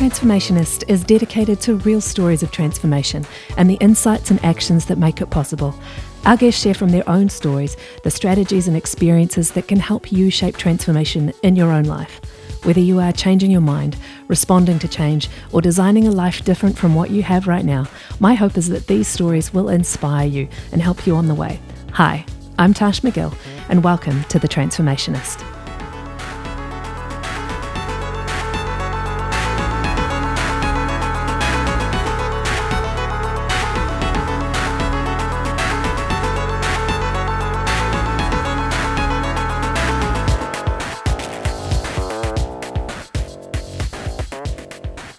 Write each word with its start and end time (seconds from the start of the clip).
Transformationist 0.00 0.88
is 0.88 1.04
dedicated 1.04 1.60
to 1.60 1.76
real 1.76 2.00
stories 2.00 2.42
of 2.42 2.50
transformation 2.50 3.26
and 3.58 3.68
the 3.68 3.74
insights 3.82 4.30
and 4.30 4.42
actions 4.42 4.86
that 4.86 4.96
make 4.96 5.20
it 5.20 5.28
possible. 5.28 5.74
Our 6.24 6.38
guests 6.38 6.62
share 6.62 6.72
from 6.72 6.88
their 6.88 7.06
own 7.06 7.28
stories 7.28 7.76
the 8.02 8.10
strategies 8.10 8.66
and 8.66 8.78
experiences 8.78 9.50
that 9.50 9.68
can 9.68 9.78
help 9.78 10.10
you 10.10 10.30
shape 10.30 10.56
transformation 10.56 11.34
in 11.42 11.54
your 11.54 11.70
own 11.70 11.84
life. 11.84 12.18
Whether 12.64 12.80
you 12.80 12.98
are 12.98 13.12
changing 13.12 13.50
your 13.50 13.60
mind, 13.60 13.98
responding 14.26 14.78
to 14.78 14.88
change, 14.88 15.28
or 15.52 15.60
designing 15.60 16.06
a 16.06 16.12
life 16.12 16.46
different 16.46 16.78
from 16.78 16.94
what 16.94 17.10
you 17.10 17.22
have 17.22 17.46
right 17.46 17.66
now, 17.66 17.86
my 18.20 18.32
hope 18.32 18.56
is 18.56 18.70
that 18.70 18.86
these 18.86 19.06
stories 19.06 19.52
will 19.52 19.68
inspire 19.68 20.26
you 20.26 20.48
and 20.72 20.80
help 20.80 21.06
you 21.06 21.14
on 21.14 21.28
the 21.28 21.34
way. 21.34 21.60
Hi, 21.92 22.24
I'm 22.58 22.72
Tash 22.72 23.02
McGill, 23.02 23.36
and 23.68 23.84
welcome 23.84 24.24
to 24.30 24.38
The 24.38 24.48
Transformationist. 24.48 25.59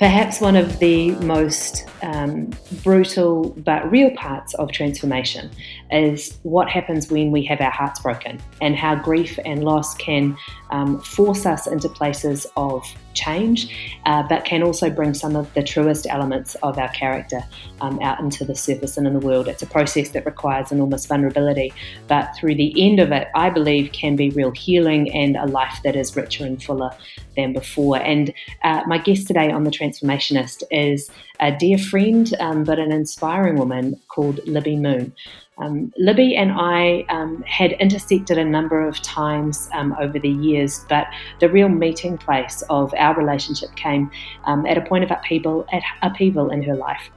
Perhaps 0.01 0.41
one 0.41 0.55
of 0.55 0.79
the 0.79 1.11
most 1.17 1.85
um, 2.01 2.49
brutal 2.83 3.51
but 3.57 3.91
real 3.91 4.09
parts 4.15 4.55
of 4.55 4.71
transformation 4.71 5.51
is 5.91 6.39
what 6.43 6.69
happens 6.69 7.09
when 7.11 7.31
we 7.31 7.43
have 7.45 7.61
our 7.61 7.71
hearts 7.71 7.99
broken 7.99 8.39
and 8.61 8.75
how 8.75 8.95
grief 8.95 9.37
and 9.45 9.63
loss 9.63 9.95
can 9.95 10.37
um, 10.69 10.99
force 11.01 11.45
us 11.45 11.67
into 11.67 11.89
places 11.89 12.47
of 12.55 12.85
change, 13.13 13.75
uh, 14.05 14.23
but 14.23 14.45
can 14.45 14.63
also 14.63 14.89
bring 14.89 15.13
some 15.13 15.35
of 15.35 15.53
the 15.53 15.61
truest 15.61 16.07
elements 16.09 16.55
of 16.63 16.77
our 16.77 16.87
character 16.89 17.41
um, 17.81 17.99
out 18.01 18.19
into 18.19 18.45
the 18.45 18.55
surface 18.55 18.97
and 18.97 19.05
in 19.05 19.13
the 19.13 19.19
world. 19.19 19.47
It's 19.47 19.61
a 19.61 19.67
process 19.67 20.09
that 20.09 20.25
requires 20.25 20.71
enormous 20.71 21.05
vulnerability, 21.05 21.73
but 22.07 22.31
through 22.37 22.55
the 22.55 22.73
end 22.77 22.99
of 22.99 23.11
it, 23.11 23.27
I 23.35 23.49
believe 23.49 23.91
can 23.91 24.15
be 24.15 24.29
real 24.29 24.51
healing 24.51 25.11
and 25.13 25.35
a 25.35 25.45
life 25.45 25.79
that 25.83 25.95
is 25.95 26.15
richer 26.15 26.45
and 26.45 26.61
fuller 26.61 26.91
than 27.35 27.53
before. 27.53 27.97
And 27.97 28.33
uh, 28.63 28.83
my 28.87 28.97
guest 28.97 29.27
today 29.27 29.51
on 29.51 29.63
The 29.63 29.71
Transformationist 29.71 30.63
is 30.71 31.09
a 31.39 31.51
dear 31.51 31.77
friend, 31.77 32.33
um, 32.39 32.63
but 32.63 32.79
an 32.79 32.91
inspiring 32.91 33.57
woman 33.57 33.99
called 34.07 34.39
Libby 34.47 34.75
Moon. 34.75 35.13
Um, 35.61 35.93
Libby 35.95 36.35
and 36.35 36.51
I 36.51 37.05
um, 37.09 37.43
had 37.43 37.73
intersected 37.73 38.37
a 38.37 38.43
number 38.43 38.85
of 38.85 38.99
times 39.01 39.69
um, 39.73 39.95
over 39.99 40.17
the 40.17 40.29
years, 40.29 40.83
but 40.89 41.07
the 41.39 41.49
real 41.49 41.69
meeting 41.69 42.17
place 42.17 42.63
of 42.69 42.93
our 42.97 43.15
relationship 43.15 43.75
came 43.75 44.09
um, 44.45 44.65
at 44.65 44.77
a 44.77 44.81
point 44.81 45.03
of 45.03 45.11
upheaval, 45.11 45.67
upheaval 46.01 46.49
in 46.49 46.63
her 46.63 46.75
life, 46.75 47.11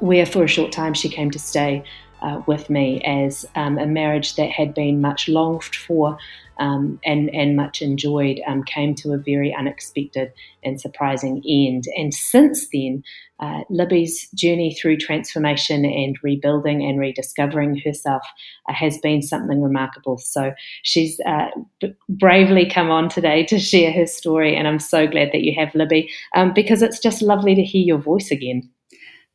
where 0.00 0.26
for 0.26 0.42
a 0.42 0.48
short 0.48 0.72
time 0.72 0.92
she 0.92 1.08
came 1.08 1.30
to 1.30 1.38
stay 1.38 1.84
uh, 2.20 2.42
with 2.46 2.68
me 2.68 3.00
as 3.02 3.46
um, 3.54 3.78
a 3.78 3.86
marriage 3.86 4.34
that 4.36 4.50
had 4.50 4.74
been 4.74 5.00
much 5.00 5.28
longed 5.28 5.62
for 5.62 6.18
um, 6.58 7.00
and, 7.04 7.34
and 7.34 7.56
much 7.56 7.82
enjoyed 7.82 8.40
um, 8.46 8.62
came 8.64 8.94
to 8.96 9.12
a 9.12 9.18
very 9.18 9.54
unexpected 9.54 10.32
and 10.64 10.80
surprising 10.80 11.42
end. 11.48 11.84
And 11.96 12.12
since 12.12 12.68
then, 12.72 13.02
uh, 13.40 13.62
Libby's 13.70 14.28
journey 14.30 14.74
through 14.74 14.98
transformation 14.98 15.84
and 15.84 16.16
rebuilding 16.22 16.82
and 16.84 16.98
rediscovering 17.00 17.80
herself 17.84 18.22
uh, 18.68 18.72
has 18.72 18.98
been 18.98 19.20
something 19.20 19.60
remarkable. 19.60 20.18
So 20.18 20.52
she's 20.82 21.18
uh, 21.26 21.48
b- 21.80 21.94
bravely 22.08 22.68
come 22.68 22.90
on 22.90 23.08
today 23.08 23.44
to 23.46 23.58
share 23.58 23.92
her 23.92 24.06
story, 24.06 24.56
and 24.56 24.68
I'm 24.68 24.78
so 24.78 25.06
glad 25.06 25.30
that 25.32 25.42
you 25.42 25.54
have 25.58 25.74
Libby 25.74 26.10
um, 26.36 26.52
because 26.54 26.82
it's 26.82 27.00
just 27.00 27.22
lovely 27.22 27.54
to 27.56 27.62
hear 27.62 27.82
your 27.82 27.98
voice 27.98 28.30
again. 28.30 28.70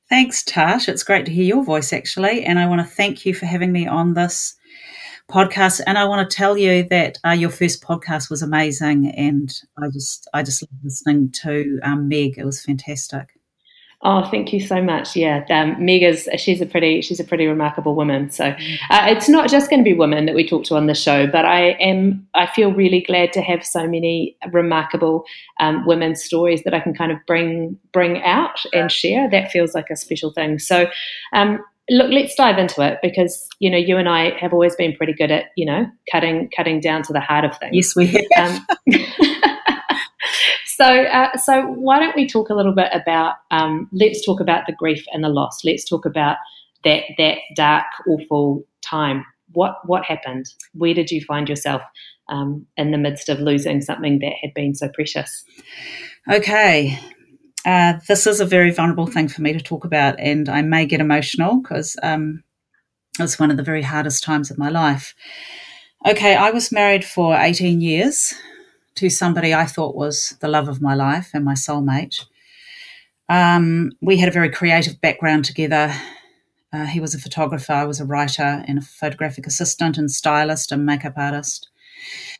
Thanks, 0.09 0.41
Tash. 0.41 0.87
It's 0.87 1.03
great 1.03 1.25
to 1.25 1.33
hear 1.33 1.43
your 1.43 1.63
voice, 1.63 1.91
actually. 1.91 2.45
And 2.45 2.59
I 2.59 2.67
want 2.67 2.79
to 2.79 2.87
thank 2.87 3.25
you 3.25 3.33
for 3.33 3.45
having 3.45 3.73
me 3.73 3.87
on 3.87 4.13
this 4.13 4.55
podcast. 5.29 5.81
And 5.85 5.97
I 5.97 6.05
want 6.05 6.29
to 6.29 6.35
tell 6.35 6.57
you 6.57 6.83
that 6.89 7.19
uh, 7.25 7.31
your 7.31 7.49
first 7.49 7.83
podcast 7.83 8.29
was 8.29 8.41
amazing, 8.41 9.11
and 9.11 9.53
I 9.77 9.89
just 9.89 10.27
I 10.33 10.43
just 10.43 10.61
love 10.61 10.69
listening 10.83 11.31
to 11.43 11.79
um, 11.83 12.07
Meg. 12.07 12.37
It 12.37 12.45
was 12.45 12.63
fantastic. 12.63 13.37
Oh, 14.03 14.29
thank 14.29 14.53
you 14.53 14.59
so 14.59 14.79
much. 14.79 15.15
Yeah, 15.15 15.43
um, 15.49 15.83
Meg 15.83 16.03
is 16.03 16.29
she's 16.37 16.61
a 16.61 16.67
pretty 16.67 17.01
she's 17.01 17.19
a 17.19 17.23
pretty 17.23 17.47
remarkable 17.47 17.95
woman. 17.95 18.29
So 18.29 18.45
uh, 18.45 19.05
it's 19.07 19.27
not 19.27 19.49
just 19.49 19.71
going 19.71 19.79
to 19.79 19.83
be 19.83 19.97
women 19.97 20.27
that 20.27 20.35
we 20.35 20.47
talk 20.47 20.65
to 20.65 20.75
on 20.75 20.85
the 20.85 20.93
show, 20.93 21.25
but 21.25 21.45
I 21.45 21.71
am 21.79 22.27
I 22.35 22.45
feel 22.45 22.71
really 22.71 23.01
glad 23.01 23.33
to 23.33 23.41
have 23.41 23.65
so 23.65 23.87
many 23.87 24.37
remarkable 24.51 25.25
um, 25.59 25.83
women's 25.87 26.23
stories 26.23 26.61
that 26.63 26.75
I 26.75 26.79
can 26.79 26.93
kind 26.93 27.11
of 27.11 27.17
bring 27.25 27.79
bring 27.91 28.21
out 28.21 28.63
and 28.71 28.91
share. 28.91 29.27
That 29.31 29.51
feels 29.51 29.73
like 29.73 29.89
a 29.89 29.95
special 29.95 30.31
thing. 30.31 30.59
So. 30.59 30.87
Um, 31.33 31.59
look, 31.89 32.11
let's 32.11 32.35
dive 32.35 32.57
into 32.57 32.81
it 32.81 32.99
because 33.01 33.47
you 33.59 33.69
know 33.69 33.77
you 33.77 33.97
and 33.97 34.09
I 34.09 34.37
have 34.39 34.53
always 34.53 34.75
been 34.75 34.95
pretty 34.95 35.13
good 35.13 35.31
at 35.31 35.45
you 35.55 35.65
know 35.65 35.85
cutting 36.11 36.49
cutting 36.55 36.79
down 36.79 37.03
to 37.03 37.13
the 37.13 37.19
heart 37.19 37.45
of 37.45 37.57
things. 37.57 37.75
Yes, 37.75 37.95
we 37.95 38.07
have. 38.07 38.25
Um, 38.37 38.65
so, 40.65 40.85
uh, 40.85 41.37
so 41.37 41.61
why 41.67 41.99
don't 41.99 42.15
we 42.15 42.27
talk 42.27 42.49
a 42.49 42.53
little 42.53 42.73
bit 42.73 42.89
about? 42.93 43.35
Um, 43.51 43.89
let's 43.91 44.25
talk 44.25 44.39
about 44.39 44.65
the 44.67 44.73
grief 44.73 45.05
and 45.11 45.23
the 45.23 45.29
loss. 45.29 45.63
Let's 45.63 45.85
talk 45.85 46.05
about 46.05 46.37
that 46.83 47.03
that 47.17 47.39
dark, 47.55 47.85
awful 48.07 48.65
time. 48.81 49.25
What 49.53 49.77
what 49.85 50.03
happened? 50.03 50.45
Where 50.73 50.93
did 50.93 51.11
you 51.11 51.21
find 51.21 51.47
yourself 51.47 51.81
um, 52.29 52.65
in 52.75 52.91
the 52.91 52.97
midst 52.97 53.29
of 53.29 53.39
losing 53.39 53.81
something 53.81 54.19
that 54.19 54.33
had 54.41 54.53
been 54.53 54.75
so 54.75 54.89
precious? 54.89 55.43
Okay, 56.29 56.99
uh, 57.67 57.99
this 58.07 58.25
is 58.25 58.39
a 58.39 58.45
very 58.45 58.71
vulnerable 58.71 59.07
thing 59.07 59.27
for 59.27 59.41
me 59.41 59.51
to 59.51 59.59
talk 59.59 59.83
about, 59.83 60.17
and 60.19 60.47
I 60.47 60.61
may 60.61 60.85
get 60.85 61.01
emotional 61.01 61.61
because 61.61 61.97
um, 62.01 62.41
it 63.19 63.21
was 63.21 63.37
one 63.37 63.51
of 63.51 63.57
the 63.57 63.63
very 63.63 63.81
hardest 63.81 64.23
times 64.23 64.49
of 64.49 64.57
my 64.57 64.69
life. 64.69 65.13
Okay, 66.07 66.33
I 66.37 66.49
was 66.51 66.71
married 66.71 67.03
for 67.03 67.35
18 67.35 67.81
years 67.81 68.33
to 68.95 69.09
somebody 69.09 69.53
I 69.53 69.65
thought 69.65 69.97
was 69.97 70.37
the 70.39 70.47
love 70.47 70.69
of 70.69 70.81
my 70.81 70.95
life 70.95 71.31
and 71.33 71.43
my 71.43 71.55
soulmate. 71.55 72.23
Um, 73.27 73.91
we 74.01 74.17
had 74.17 74.29
a 74.29 74.31
very 74.31 74.49
creative 74.49 75.01
background 75.01 75.43
together. 75.43 75.93
Uh, 76.71 76.85
he 76.85 77.01
was 77.01 77.13
a 77.13 77.19
photographer, 77.19 77.73
I 77.73 77.83
was 77.83 77.99
a 77.99 78.05
writer 78.05 78.63
and 78.65 78.77
a 78.77 78.81
photographic 78.81 79.45
assistant 79.45 79.97
and 79.97 80.09
stylist 80.09 80.71
and 80.71 80.85
makeup 80.85 81.15
artist. 81.17 81.67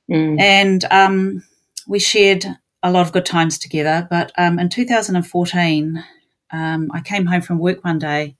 Mm. 0.10 0.40
And 0.40 0.86
um, 0.90 1.44
we 1.86 2.00
shared 2.00 2.46
a 2.84 2.92
lot 2.92 3.06
of 3.06 3.12
good 3.12 3.26
times 3.26 3.58
together. 3.58 4.08
But 4.10 4.32
um, 4.38 4.60
in 4.60 4.70
2014, 4.70 6.04
um, 6.52 6.90
I 6.94 7.02
came 7.02 7.26
home 7.26 7.42
from 7.42 7.60
work 7.60 7.84
one 7.84 8.00
day 8.00 8.36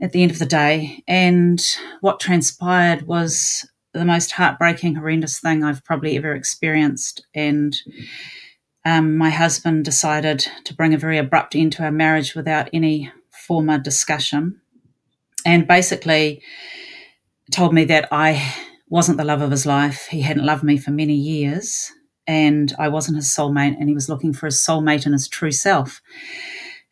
at 0.00 0.12
the 0.12 0.22
end 0.22 0.30
of 0.30 0.38
the 0.38 0.46
day, 0.46 1.02
and 1.06 1.62
what 2.00 2.20
transpired 2.20 3.02
was 3.02 3.68
the 3.92 4.04
most 4.04 4.32
heartbreaking, 4.32 4.94
horrendous 4.94 5.40
thing 5.40 5.62
I've 5.62 5.84
probably 5.84 6.16
ever 6.16 6.34
experienced. 6.34 7.26
And 7.34 7.76
um, 8.84 9.16
my 9.16 9.30
husband 9.30 9.84
decided 9.84 10.46
to 10.64 10.74
bring 10.74 10.94
a 10.94 10.98
very 10.98 11.18
abrupt 11.18 11.54
end 11.54 11.72
to 11.72 11.82
our 11.82 11.90
marriage 11.90 12.34
without 12.34 12.70
any 12.72 13.12
former 13.30 13.78
discussion, 13.78 14.60
and 15.44 15.66
basically 15.66 16.42
told 17.50 17.74
me 17.74 17.84
that 17.84 18.08
I 18.12 18.54
wasn't 18.88 19.18
the 19.18 19.24
love 19.24 19.42
of 19.42 19.50
his 19.50 19.66
life. 19.66 20.06
He 20.06 20.22
hadn't 20.22 20.46
loved 20.46 20.62
me 20.62 20.78
for 20.78 20.92
many 20.92 21.14
years 21.14 21.92
and 22.30 22.72
I 22.78 22.86
wasn't 22.86 23.16
his 23.16 23.26
soulmate, 23.26 23.76
and 23.80 23.88
he 23.88 23.94
was 23.94 24.08
looking 24.08 24.32
for 24.32 24.46
his 24.46 24.54
soulmate 24.56 25.04
and 25.04 25.12
his 25.12 25.26
true 25.26 25.50
self. 25.50 26.00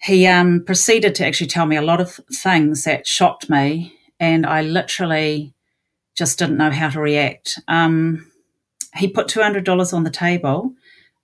He 0.03 0.26
um, 0.26 0.65
proceeded 0.65 1.15
to 1.15 1.26
actually 1.26 1.47
tell 1.47 1.65
me 1.66 1.76
a 1.76 1.88
lot 1.91 2.00
of 2.00 2.19
things 2.32 2.82
that 2.82 3.06
shocked 3.06 3.48
me, 3.48 3.94
and 4.19 4.44
I 4.44 4.62
literally 4.62 5.54
just 6.16 6.41
didn't 6.41 6.57
know 6.57 6.72
how 6.72 6.91
to 6.91 7.01
react. 7.01 7.57
Um, 7.68 8.27
he 8.97 9.07
put 9.07 9.28
two 9.28 9.41
hundred 9.41 9.62
dollars 9.65 9.92
on 9.92 10.03
the 10.03 10.10
table, 10.10 10.72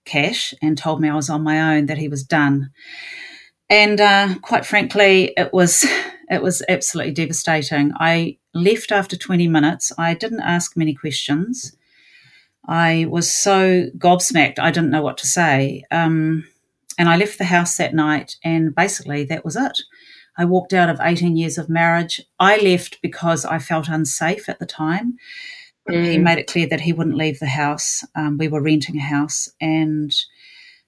cash, 0.05 0.53
and 0.61 0.77
told 0.77 1.01
me 1.01 1.09
I 1.09 1.15
was 1.15 1.29
on 1.29 1.43
my 1.43 1.75
own, 1.75 1.87
that 1.87 1.97
he 1.97 2.07
was 2.07 2.23
done. 2.23 2.69
And 3.69 3.99
uh, 3.99 4.35
quite 4.41 4.65
frankly, 4.65 5.33
it 5.35 5.51
was 5.51 5.85
it 6.29 6.41
was 6.41 6.63
absolutely 6.69 7.13
devastating. 7.13 7.91
I 7.99 8.37
left 8.53 8.93
after 8.93 9.17
twenty 9.17 9.49
minutes. 9.49 9.91
I 9.97 10.13
didn't 10.13 10.39
ask 10.55 10.77
many 10.77 10.93
questions. 10.93 11.75
I 12.67 13.05
was 13.09 13.31
so 13.31 13.87
gobsmacked, 13.97 14.59
I 14.59 14.71
didn't 14.71 14.91
know 14.91 15.01
what 15.01 15.17
to 15.19 15.27
say. 15.27 15.83
Um, 15.91 16.47
and 16.97 17.09
I 17.09 17.17
left 17.17 17.37
the 17.37 17.45
house 17.45 17.77
that 17.77 17.93
night, 17.93 18.37
and 18.43 18.73
basically 18.73 19.25
that 19.25 19.43
was 19.43 19.55
it. 19.55 19.81
I 20.37 20.45
walked 20.45 20.73
out 20.73 20.89
of 20.89 20.99
18 21.01 21.37
years 21.37 21.57
of 21.57 21.69
marriage. 21.69 22.21
I 22.39 22.57
left 22.57 23.01
because 23.01 23.45
I 23.45 23.59
felt 23.59 23.87
unsafe 23.87 24.49
at 24.49 24.59
the 24.59 24.65
time. 24.65 25.17
Mm. 25.89 26.05
He 26.11 26.17
made 26.17 26.39
it 26.39 26.47
clear 26.47 26.67
that 26.67 26.81
he 26.81 26.93
wouldn't 26.93 27.15
leave 27.15 27.39
the 27.39 27.47
house. 27.47 28.03
Um, 28.15 28.37
we 28.37 28.47
were 28.47 28.61
renting 28.61 28.97
a 28.97 29.01
house. 29.01 29.49
And 29.61 30.13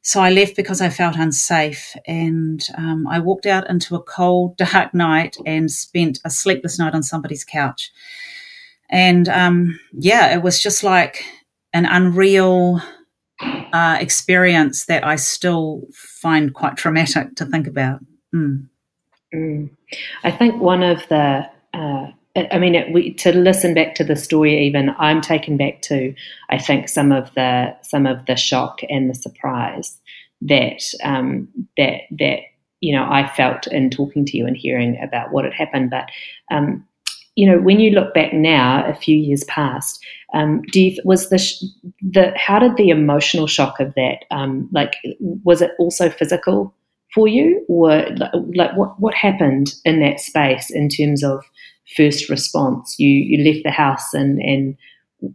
so 0.02 0.22
I 0.22 0.32
left 0.32 0.56
because 0.56 0.82
I 0.82 0.90
felt 0.90 1.16
unsafe. 1.16 1.96
And 2.06 2.66
um, 2.78 3.08
I 3.08 3.20
walked 3.20 3.46
out 3.46 3.70
into 3.70 3.96
a 3.96 4.04
cold, 4.04 4.58
dark 4.58 4.94
night 4.94 5.38
and 5.46 5.72
spent 5.72 6.20
a 6.26 6.30
sleepless 6.30 6.80
night 6.80 6.94
on 6.94 7.04
somebody's 7.04 7.46
couch. 7.46 7.92
And 8.90 9.30
um, 9.30 9.80
yeah, 9.94 10.34
it 10.34 10.42
was 10.42 10.62
just 10.62 10.84
like 10.84 11.24
an 11.78 11.86
unreal 11.86 12.82
uh, 13.72 13.98
experience 14.00 14.86
that 14.86 15.06
I 15.06 15.16
still 15.16 15.84
find 15.94 16.52
quite 16.52 16.76
traumatic 16.76 17.36
to 17.36 17.46
think 17.46 17.68
about. 17.68 18.00
Mm. 18.34 18.68
Mm. 19.32 19.70
I 20.24 20.32
think 20.32 20.60
one 20.60 20.82
of 20.82 21.08
the, 21.10 21.48
uh, 21.76 22.08
I 22.36 22.58
mean, 22.58 22.74
it, 22.74 22.92
we, 22.92 23.14
to 23.14 23.32
listen 23.32 23.76
back 23.76 23.94
to 23.96 24.04
the 24.04 24.16
story, 24.16 24.66
even 24.66 24.90
I'm 24.98 25.22
taken 25.22 25.56
back 25.56 25.84
to, 25.84 26.16
I 26.50 26.58
think 26.58 26.90
some 26.90 27.12
of 27.12 27.32
the 27.36 27.76
some 27.84 28.08
of 28.08 28.26
the 28.26 28.36
shock 28.36 28.82
and 28.90 29.10
the 29.10 29.16
surprise 29.16 30.00
that 30.42 30.84
um, 31.04 31.48
that 31.78 32.02
that 32.12 32.40
you 32.80 32.96
know 32.96 33.04
I 33.04 33.28
felt 33.36 33.68
in 33.68 33.90
talking 33.90 34.26
to 34.26 34.38
you 34.38 34.48
and 34.48 34.58
hearing 34.58 35.00
about 35.02 35.32
what 35.32 35.46
had 35.46 35.54
happened. 35.54 35.92
But 35.92 36.10
um, 36.52 36.87
you 37.38 37.48
know, 37.50 37.60
when 37.62 37.80
you 37.80 37.92
look 37.92 38.16
back 38.16 38.34
now, 38.34 38.84
a 38.86 38.96
few 38.96 39.16
years 39.16 39.44
past, 39.44 40.04
um, 40.34 40.64
do 40.74 40.82
you, 40.82 41.02
was 41.06 41.30
the 41.30 41.38
the 42.02 42.34
how 42.36 42.58
did 42.58 42.76
the 42.78 42.90
emotional 42.90 43.46
shock 43.46 43.80
of 43.80 43.94
that 43.94 44.26
um, 44.32 44.68
like 44.74 44.96
was 45.22 45.62
it 45.62 45.72
also 45.78 46.10
physical 46.10 46.74
for 47.14 47.28
you, 47.28 47.64
or 47.70 48.06
like 48.56 48.76
what 48.76 49.00
what 49.00 49.14
happened 49.14 49.76
in 49.86 50.00
that 50.00 50.20
space 50.20 50.72
in 50.72 50.90
terms 50.90 51.24
of 51.24 51.46
first 51.96 52.28
response? 52.28 52.96
You 52.98 53.10
you 53.10 53.50
left 53.50 53.64
the 53.64 53.72
house 53.72 54.16
and 54.16 54.42
and 54.42 54.76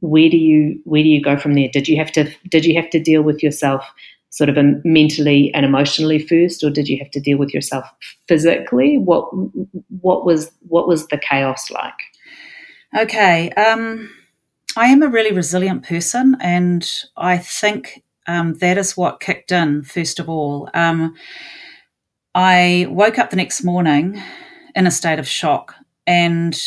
where 0.00 0.28
do 0.28 0.36
you 0.36 0.80
where 0.84 1.04
do 1.04 1.08
you 1.08 1.22
go 1.22 1.38
from 1.38 1.54
there? 1.54 1.68
Did 1.72 1.86
you 1.86 1.96
have 1.98 2.10
to 2.12 2.28
did 2.50 2.64
you 2.64 2.74
have 2.74 2.90
to 2.90 3.00
deal 3.00 3.22
with 3.22 3.44
yourself 3.44 3.84
sort 4.32 4.48
of 4.48 4.56
mentally 4.82 5.52
and 5.54 5.64
emotionally 5.64 6.18
first, 6.18 6.64
or 6.64 6.70
did 6.70 6.88
you 6.88 6.98
have 6.98 7.10
to 7.10 7.20
deal 7.20 7.38
with 7.38 7.52
yourself 7.52 7.84
physically? 8.26 8.98
What 8.98 9.30
what 10.00 10.24
was 10.24 10.50
what 10.68 10.88
was 10.88 11.06
the 11.08 11.18
chaos 11.18 11.70
like? 11.70 11.94
Okay, 12.98 13.50
um, 13.50 14.10
I 14.76 14.86
am 14.86 15.02
a 15.02 15.08
really 15.08 15.32
resilient 15.32 15.84
person, 15.84 16.36
and 16.40 16.90
I 17.16 17.38
think 17.38 18.02
um, 18.26 18.54
that 18.54 18.78
is 18.78 18.96
what 18.96 19.20
kicked 19.20 19.52
in 19.52 19.82
first 19.82 20.18
of 20.18 20.28
all. 20.28 20.68
Um, 20.72 21.14
I 22.34 22.86
woke 22.88 23.18
up 23.18 23.28
the 23.28 23.36
next 23.36 23.62
morning 23.62 24.20
in 24.74 24.86
a 24.86 24.90
state 24.90 25.18
of 25.18 25.28
shock 25.28 25.74
and 26.06 26.58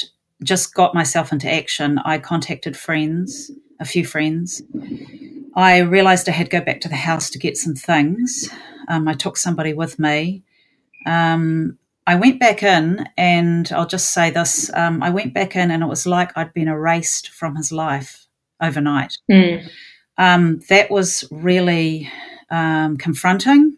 just 0.43 0.75
got 0.75 0.93
myself 0.93 1.31
into 1.31 1.51
action. 1.51 1.97
I 2.05 2.19
contacted 2.19 2.77
friends, 2.77 3.49
a 3.79 3.85
few 3.85 4.05
friends. 4.05 4.61
I 5.55 5.79
realized 5.79 6.27
I 6.27 6.33
had 6.33 6.49
to 6.49 6.57
go 6.59 6.63
back 6.63 6.81
to 6.81 6.89
the 6.89 6.95
house 6.95 7.29
to 7.31 7.39
get 7.39 7.57
some 7.57 7.75
things. 7.75 8.49
Um, 8.87 9.07
I 9.07 9.13
took 9.13 9.37
somebody 9.37 9.73
with 9.73 9.97
me. 9.99 10.43
Um, 11.05 11.77
I 12.07 12.15
went 12.15 12.39
back 12.39 12.61
in, 12.61 13.07
and 13.17 13.71
I'll 13.71 13.87
just 13.87 14.13
say 14.13 14.29
this 14.29 14.71
um, 14.73 15.01
I 15.01 15.09
went 15.09 15.33
back 15.33 15.55
in, 15.55 15.71
and 15.71 15.81
it 15.81 15.87
was 15.87 16.05
like 16.05 16.31
I'd 16.35 16.53
been 16.53 16.67
erased 16.67 17.29
from 17.29 17.55
his 17.55 17.71
life 17.71 18.27
overnight. 18.61 19.17
Mm. 19.31 19.69
that 20.67 20.91
was 20.91 21.27
really 21.31 22.09
um, 22.49 22.97
confronting 22.97 23.77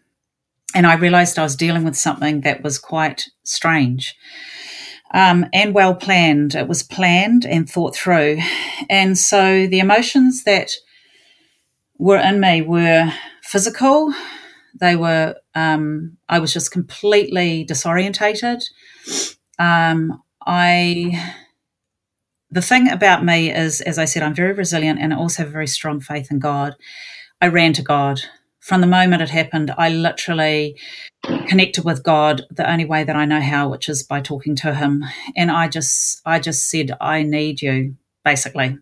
and 0.74 0.86
I 0.86 0.94
realized 0.94 1.38
I 1.38 1.42
was 1.42 1.56
dealing 1.56 1.84
with 1.84 1.96
something 1.96 2.42
that 2.42 2.62
was 2.62 2.78
quite 2.78 3.28
strange 3.42 4.16
um, 5.14 5.46
and 5.52 5.74
well 5.74 5.94
planned. 5.94 6.54
It 6.54 6.68
was 6.68 6.82
planned 6.82 7.46
and 7.46 7.68
thought 7.68 7.96
through. 7.96 8.38
And 8.90 9.16
so 9.16 9.66
the 9.66 9.80
emotions 9.80 10.44
that 10.44 10.72
were 11.98 12.18
in 12.18 12.40
me 12.40 12.62
were 12.62 13.12
physical. 13.42 14.12
They 14.80 14.96
were, 14.96 15.36
um, 15.54 16.16
I 16.28 16.38
was 16.38 16.52
just 16.52 16.70
completely 16.70 17.66
disorientated. 17.66 18.62
Um, 19.58 20.22
I, 20.46 21.34
the 22.50 22.62
thing 22.62 22.88
about 22.90 23.24
me 23.24 23.52
is, 23.52 23.80
as 23.80 23.98
I 23.98 24.04
said, 24.04 24.22
I'm 24.22 24.34
very 24.34 24.52
resilient 24.52 25.00
and 25.00 25.12
I 25.12 25.16
also 25.16 25.42
have 25.42 25.48
a 25.48 25.52
very 25.52 25.66
strong 25.66 26.00
faith 26.00 26.30
in 26.30 26.38
God. 26.38 26.74
I 27.40 27.48
ran 27.48 27.72
to 27.74 27.82
God 27.82 28.20
from 28.68 28.82
the 28.82 28.86
moment 28.86 29.22
it 29.22 29.30
happened, 29.30 29.72
I 29.78 29.88
literally 29.88 30.76
connected 31.46 31.86
with 31.86 32.02
God 32.02 32.42
the 32.50 32.70
only 32.70 32.84
way 32.84 33.02
that 33.02 33.16
I 33.16 33.24
know 33.24 33.40
how, 33.40 33.70
which 33.70 33.88
is 33.88 34.02
by 34.02 34.20
talking 34.20 34.54
to 34.56 34.74
Him. 34.74 35.04
And 35.34 35.50
I 35.50 35.68
just, 35.68 36.20
I 36.26 36.38
just 36.38 36.68
said, 36.70 36.90
I 37.00 37.22
need 37.22 37.62
you, 37.62 37.96
basically. 38.28 38.78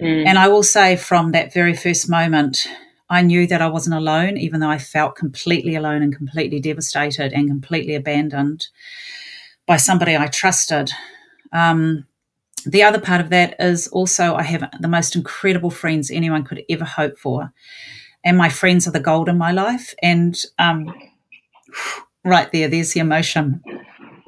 Mm. 0.00 0.26
And 0.26 0.38
I 0.38 0.48
will 0.48 0.62
say, 0.62 0.96
from 0.96 1.32
that 1.32 1.52
very 1.52 1.74
first 1.74 2.08
moment, 2.08 2.66
I 3.08 3.22
knew 3.22 3.46
that 3.46 3.62
I 3.62 3.68
wasn't 3.68 3.96
alone, 3.96 4.36
even 4.36 4.60
though 4.60 4.70
I 4.70 4.78
felt 4.78 5.16
completely 5.16 5.74
alone 5.74 6.02
and 6.02 6.14
completely 6.14 6.60
devastated 6.60 7.32
and 7.32 7.48
completely 7.48 7.94
abandoned 7.94 8.68
by 9.66 9.76
somebody 9.76 10.16
I 10.16 10.26
trusted. 10.26 10.90
Um, 11.52 12.06
the 12.64 12.82
other 12.82 13.00
part 13.00 13.20
of 13.20 13.30
that 13.30 13.54
is 13.58 13.88
also 13.88 14.34
I 14.34 14.42
have 14.42 14.68
the 14.80 14.88
most 14.88 15.14
incredible 15.14 15.70
friends 15.70 16.10
anyone 16.10 16.44
could 16.44 16.62
ever 16.68 16.84
hope 16.84 17.16
for 17.18 17.52
and 18.26 18.36
my 18.36 18.48
friends 18.48 18.88
are 18.88 18.90
the 18.90 19.00
gold 19.00 19.28
in 19.28 19.38
my 19.38 19.52
life. 19.52 19.94
And 20.02 20.36
um, 20.58 20.92
right 22.24 22.50
there, 22.52 22.68
there's 22.68 22.92
the 22.92 23.00
emotion. 23.00 23.62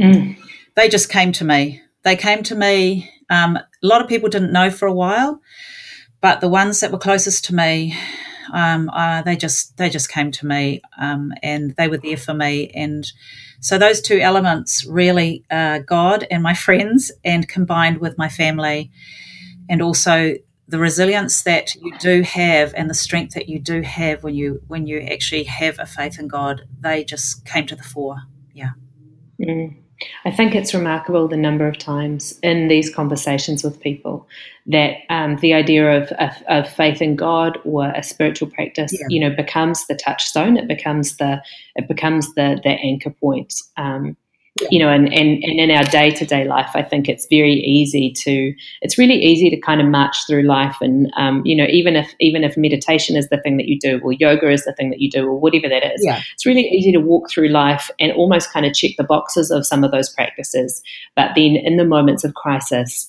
Mm. 0.00 0.38
They 0.76 0.88
just 0.88 1.10
came 1.10 1.32
to 1.32 1.44
me. 1.44 1.82
They 2.04 2.16
came 2.16 2.44
to 2.44 2.54
me. 2.54 3.10
Um, 3.28 3.58
a 3.82 3.86
lot 3.86 4.00
of 4.00 4.08
people 4.08 4.28
didn't 4.28 4.52
know 4.52 4.70
for 4.70 4.86
a 4.86 4.92
while, 4.92 5.40
but 6.20 6.40
the 6.40 6.48
ones 6.48 6.80
that 6.80 6.90
were 6.90 6.98
closest 6.98 7.44
to 7.46 7.54
me, 7.54 7.96
um, 8.52 8.90
uh, 8.90 9.22
they 9.22 9.36
just 9.36 9.76
they 9.76 9.88
just 9.90 10.10
came 10.10 10.30
to 10.32 10.46
me, 10.46 10.80
um, 10.98 11.32
and 11.42 11.74
they 11.76 11.88
were 11.88 11.98
there 11.98 12.16
for 12.16 12.34
me. 12.34 12.70
And 12.74 13.10
so 13.60 13.78
those 13.78 14.00
two 14.00 14.18
elements 14.18 14.84
really, 14.84 15.44
uh, 15.50 15.80
God 15.80 16.26
and 16.30 16.42
my 16.42 16.54
friends, 16.54 17.12
and 17.24 17.48
combined 17.48 17.98
with 17.98 18.18
my 18.18 18.28
family, 18.28 18.90
and 19.68 19.82
also 19.82 20.34
the 20.68 20.78
resilience 20.78 21.42
that 21.44 21.74
you 21.76 21.96
do 21.98 22.22
have 22.22 22.74
and 22.76 22.90
the 22.90 22.94
strength 22.94 23.32
that 23.34 23.48
you 23.48 23.58
do 23.58 23.80
have 23.80 24.22
when 24.22 24.34
you 24.34 24.60
when 24.68 24.86
you 24.86 25.00
actually 25.00 25.44
have 25.44 25.78
a 25.78 25.86
faith 25.86 26.18
in 26.18 26.28
God, 26.28 26.62
they 26.80 27.04
just 27.04 27.44
came 27.44 27.66
to 27.66 27.76
the 27.76 27.82
fore. 27.82 28.18
Yeah. 28.52 28.72
Mm. 29.40 29.76
I 30.24 30.30
think 30.30 30.54
it's 30.54 30.74
remarkable 30.74 31.26
the 31.26 31.36
number 31.36 31.66
of 31.66 31.78
times 31.78 32.38
in 32.42 32.68
these 32.68 32.94
conversations 32.94 33.64
with 33.64 33.80
people 33.80 34.28
that 34.66 34.98
um, 35.10 35.36
the 35.36 35.54
idea 35.54 36.00
of, 36.00 36.12
of, 36.12 36.30
of, 36.48 36.70
faith 36.70 37.02
in 37.02 37.16
God 37.16 37.58
or 37.64 37.90
a 37.90 38.02
spiritual 38.02 38.48
practice, 38.48 38.92
yeah. 38.92 39.06
you 39.08 39.20
know, 39.20 39.34
becomes 39.34 39.86
the 39.86 39.96
touchstone. 39.96 40.56
It 40.56 40.68
becomes 40.68 41.16
the 41.16 41.42
it 41.74 41.88
becomes 41.88 42.34
the 42.34 42.60
the 42.62 42.70
anchor 42.70 43.10
point. 43.10 43.54
Um, 43.76 44.16
you 44.70 44.78
know, 44.78 44.88
and, 44.88 45.12
and, 45.12 45.42
and 45.42 45.60
in 45.60 45.70
our 45.70 45.84
day 45.84 46.10
to 46.10 46.24
day 46.24 46.46
life, 46.46 46.70
I 46.74 46.82
think 46.82 47.08
it's 47.08 47.26
very 47.26 47.54
easy 47.54 48.12
to, 48.12 48.54
it's 48.82 48.98
really 48.98 49.14
easy 49.14 49.50
to 49.50 49.60
kind 49.60 49.80
of 49.80 49.86
march 49.86 50.16
through 50.26 50.42
life. 50.42 50.76
And, 50.80 51.10
um, 51.16 51.42
you 51.44 51.56
know, 51.56 51.66
even 51.68 51.96
if, 51.96 52.12
even 52.20 52.44
if 52.44 52.56
meditation 52.56 53.16
is 53.16 53.28
the 53.28 53.40
thing 53.40 53.56
that 53.56 53.66
you 53.66 53.78
do, 53.78 54.00
or 54.02 54.12
yoga 54.12 54.50
is 54.50 54.64
the 54.64 54.72
thing 54.72 54.90
that 54.90 55.00
you 55.00 55.10
do, 55.10 55.26
or 55.26 55.38
whatever 55.38 55.68
that 55.68 55.84
is, 55.94 56.02
yeah. 56.04 56.20
it's 56.34 56.46
really 56.46 56.68
easy 56.68 56.92
to 56.92 56.98
walk 56.98 57.30
through 57.30 57.48
life 57.48 57.90
and 58.00 58.12
almost 58.12 58.52
kind 58.52 58.66
of 58.66 58.74
check 58.74 58.92
the 58.98 59.04
boxes 59.04 59.50
of 59.50 59.66
some 59.66 59.84
of 59.84 59.90
those 59.90 60.08
practices. 60.08 60.82
But 61.14 61.32
then 61.34 61.56
in 61.56 61.76
the 61.76 61.84
moments 61.84 62.24
of 62.24 62.34
crisis, 62.34 63.08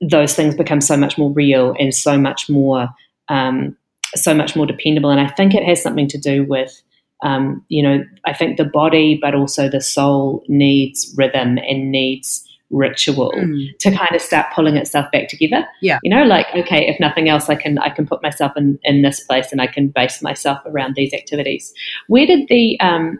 those 0.00 0.34
things 0.34 0.54
become 0.54 0.80
so 0.80 0.96
much 0.96 1.18
more 1.18 1.32
real 1.32 1.74
and 1.78 1.94
so 1.94 2.16
much 2.16 2.48
more, 2.48 2.88
um, 3.28 3.76
so 4.14 4.32
much 4.32 4.54
more 4.54 4.66
dependable. 4.66 5.10
And 5.10 5.20
I 5.20 5.28
think 5.28 5.54
it 5.54 5.64
has 5.64 5.82
something 5.82 6.08
to 6.08 6.18
do 6.18 6.44
with, 6.44 6.82
um, 7.22 7.64
you 7.68 7.82
know, 7.82 8.04
I 8.24 8.32
think 8.32 8.56
the 8.56 8.64
body, 8.64 9.18
but 9.20 9.34
also 9.34 9.68
the 9.68 9.80
soul 9.80 10.44
needs 10.48 11.12
rhythm 11.16 11.58
and 11.58 11.90
needs 11.90 12.44
ritual 12.70 13.32
mm. 13.32 13.78
to 13.78 13.90
kind 13.90 14.14
of 14.14 14.20
start 14.20 14.46
pulling 14.54 14.76
itself 14.76 15.10
back 15.10 15.28
together. 15.28 15.66
Yeah. 15.80 15.98
You 16.02 16.10
know, 16.10 16.24
like, 16.24 16.46
okay, 16.54 16.86
if 16.86 17.00
nothing 17.00 17.28
else, 17.28 17.48
I 17.48 17.54
can 17.54 17.78
I 17.78 17.90
can 17.90 18.06
put 18.06 18.22
myself 18.22 18.52
in, 18.56 18.78
in 18.82 19.02
this 19.02 19.20
place 19.20 19.52
and 19.52 19.60
I 19.60 19.66
can 19.66 19.88
base 19.88 20.22
myself 20.22 20.60
around 20.66 20.94
these 20.94 21.14
activities. 21.14 21.72
Where 22.08 22.26
did 22.26 22.48
the 22.48 22.78
um, 22.80 23.18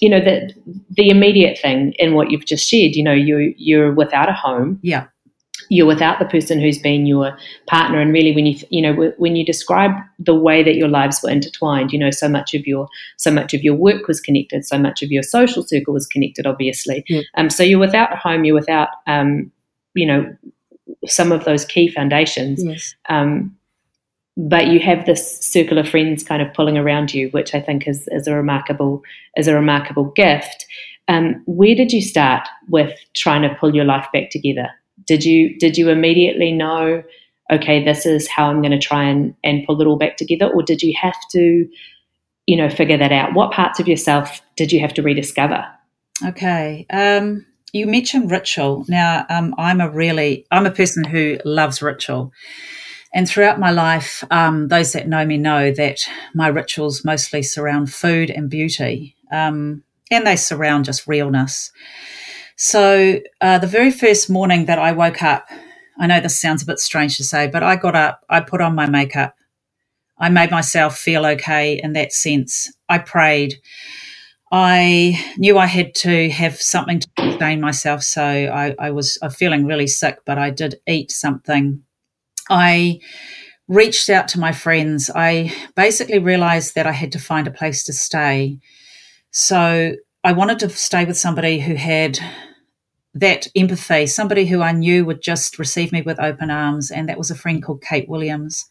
you 0.00 0.08
know, 0.08 0.20
the 0.20 0.52
the 0.90 1.08
immediate 1.08 1.58
thing 1.58 1.92
in 1.98 2.14
what 2.14 2.30
you've 2.30 2.46
just 2.46 2.68
shared, 2.68 2.94
you 2.94 3.02
know, 3.02 3.12
you 3.12 3.54
you're 3.56 3.92
without 3.92 4.28
a 4.28 4.34
home. 4.34 4.78
Yeah 4.82 5.06
you're 5.68 5.86
without 5.86 6.18
the 6.18 6.24
person 6.24 6.60
who's 6.60 6.78
been 6.78 7.06
your 7.06 7.36
partner. 7.66 8.00
And 8.00 8.12
really 8.12 8.32
when 8.32 8.46
you 8.46 8.56
you 8.70 8.82
know 8.82 9.12
when 9.18 9.36
you 9.36 9.44
describe 9.44 9.92
the 10.18 10.34
way 10.34 10.62
that 10.62 10.76
your 10.76 10.88
lives 10.88 11.20
were 11.22 11.30
intertwined 11.30 11.92
you 11.92 11.98
know 11.98 12.10
so 12.10 12.28
much 12.28 12.54
of 12.54 12.66
your 12.66 12.88
so 13.16 13.30
much 13.30 13.54
of 13.54 13.62
your 13.62 13.74
work 13.74 14.06
was 14.06 14.20
connected 14.20 14.64
so 14.64 14.78
much 14.78 15.02
of 15.02 15.10
your 15.10 15.22
social 15.22 15.62
circle 15.62 15.94
was 15.94 16.06
connected 16.06 16.46
obviously. 16.46 17.04
Yeah. 17.08 17.22
um, 17.36 17.50
so 17.50 17.62
you're 17.62 17.78
without 17.78 18.12
a 18.12 18.16
home 18.16 18.44
you're 18.44 18.54
without 18.54 18.88
um, 19.06 19.50
you 19.94 20.06
know 20.06 20.36
some 21.06 21.32
of 21.32 21.44
those 21.44 21.64
key 21.64 21.90
foundations. 21.90 22.62
Yes. 22.64 22.94
um, 23.08 23.56
but 24.38 24.66
you 24.66 24.78
have 24.80 25.06
this 25.06 25.40
circle 25.40 25.78
of 25.78 25.88
friends 25.88 26.22
kind 26.22 26.42
of 26.42 26.52
pulling 26.52 26.76
around 26.76 27.14
you 27.14 27.28
which 27.30 27.54
i 27.54 27.60
think 27.60 27.88
is, 27.88 28.06
is 28.12 28.26
a 28.26 28.34
remarkable 28.34 29.02
is 29.36 29.48
a 29.48 29.54
remarkable 29.54 30.04
gift. 30.12 30.66
Um, 31.08 31.42
where 31.46 31.76
did 31.76 31.92
you 31.92 32.02
start 32.02 32.48
with 32.68 32.92
trying 33.14 33.42
to 33.42 33.54
pull 33.54 33.72
your 33.74 33.84
life 33.84 34.06
back 34.12 34.30
together 34.30 34.68
did 35.04 35.24
you 35.24 35.58
did 35.58 35.76
you 35.76 35.88
immediately 35.90 36.52
know 36.52 37.02
okay 37.52 37.84
this 37.84 38.06
is 38.06 38.28
how 38.28 38.46
i'm 38.46 38.60
going 38.60 38.72
to 38.72 38.78
try 38.78 39.04
and, 39.04 39.34
and 39.44 39.64
pull 39.66 39.80
it 39.80 39.86
all 39.86 39.98
back 39.98 40.16
together? 40.16 40.46
Or 40.46 40.62
did 40.62 40.82
you 40.82 40.94
have 41.00 41.16
to 41.32 41.68
you 42.46 42.56
know 42.56 42.70
figure 42.70 42.98
that 42.98 43.12
out? 43.12 43.34
What 43.34 43.52
parts 43.52 43.80
of 43.80 43.88
yourself 43.88 44.40
did 44.56 44.72
you 44.72 44.80
have 44.80 44.94
to 44.94 45.02
rediscover? 45.02 45.64
Okay 46.26 46.86
um, 46.90 47.44
you 47.72 47.86
mentioned 47.86 48.30
ritual. 48.30 48.84
Now 48.88 49.26
um, 49.28 49.54
i'm 49.58 49.80
a 49.80 49.90
really 49.90 50.46
i'm 50.50 50.66
a 50.66 50.70
person 50.70 51.04
who 51.04 51.38
loves 51.44 51.82
ritual. 51.82 52.32
And 53.14 53.26
throughout 53.26 53.58
my 53.58 53.70
life, 53.70 54.22
um, 54.30 54.68
those 54.68 54.92
that 54.92 55.08
know 55.08 55.24
me 55.24 55.38
know 55.38 55.72
that 55.72 56.00
my 56.34 56.48
rituals 56.48 57.02
mostly 57.02 57.42
surround 57.42 57.90
food 57.90 58.28
and 58.28 58.50
beauty, 58.50 59.16
um, 59.32 59.84
and 60.10 60.26
they 60.26 60.36
surround 60.36 60.84
just 60.84 61.06
realness. 61.06 61.72
So, 62.56 63.20
uh, 63.42 63.58
the 63.58 63.66
very 63.66 63.90
first 63.90 64.30
morning 64.30 64.64
that 64.64 64.78
I 64.78 64.92
woke 64.92 65.22
up, 65.22 65.46
I 65.98 66.06
know 66.06 66.20
this 66.20 66.40
sounds 66.40 66.62
a 66.62 66.66
bit 66.66 66.78
strange 66.78 67.16
to 67.18 67.24
say, 67.24 67.48
but 67.48 67.62
I 67.62 67.76
got 67.76 67.94
up, 67.94 68.24
I 68.30 68.40
put 68.40 68.62
on 68.62 68.74
my 68.74 68.88
makeup, 68.88 69.34
I 70.18 70.30
made 70.30 70.50
myself 70.50 70.96
feel 70.96 71.26
okay 71.26 71.78
in 71.82 71.92
that 71.92 72.12
sense. 72.12 72.72
I 72.88 72.98
prayed. 72.98 73.56
I 74.50 75.22
knew 75.36 75.58
I 75.58 75.66
had 75.66 75.94
to 75.96 76.30
have 76.30 76.60
something 76.60 77.00
to 77.00 77.08
sustain 77.18 77.60
myself, 77.60 78.02
so 78.02 78.22
I, 78.24 78.74
I 78.78 78.90
was 78.90 79.18
feeling 79.34 79.66
really 79.66 79.86
sick, 79.86 80.20
but 80.24 80.38
I 80.38 80.50
did 80.50 80.76
eat 80.86 81.10
something. 81.10 81.82
I 82.48 83.00
reached 83.68 84.08
out 84.08 84.28
to 84.28 84.40
my 84.40 84.52
friends. 84.52 85.10
I 85.14 85.52
basically 85.74 86.20
realized 86.20 86.74
that 86.74 86.86
I 86.86 86.92
had 86.92 87.12
to 87.12 87.18
find 87.18 87.46
a 87.46 87.50
place 87.50 87.84
to 87.84 87.92
stay. 87.92 88.58
So 89.32 89.96
I 90.26 90.32
wanted 90.32 90.58
to 90.58 90.70
stay 90.70 91.04
with 91.04 91.16
somebody 91.16 91.60
who 91.60 91.76
had 91.76 92.18
that 93.14 93.46
empathy, 93.54 94.06
somebody 94.06 94.44
who 94.44 94.60
I 94.60 94.72
knew 94.72 95.04
would 95.04 95.22
just 95.22 95.56
receive 95.56 95.92
me 95.92 96.02
with 96.02 96.18
open 96.18 96.50
arms, 96.50 96.90
and 96.90 97.08
that 97.08 97.16
was 97.16 97.30
a 97.30 97.36
friend 97.36 97.62
called 97.62 97.80
Kate 97.80 98.08
Williams. 98.08 98.66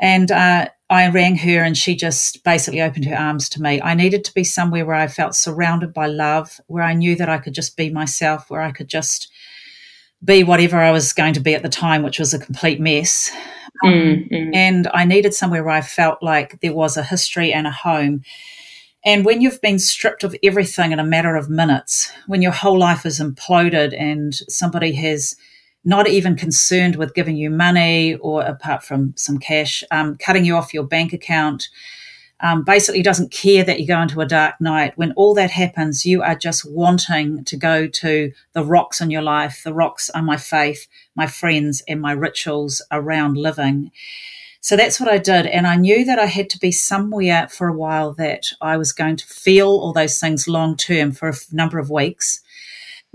And 0.00 0.32
uh, 0.32 0.66
I 0.90 1.08
rang 1.10 1.36
her 1.36 1.62
and 1.62 1.78
she 1.78 1.94
just 1.94 2.42
basically 2.42 2.82
opened 2.82 3.04
her 3.04 3.16
arms 3.16 3.48
to 3.50 3.62
me. 3.62 3.80
I 3.80 3.94
needed 3.94 4.24
to 4.24 4.34
be 4.34 4.42
somewhere 4.42 4.84
where 4.84 4.96
I 4.96 5.06
felt 5.06 5.36
surrounded 5.36 5.94
by 5.94 6.08
love, 6.08 6.60
where 6.66 6.82
I 6.82 6.92
knew 6.92 7.14
that 7.14 7.28
I 7.28 7.38
could 7.38 7.54
just 7.54 7.76
be 7.76 7.88
myself, 7.88 8.50
where 8.50 8.62
I 8.62 8.72
could 8.72 8.88
just 8.88 9.30
be 10.24 10.42
whatever 10.42 10.78
I 10.78 10.90
was 10.90 11.12
going 11.12 11.34
to 11.34 11.40
be 11.40 11.54
at 11.54 11.62
the 11.62 11.68
time, 11.68 12.02
which 12.02 12.18
was 12.18 12.34
a 12.34 12.38
complete 12.40 12.80
mess. 12.80 13.30
Um, 13.84 13.92
mm-hmm. 13.92 14.54
And 14.54 14.88
I 14.92 15.04
needed 15.04 15.34
somewhere 15.34 15.62
where 15.62 15.76
I 15.76 15.82
felt 15.82 16.20
like 16.20 16.60
there 16.62 16.74
was 16.74 16.96
a 16.96 17.04
history 17.04 17.52
and 17.52 17.68
a 17.68 17.70
home. 17.70 18.24
And 19.08 19.24
when 19.24 19.40
you've 19.40 19.62
been 19.62 19.78
stripped 19.78 20.22
of 20.22 20.36
everything 20.42 20.92
in 20.92 20.98
a 20.98 21.02
matter 21.02 21.34
of 21.34 21.48
minutes, 21.48 22.12
when 22.26 22.42
your 22.42 22.52
whole 22.52 22.78
life 22.78 23.06
is 23.06 23.20
imploded 23.20 23.98
and 23.98 24.34
somebody 24.34 24.92
has 24.96 25.34
not 25.82 26.06
even 26.06 26.36
concerned 26.36 26.96
with 26.96 27.14
giving 27.14 27.34
you 27.34 27.48
money 27.48 28.16
or 28.16 28.42
apart 28.42 28.84
from 28.84 29.14
some 29.16 29.38
cash, 29.38 29.82
um, 29.90 30.18
cutting 30.18 30.44
you 30.44 30.56
off 30.56 30.74
your 30.74 30.82
bank 30.82 31.14
account. 31.14 31.70
Um, 32.40 32.64
basically 32.64 33.00
doesn't 33.00 33.32
care 33.32 33.64
that 33.64 33.80
you 33.80 33.86
go 33.86 34.02
into 34.02 34.20
a 34.20 34.26
dark 34.26 34.60
night. 34.60 34.92
When 34.98 35.12
all 35.12 35.32
that 35.36 35.52
happens, 35.52 36.04
you 36.04 36.22
are 36.22 36.36
just 36.36 36.70
wanting 36.70 37.44
to 37.44 37.56
go 37.56 37.86
to 37.86 38.30
the 38.52 38.62
rocks 38.62 39.00
in 39.00 39.10
your 39.10 39.22
life. 39.22 39.62
The 39.64 39.72
rocks 39.72 40.10
are 40.10 40.22
my 40.22 40.36
faith, 40.36 40.86
my 41.14 41.26
friends, 41.26 41.82
and 41.88 42.02
my 42.02 42.12
rituals 42.12 42.82
around 42.92 43.38
living. 43.38 43.90
So 44.60 44.76
that's 44.76 44.98
what 45.00 45.08
I 45.08 45.18
did. 45.18 45.46
And 45.46 45.66
I 45.66 45.76
knew 45.76 46.04
that 46.04 46.18
I 46.18 46.26
had 46.26 46.50
to 46.50 46.58
be 46.58 46.72
somewhere 46.72 47.48
for 47.48 47.68
a 47.68 47.76
while 47.76 48.12
that 48.14 48.46
I 48.60 48.76
was 48.76 48.92
going 48.92 49.16
to 49.16 49.26
feel 49.26 49.68
all 49.68 49.92
those 49.92 50.18
things 50.18 50.48
long 50.48 50.76
term 50.76 51.12
for 51.12 51.28
a 51.28 51.34
number 51.52 51.78
of 51.78 51.90
weeks. 51.90 52.40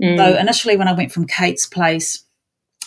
Mm. 0.02 0.16
So 0.16 0.38
initially, 0.38 0.76
when 0.76 0.88
I 0.88 0.92
went 0.92 1.12
from 1.12 1.26
Kate's 1.26 1.66
place, 1.66 2.24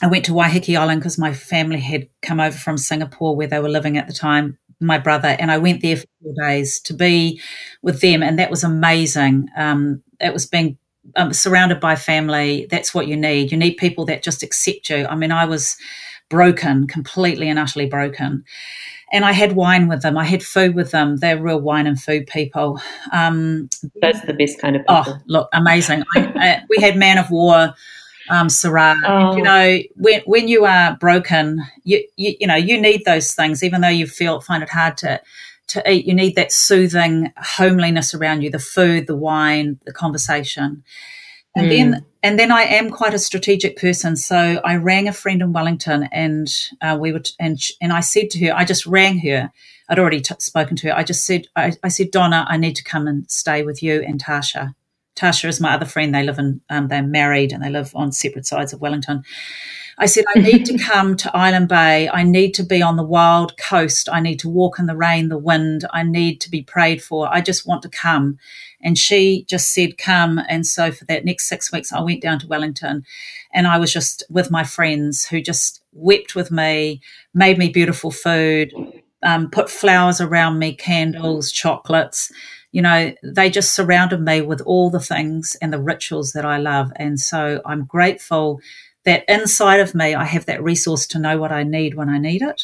I 0.01 0.07
went 0.07 0.25
to 0.25 0.31
Waiheke 0.31 0.77
Island 0.77 1.01
because 1.01 1.17
my 1.17 1.33
family 1.33 1.79
had 1.79 2.07
come 2.21 2.39
over 2.39 2.57
from 2.57 2.77
Singapore 2.77 3.35
where 3.35 3.47
they 3.47 3.59
were 3.59 3.69
living 3.69 3.97
at 3.97 4.07
the 4.07 4.13
time, 4.13 4.57
my 4.79 4.97
brother, 4.97 5.29
and 5.39 5.51
I 5.51 5.57
went 5.57 5.81
there 5.81 5.97
for 5.97 6.05
four 6.21 6.33
days 6.39 6.79
to 6.81 6.93
be 6.93 7.41
with 7.81 8.01
them, 8.01 8.21
and 8.21 8.37
that 8.37 8.51
was 8.51 8.63
amazing. 8.63 9.49
Um, 9.57 10.03
it 10.19 10.33
was 10.33 10.45
being 10.45 10.77
um, 11.15 11.33
surrounded 11.33 11.79
by 11.79 11.95
family. 11.95 12.67
That's 12.69 12.93
what 12.93 13.07
you 13.07 13.15
need. 13.15 13.51
You 13.51 13.57
need 13.57 13.77
people 13.77 14.05
that 14.05 14.23
just 14.23 14.43
accept 14.43 14.89
you. 14.89 15.07
I 15.07 15.15
mean, 15.15 15.31
I 15.31 15.45
was 15.45 15.77
broken, 16.29 16.87
completely 16.87 17.49
and 17.49 17.59
utterly 17.59 17.85
broken. 17.85 18.43
And 19.11 19.23
I 19.23 19.31
had 19.31 19.53
wine 19.53 19.87
with 19.87 20.01
them. 20.01 20.17
I 20.17 20.25
had 20.25 20.43
food 20.43 20.75
with 20.75 20.91
them. 20.91 21.17
They're 21.17 21.41
real 21.41 21.61
wine 21.61 21.87
and 21.87 21.99
food 21.99 22.27
people. 22.27 22.81
Um, 23.13 23.69
Those 24.01 24.15
are 24.21 24.25
the 24.25 24.33
best 24.33 24.59
kind 24.59 24.75
of 24.75 24.81
oh, 24.89 25.03
people. 25.03 25.13
Oh, 25.13 25.23
look, 25.27 25.49
amazing. 25.53 26.03
I, 26.15 26.19
I, 26.35 26.63
we 26.69 26.83
had 26.83 26.97
Man 26.97 27.17
of 27.17 27.31
War 27.31 27.73
um, 28.29 28.47
Syrah. 28.47 28.95
Oh. 29.05 29.35
You 29.35 29.43
know, 29.43 29.79
when 29.95 30.21
when 30.25 30.47
you 30.47 30.65
are 30.65 30.97
broken, 30.97 31.61
you, 31.83 32.05
you 32.17 32.35
you 32.39 32.47
know 32.47 32.55
you 32.55 32.79
need 32.79 33.05
those 33.05 33.33
things, 33.33 33.63
even 33.63 33.81
though 33.81 33.87
you 33.87 34.07
feel 34.07 34.41
find 34.41 34.63
it 34.63 34.69
hard 34.69 34.97
to 34.97 35.21
to 35.67 35.91
eat. 35.91 36.05
You 36.05 36.13
need 36.13 36.35
that 36.35 36.51
soothing 36.51 37.31
homeliness 37.37 38.13
around 38.13 38.41
you, 38.41 38.49
the 38.49 38.59
food, 38.59 39.07
the 39.07 39.15
wine, 39.15 39.79
the 39.85 39.93
conversation, 39.93 40.83
and 41.55 41.67
mm. 41.67 41.69
then 41.69 42.05
and 42.27 42.37
then 42.37 42.51
I 42.51 42.63
am 42.63 42.89
quite 42.89 43.13
a 43.13 43.19
strategic 43.19 43.77
person. 43.77 44.17
So 44.17 44.59
I 44.65 44.75
rang 44.75 45.07
a 45.07 45.13
friend 45.13 45.41
in 45.41 45.53
Wellington, 45.53 46.09
and 46.11 46.53
uh, 46.81 46.97
we 46.99 47.13
were 47.13 47.19
t- 47.19 47.31
and 47.39 47.57
and 47.79 47.93
I 47.93 48.01
said 48.01 48.29
to 48.31 48.45
her, 48.45 48.53
I 48.53 48.65
just 48.65 48.85
rang 48.85 49.19
her. 49.19 49.49
I'd 49.87 49.97
already 49.97 50.19
t- 50.19 50.35
spoken 50.39 50.75
to 50.75 50.87
her. 50.87 50.97
I 50.97 51.03
just 51.03 51.25
said, 51.25 51.47
I, 51.55 51.71
I 51.83 51.87
said, 51.87 52.11
Donna, 52.11 52.45
I 52.49 52.57
need 52.57 52.75
to 52.75 52.83
come 52.83 53.07
and 53.07 53.31
stay 53.31 53.63
with 53.63 53.81
you 53.81 54.01
and 54.01 54.21
Tasha. 54.21 54.75
Tasha 55.15 55.47
is 55.47 55.61
my 55.61 55.73
other 55.73 55.85
friend. 55.85 56.13
They 56.13 56.23
live 56.23 56.37
in, 56.37 56.59
um, 56.69 56.89
they're 56.89 57.01
married 57.01 57.53
and 57.53 57.63
they 57.63 57.69
live 57.69 57.95
on 57.95 58.11
separate 58.11 58.45
sides 58.45 58.73
of 58.73 58.81
Wellington. 58.81 59.23
I 59.97 60.05
said, 60.05 60.25
I 60.35 60.39
need 60.39 60.65
to 60.65 60.77
come 60.83 61.15
to 61.15 61.35
Island 61.35 61.69
Bay. 61.69 62.09
I 62.09 62.23
need 62.23 62.53
to 62.55 62.63
be 62.63 62.81
on 62.81 62.97
the 62.97 63.03
wild 63.03 63.57
coast. 63.57 64.09
I 64.11 64.19
need 64.19 64.39
to 64.39 64.49
walk 64.49 64.79
in 64.79 64.87
the 64.87 64.97
rain, 64.97 65.29
the 65.29 65.37
wind. 65.37 65.85
I 65.93 66.03
need 66.03 66.41
to 66.41 66.51
be 66.51 66.61
prayed 66.61 67.01
for. 67.01 67.33
I 67.33 67.39
just 67.39 67.65
want 67.65 67.83
to 67.83 67.89
come. 67.89 68.37
And 68.87 68.97
she 68.97 69.45
just 69.49 69.73
said, 69.73 69.97
come. 69.97 70.39
And 70.47 70.65
so 70.65 70.91
for 70.91 71.05
that 71.05 71.25
next 71.25 71.49
six 71.49 71.71
weeks, 71.71 71.91
I 71.91 72.01
went 72.01 72.21
down 72.21 72.39
to 72.39 72.47
Wellington 72.47 73.03
and 73.53 73.67
I 73.67 73.77
was 73.77 73.91
just 73.91 74.23
with 74.29 74.49
my 74.49 74.63
friends 74.63 75.27
who 75.27 75.41
just 75.41 75.81
wept 75.91 76.35
with 76.35 76.51
me, 76.51 77.01
made 77.33 77.57
me 77.57 77.69
beautiful 77.69 78.11
food, 78.11 78.73
um, 79.23 79.49
put 79.49 79.69
flowers 79.69 80.21
around 80.21 80.57
me, 80.57 80.73
candles, 80.73 81.51
chocolates 81.51 82.31
you 82.71 82.81
know, 82.81 83.13
they 83.23 83.49
just 83.49 83.73
surrounded 83.73 84.21
me 84.21 84.41
with 84.41 84.61
all 84.61 84.89
the 84.89 84.99
things 84.99 85.55
and 85.61 85.71
the 85.71 85.81
rituals 85.81 86.33
that 86.33 86.45
I 86.45 86.57
love. 86.57 86.91
And 86.97 87.19
so 87.19 87.61
I'm 87.65 87.85
grateful 87.85 88.59
that 89.05 89.23
inside 89.27 89.79
of 89.79 89.95
me, 89.95 90.13
I 90.13 90.25
have 90.25 90.45
that 90.47 90.61
resource 90.61 91.07
to 91.07 91.19
know 91.19 91.37
what 91.37 91.51
I 91.51 91.63
need 91.63 91.95
when 91.95 92.09
I 92.09 92.17
need 92.17 92.41
it. 92.41 92.61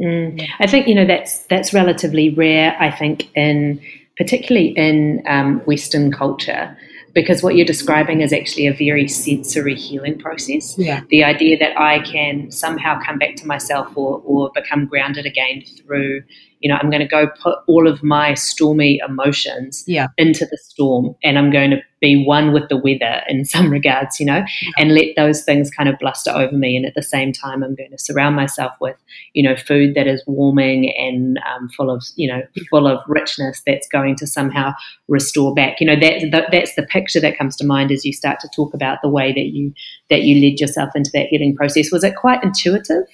Mm. 0.00 0.48
I 0.60 0.66
think 0.66 0.86
you 0.86 0.94
know 0.94 1.04
that's 1.04 1.42
that's 1.44 1.74
relatively 1.74 2.30
rare. 2.30 2.76
I 2.80 2.90
think 2.90 3.28
in 3.36 3.80
particularly 4.18 4.68
in 4.76 5.22
um, 5.26 5.60
Western 5.60 6.12
culture, 6.12 6.76
because 7.14 7.42
what 7.42 7.54
you're 7.54 7.66
describing 7.66 8.20
is 8.20 8.32
actually 8.32 8.66
a 8.66 8.74
very 8.74 9.08
sensory 9.08 9.74
healing 9.74 10.18
process. 10.18 10.76
Yeah. 10.76 11.00
The 11.08 11.24
idea 11.24 11.58
that 11.58 11.78
I 11.80 12.00
can 12.00 12.50
somehow 12.50 13.00
come 13.02 13.18
back 13.18 13.36
to 13.36 13.46
myself 13.46 13.96
or, 13.96 14.20
or 14.24 14.50
become 14.54 14.86
grounded 14.86 15.24
again 15.24 15.64
through 15.78 16.22
you 16.60 16.68
know, 16.68 16.78
I'm 16.80 16.90
going 16.90 17.00
to 17.02 17.08
go 17.08 17.28
put 17.40 17.58
all 17.66 17.86
of 17.88 18.02
my 18.02 18.34
stormy 18.34 19.00
emotions 19.06 19.84
yeah. 19.86 20.08
into 20.16 20.44
the 20.46 20.58
storm 20.58 21.14
and 21.22 21.38
I'm 21.38 21.50
going 21.50 21.70
to 21.70 21.80
be 22.00 22.24
one 22.24 22.52
with 22.52 22.68
the 22.68 22.76
weather 22.76 23.22
in 23.28 23.44
some 23.44 23.70
regards, 23.70 24.18
you 24.20 24.26
know, 24.26 24.44
and 24.76 24.94
let 24.94 25.16
those 25.16 25.44
things 25.44 25.70
kind 25.70 25.88
of 25.88 25.98
bluster 25.98 26.30
over 26.30 26.56
me. 26.56 26.76
And 26.76 26.86
at 26.86 26.94
the 26.94 27.02
same 27.02 27.32
time, 27.32 27.62
I'm 27.62 27.74
going 27.74 27.90
to 27.90 27.98
surround 27.98 28.36
myself 28.36 28.72
with, 28.80 28.96
you 29.34 29.42
know, 29.42 29.56
food 29.56 29.94
that 29.94 30.06
is 30.06 30.22
warming 30.26 30.92
and 30.96 31.38
um, 31.38 31.68
full 31.70 31.90
of, 31.90 32.02
you 32.16 32.28
know, 32.28 32.42
full 32.70 32.86
of 32.86 33.00
richness 33.06 33.62
that's 33.66 33.88
going 33.88 34.16
to 34.16 34.26
somehow 34.26 34.72
restore 35.08 35.54
back. 35.54 35.80
You 35.80 35.86
know, 35.86 36.00
that, 36.00 36.30
that 36.32 36.48
that's 36.52 36.74
the 36.74 36.82
picture 36.84 37.20
that 37.20 37.38
comes 37.38 37.56
to 37.56 37.66
mind 37.66 37.90
as 37.90 38.04
you 38.04 38.12
start 38.12 38.40
to 38.40 38.48
talk 38.54 38.74
about 38.74 38.98
the 39.02 39.08
way 39.08 39.32
that 39.32 39.46
you 39.52 39.72
that 40.10 40.22
you 40.22 40.40
led 40.40 40.60
yourself 40.60 40.90
into 40.94 41.10
that 41.14 41.26
healing 41.26 41.54
process. 41.54 41.90
Was 41.92 42.04
it 42.04 42.16
quite 42.16 42.42
intuitive? 42.42 43.04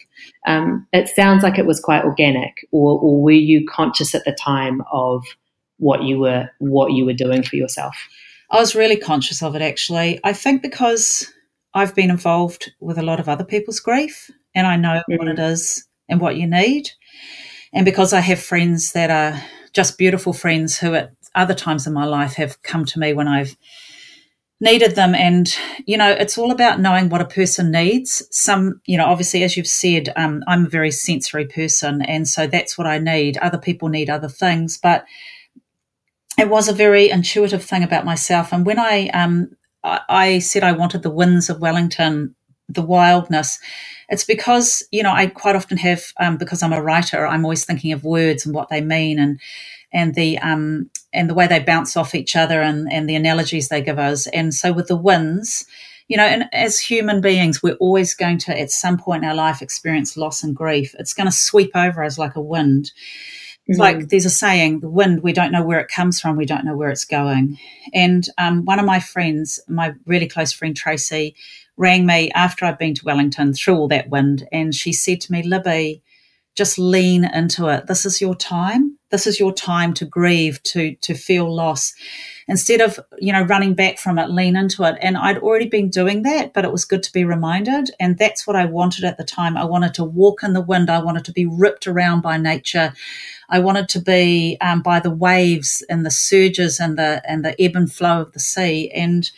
Um, 0.46 0.86
it 0.92 1.08
sounds 1.08 1.42
like 1.42 1.58
it 1.58 1.66
was 1.66 1.80
quite 1.80 2.04
organic, 2.04 2.66
or, 2.70 2.98
or 3.00 3.22
were 3.22 3.32
you 3.32 3.66
conscious 3.66 4.14
at 4.14 4.24
the 4.24 4.32
time 4.32 4.82
of 4.92 5.24
what 5.78 6.02
you 6.02 6.18
were 6.18 6.48
what 6.58 6.92
you 6.92 7.04
were 7.04 7.12
doing 7.12 7.42
for 7.42 7.56
yourself? 7.56 7.96
I 8.50 8.58
was 8.58 8.74
really 8.74 8.96
conscious 8.96 9.42
of 9.42 9.54
it 9.54 9.62
actually. 9.62 10.20
I 10.24 10.32
think 10.32 10.62
because 10.62 11.32
I've 11.74 11.94
been 11.94 12.10
involved 12.10 12.72
with 12.80 12.98
a 12.98 13.02
lot 13.02 13.20
of 13.20 13.28
other 13.28 13.44
people's 13.44 13.80
grief 13.80 14.30
and 14.54 14.66
I 14.66 14.76
know 14.76 15.02
mm-hmm. 15.08 15.16
what 15.16 15.28
it 15.28 15.36
mm. 15.36 15.82
and 16.08 16.20
what 16.20 16.36
you 16.36 16.46
need. 16.46 16.90
And 17.72 17.84
because 17.84 18.12
I 18.12 18.20
have 18.20 18.40
friends 18.40 18.92
that 18.92 19.10
are 19.10 19.42
just 19.72 19.98
beautiful 19.98 20.32
friends 20.32 20.78
who 20.78 20.94
at 20.94 21.12
other 21.34 21.54
times 21.54 21.86
in 21.86 21.92
my 21.92 22.04
life 22.04 22.34
have 22.34 22.62
come 22.62 22.84
to 22.84 22.98
me 23.00 23.12
when 23.12 23.26
I've 23.26 23.56
needed 24.60 24.94
them 24.94 25.14
and 25.14 25.56
you 25.84 25.96
know 25.96 26.10
it's 26.10 26.38
all 26.38 26.50
about 26.50 26.80
knowing 26.80 27.08
what 27.08 27.20
a 27.20 27.26
person 27.26 27.70
needs 27.70 28.26
some 28.30 28.80
you 28.86 28.96
know 28.96 29.04
obviously 29.04 29.42
as 29.42 29.56
you've 29.56 29.66
said 29.66 30.12
um, 30.16 30.44
i'm 30.46 30.66
a 30.66 30.68
very 30.68 30.92
sensory 30.92 31.44
person 31.44 32.00
and 32.02 32.28
so 32.28 32.46
that's 32.46 32.78
what 32.78 32.86
i 32.86 32.96
need 32.96 33.36
other 33.38 33.58
people 33.58 33.88
need 33.88 34.08
other 34.08 34.28
things 34.28 34.78
but 34.80 35.04
it 36.38 36.48
was 36.48 36.68
a 36.68 36.72
very 36.72 37.10
intuitive 37.10 37.64
thing 37.64 37.82
about 37.82 38.04
myself. 38.04 38.52
And 38.52 38.66
when 38.66 38.78
I, 38.78 39.08
um, 39.08 39.56
I, 39.82 40.00
I 40.08 40.38
said 40.40 40.62
I 40.62 40.72
wanted 40.72 41.02
the 41.02 41.10
winds 41.10 41.48
of 41.50 41.60
Wellington, 41.60 42.34
the 42.68 42.82
wildness, 42.82 43.58
it's 44.08 44.24
because 44.24 44.86
you 44.90 45.02
know 45.02 45.12
I 45.12 45.26
quite 45.26 45.56
often 45.56 45.78
have 45.78 46.12
um, 46.18 46.36
because 46.36 46.62
I'm 46.62 46.72
a 46.72 46.82
writer. 46.82 47.26
I'm 47.26 47.44
always 47.44 47.64
thinking 47.64 47.92
of 47.92 48.04
words 48.04 48.44
and 48.44 48.54
what 48.54 48.68
they 48.68 48.80
mean 48.80 49.18
and 49.18 49.40
and 49.92 50.14
the 50.14 50.38
um, 50.38 50.90
and 51.12 51.30
the 51.30 51.34
way 51.34 51.46
they 51.46 51.60
bounce 51.60 51.96
off 51.96 52.14
each 52.14 52.36
other 52.36 52.60
and 52.60 52.92
and 52.92 53.08
the 53.08 53.14
analogies 53.14 53.68
they 53.68 53.80
give 53.80 53.98
us. 53.98 54.26
And 54.28 54.52
so 54.52 54.72
with 54.72 54.88
the 54.88 54.96
winds, 54.96 55.64
you 56.08 56.16
know, 56.16 56.24
and 56.24 56.44
as 56.52 56.78
human 56.78 57.20
beings, 57.20 57.62
we're 57.62 57.74
always 57.74 58.14
going 58.14 58.38
to, 58.38 58.58
at 58.58 58.70
some 58.70 58.98
point 58.98 59.24
in 59.24 59.28
our 59.28 59.34
life, 59.34 59.62
experience 59.62 60.16
loss 60.16 60.42
and 60.42 60.54
grief. 60.54 60.94
It's 60.98 61.14
going 61.14 61.26
to 61.26 61.32
sweep 61.32 61.70
over 61.74 62.04
us 62.04 62.18
like 62.18 62.36
a 62.36 62.42
wind. 62.42 62.92
It's 63.66 63.78
like 63.78 64.08
there's 64.08 64.26
a 64.26 64.30
saying, 64.30 64.80
the 64.80 64.90
wind, 64.90 65.22
we 65.22 65.32
don't 65.32 65.52
know 65.52 65.64
where 65.64 65.80
it 65.80 65.88
comes 65.88 66.20
from, 66.20 66.36
we 66.36 66.44
don't 66.44 66.66
know 66.66 66.76
where 66.76 66.90
it's 66.90 67.06
going. 67.06 67.58
And 67.94 68.28
um, 68.36 68.64
one 68.66 68.78
of 68.78 68.84
my 68.84 69.00
friends, 69.00 69.58
my 69.68 69.94
really 70.04 70.28
close 70.28 70.52
friend 70.52 70.76
Tracy, 70.76 71.34
rang 71.76 72.04
me 72.04 72.30
after 72.32 72.66
I'd 72.66 72.78
been 72.78 72.94
to 72.94 73.04
Wellington 73.04 73.54
through 73.54 73.76
all 73.76 73.88
that 73.88 74.10
wind, 74.10 74.46
and 74.52 74.74
she 74.74 74.92
said 74.92 75.20
to 75.22 75.32
me, 75.32 75.42
Libby, 75.42 76.02
just 76.54 76.78
lean 76.78 77.24
into 77.24 77.68
it. 77.68 77.86
This 77.86 78.04
is 78.04 78.20
your 78.20 78.34
time. 78.34 78.98
This 79.14 79.28
is 79.28 79.38
your 79.38 79.52
time 79.52 79.94
to 79.94 80.04
grieve, 80.04 80.60
to 80.64 80.96
to 80.96 81.14
feel 81.14 81.54
loss. 81.54 81.94
Instead 82.48 82.80
of, 82.80 82.98
you 83.18 83.32
know, 83.32 83.42
running 83.42 83.74
back 83.74 83.96
from 83.96 84.18
it, 84.18 84.28
lean 84.28 84.56
into 84.56 84.82
it. 84.82 84.98
And 85.00 85.16
I'd 85.16 85.38
already 85.38 85.68
been 85.68 85.88
doing 85.88 86.22
that, 86.24 86.52
but 86.52 86.64
it 86.64 86.72
was 86.72 86.84
good 86.84 87.04
to 87.04 87.12
be 87.12 87.24
reminded. 87.24 87.92
And 88.00 88.18
that's 88.18 88.44
what 88.44 88.56
I 88.56 88.64
wanted 88.64 89.04
at 89.04 89.16
the 89.16 89.22
time. 89.22 89.56
I 89.56 89.64
wanted 89.64 89.94
to 89.94 90.04
walk 90.04 90.42
in 90.42 90.52
the 90.52 90.60
wind. 90.60 90.90
I 90.90 90.98
wanted 90.98 91.24
to 91.26 91.32
be 91.32 91.46
ripped 91.46 91.86
around 91.86 92.22
by 92.22 92.38
nature. 92.38 92.92
I 93.48 93.60
wanted 93.60 93.88
to 93.90 94.00
be 94.00 94.56
um, 94.60 94.82
by 94.82 94.98
the 94.98 95.14
waves 95.14 95.84
and 95.88 96.04
the 96.04 96.10
surges 96.10 96.80
and 96.80 96.98
the 96.98 97.22
and 97.24 97.44
the 97.44 97.54
ebb 97.62 97.76
and 97.76 97.92
flow 97.92 98.20
of 98.20 98.32
the 98.32 98.40
sea. 98.40 98.90
And 98.90 99.30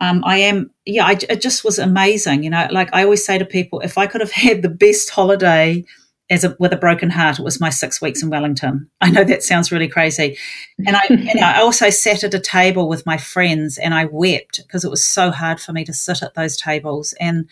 um, 0.00 0.22
I 0.24 0.38
am, 0.38 0.70
yeah, 0.86 1.04
I, 1.04 1.18
it 1.28 1.42
just 1.42 1.64
was 1.64 1.78
amazing. 1.78 2.44
You 2.44 2.50
know, 2.50 2.66
like 2.70 2.88
I 2.94 3.04
always 3.04 3.26
say 3.26 3.36
to 3.36 3.44
people, 3.44 3.80
if 3.80 3.98
I 3.98 4.06
could 4.06 4.22
have 4.22 4.32
had 4.46 4.62
the 4.62 4.70
best 4.70 5.10
holiday 5.10 5.84
as 6.32 6.44
a, 6.44 6.56
with 6.58 6.72
a 6.72 6.78
broken 6.78 7.10
heart, 7.10 7.38
it 7.38 7.44
was 7.44 7.60
my 7.60 7.68
six 7.68 8.00
weeks 8.00 8.22
in 8.22 8.30
Wellington. 8.30 8.88
I 9.00 9.10
know 9.10 9.22
that 9.22 9.42
sounds 9.42 9.70
really 9.70 9.88
crazy, 9.88 10.38
and 10.86 10.96
I, 10.96 11.02
and 11.08 11.40
I 11.40 11.60
also 11.60 11.90
sat 11.90 12.24
at 12.24 12.34
a 12.34 12.40
table 12.40 12.88
with 12.88 13.04
my 13.04 13.18
friends 13.18 13.76
and 13.76 13.92
I 13.92 14.06
wept 14.06 14.60
because 14.62 14.84
it 14.84 14.90
was 14.90 15.04
so 15.04 15.30
hard 15.30 15.60
for 15.60 15.72
me 15.72 15.84
to 15.84 15.92
sit 15.92 16.22
at 16.22 16.34
those 16.34 16.56
tables. 16.56 17.14
And 17.20 17.48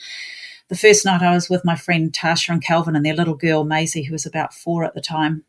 the 0.69 0.77
first 0.77 1.05
night 1.05 1.21
I 1.21 1.35
was 1.35 1.51
with 1.51 1.65
my 1.65 1.77
friend 1.77 2.11
Tasha 2.11 2.49
and 2.49 2.63
Calvin 2.63 2.97
and 2.97 3.05
their 3.05 3.15
little 3.15 3.35
girl 3.35 3.65
Maisie, 3.65 4.05
who 4.05 4.13
was 4.13 4.25
about 4.25 4.55
four 4.55 4.85
at 4.85 4.95
the 4.95 5.01
time. 5.01 5.45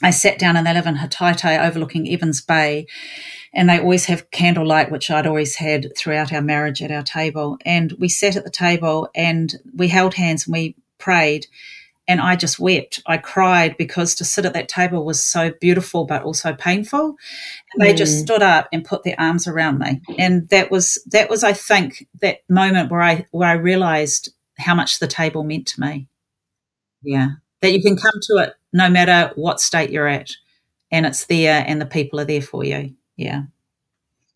I 0.00 0.10
sat 0.10 0.38
down 0.38 0.56
and 0.56 0.66
they 0.66 0.74
live 0.74 0.86
in 0.86 0.96
Hataitai 0.96 1.66
overlooking 1.66 2.08
Evans 2.08 2.40
Bay. 2.40 2.86
And 3.52 3.68
they 3.68 3.80
always 3.80 4.04
have 4.04 4.30
candlelight, 4.30 4.90
which 4.90 5.10
I'd 5.10 5.26
always 5.26 5.56
had 5.56 5.96
throughout 5.96 6.32
our 6.32 6.42
marriage 6.42 6.82
at 6.82 6.92
our 6.92 7.02
table. 7.02 7.58
And 7.64 7.92
we 7.98 8.08
sat 8.08 8.36
at 8.36 8.44
the 8.44 8.50
table 8.50 9.08
and 9.14 9.52
we 9.74 9.88
held 9.88 10.14
hands 10.14 10.46
and 10.46 10.52
we 10.52 10.76
prayed. 10.98 11.46
And 12.08 12.20
I 12.20 12.34
just 12.34 12.58
wept. 12.58 13.02
I 13.06 13.18
cried 13.18 13.76
because 13.76 14.14
to 14.16 14.24
sit 14.24 14.46
at 14.46 14.54
that 14.54 14.68
table 14.68 15.04
was 15.04 15.22
so 15.22 15.52
beautiful, 15.60 16.06
but 16.06 16.22
also 16.22 16.54
painful. 16.54 17.14
And 17.74 17.86
they 17.86 17.92
mm. 17.92 17.98
just 17.98 18.18
stood 18.18 18.42
up 18.42 18.66
and 18.72 18.84
put 18.84 19.04
their 19.04 19.14
arms 19.20 19.46
around 19.46 19.78
me. 19.78 20.00
And 20.18 20.48
that 20.48 20.70
was, 20.70 20.98
that 21.12 21.28
was, 21.28 21.44
I 21.44 21.52
think, 21.52 22.08
that 22.22 22.38
moment 22.48 22.90
where 22.90 23.02
I, 23.02 23.26
where 23.30 23.50
I 23.50 23.52
realized 23.52 24.32
how 24.58 24.74
much 24.74 24.98
the 24.98 25.06
table 25.06 25.44
meant 25.44 25.68
to 25.68 25.80
me. 25.80 26.08
Yeah. 27.02 27.28
That 27.60 27.72
you 27.72 27.82
can 27.82 27.96
come 27.96 28.14
to 28.22 28.36
it 28.38 28.54
no 28.72 28.88
matter 28.88 29.32
what 29.34 29.60
state 29.60 29.90
you're 29.90 30.08
at, 30.08 30.30
and 30.90 31.04
it's 31.06 31.26
there, 31.26 31.64
and 31.66 31.80
the 31.80 31.86
people 31.86 32.20
are 32.20 32.24
there 32.24 32.42
for 32.42 32.64
you. 32.64 32.94
Yeah. 33.16 33.42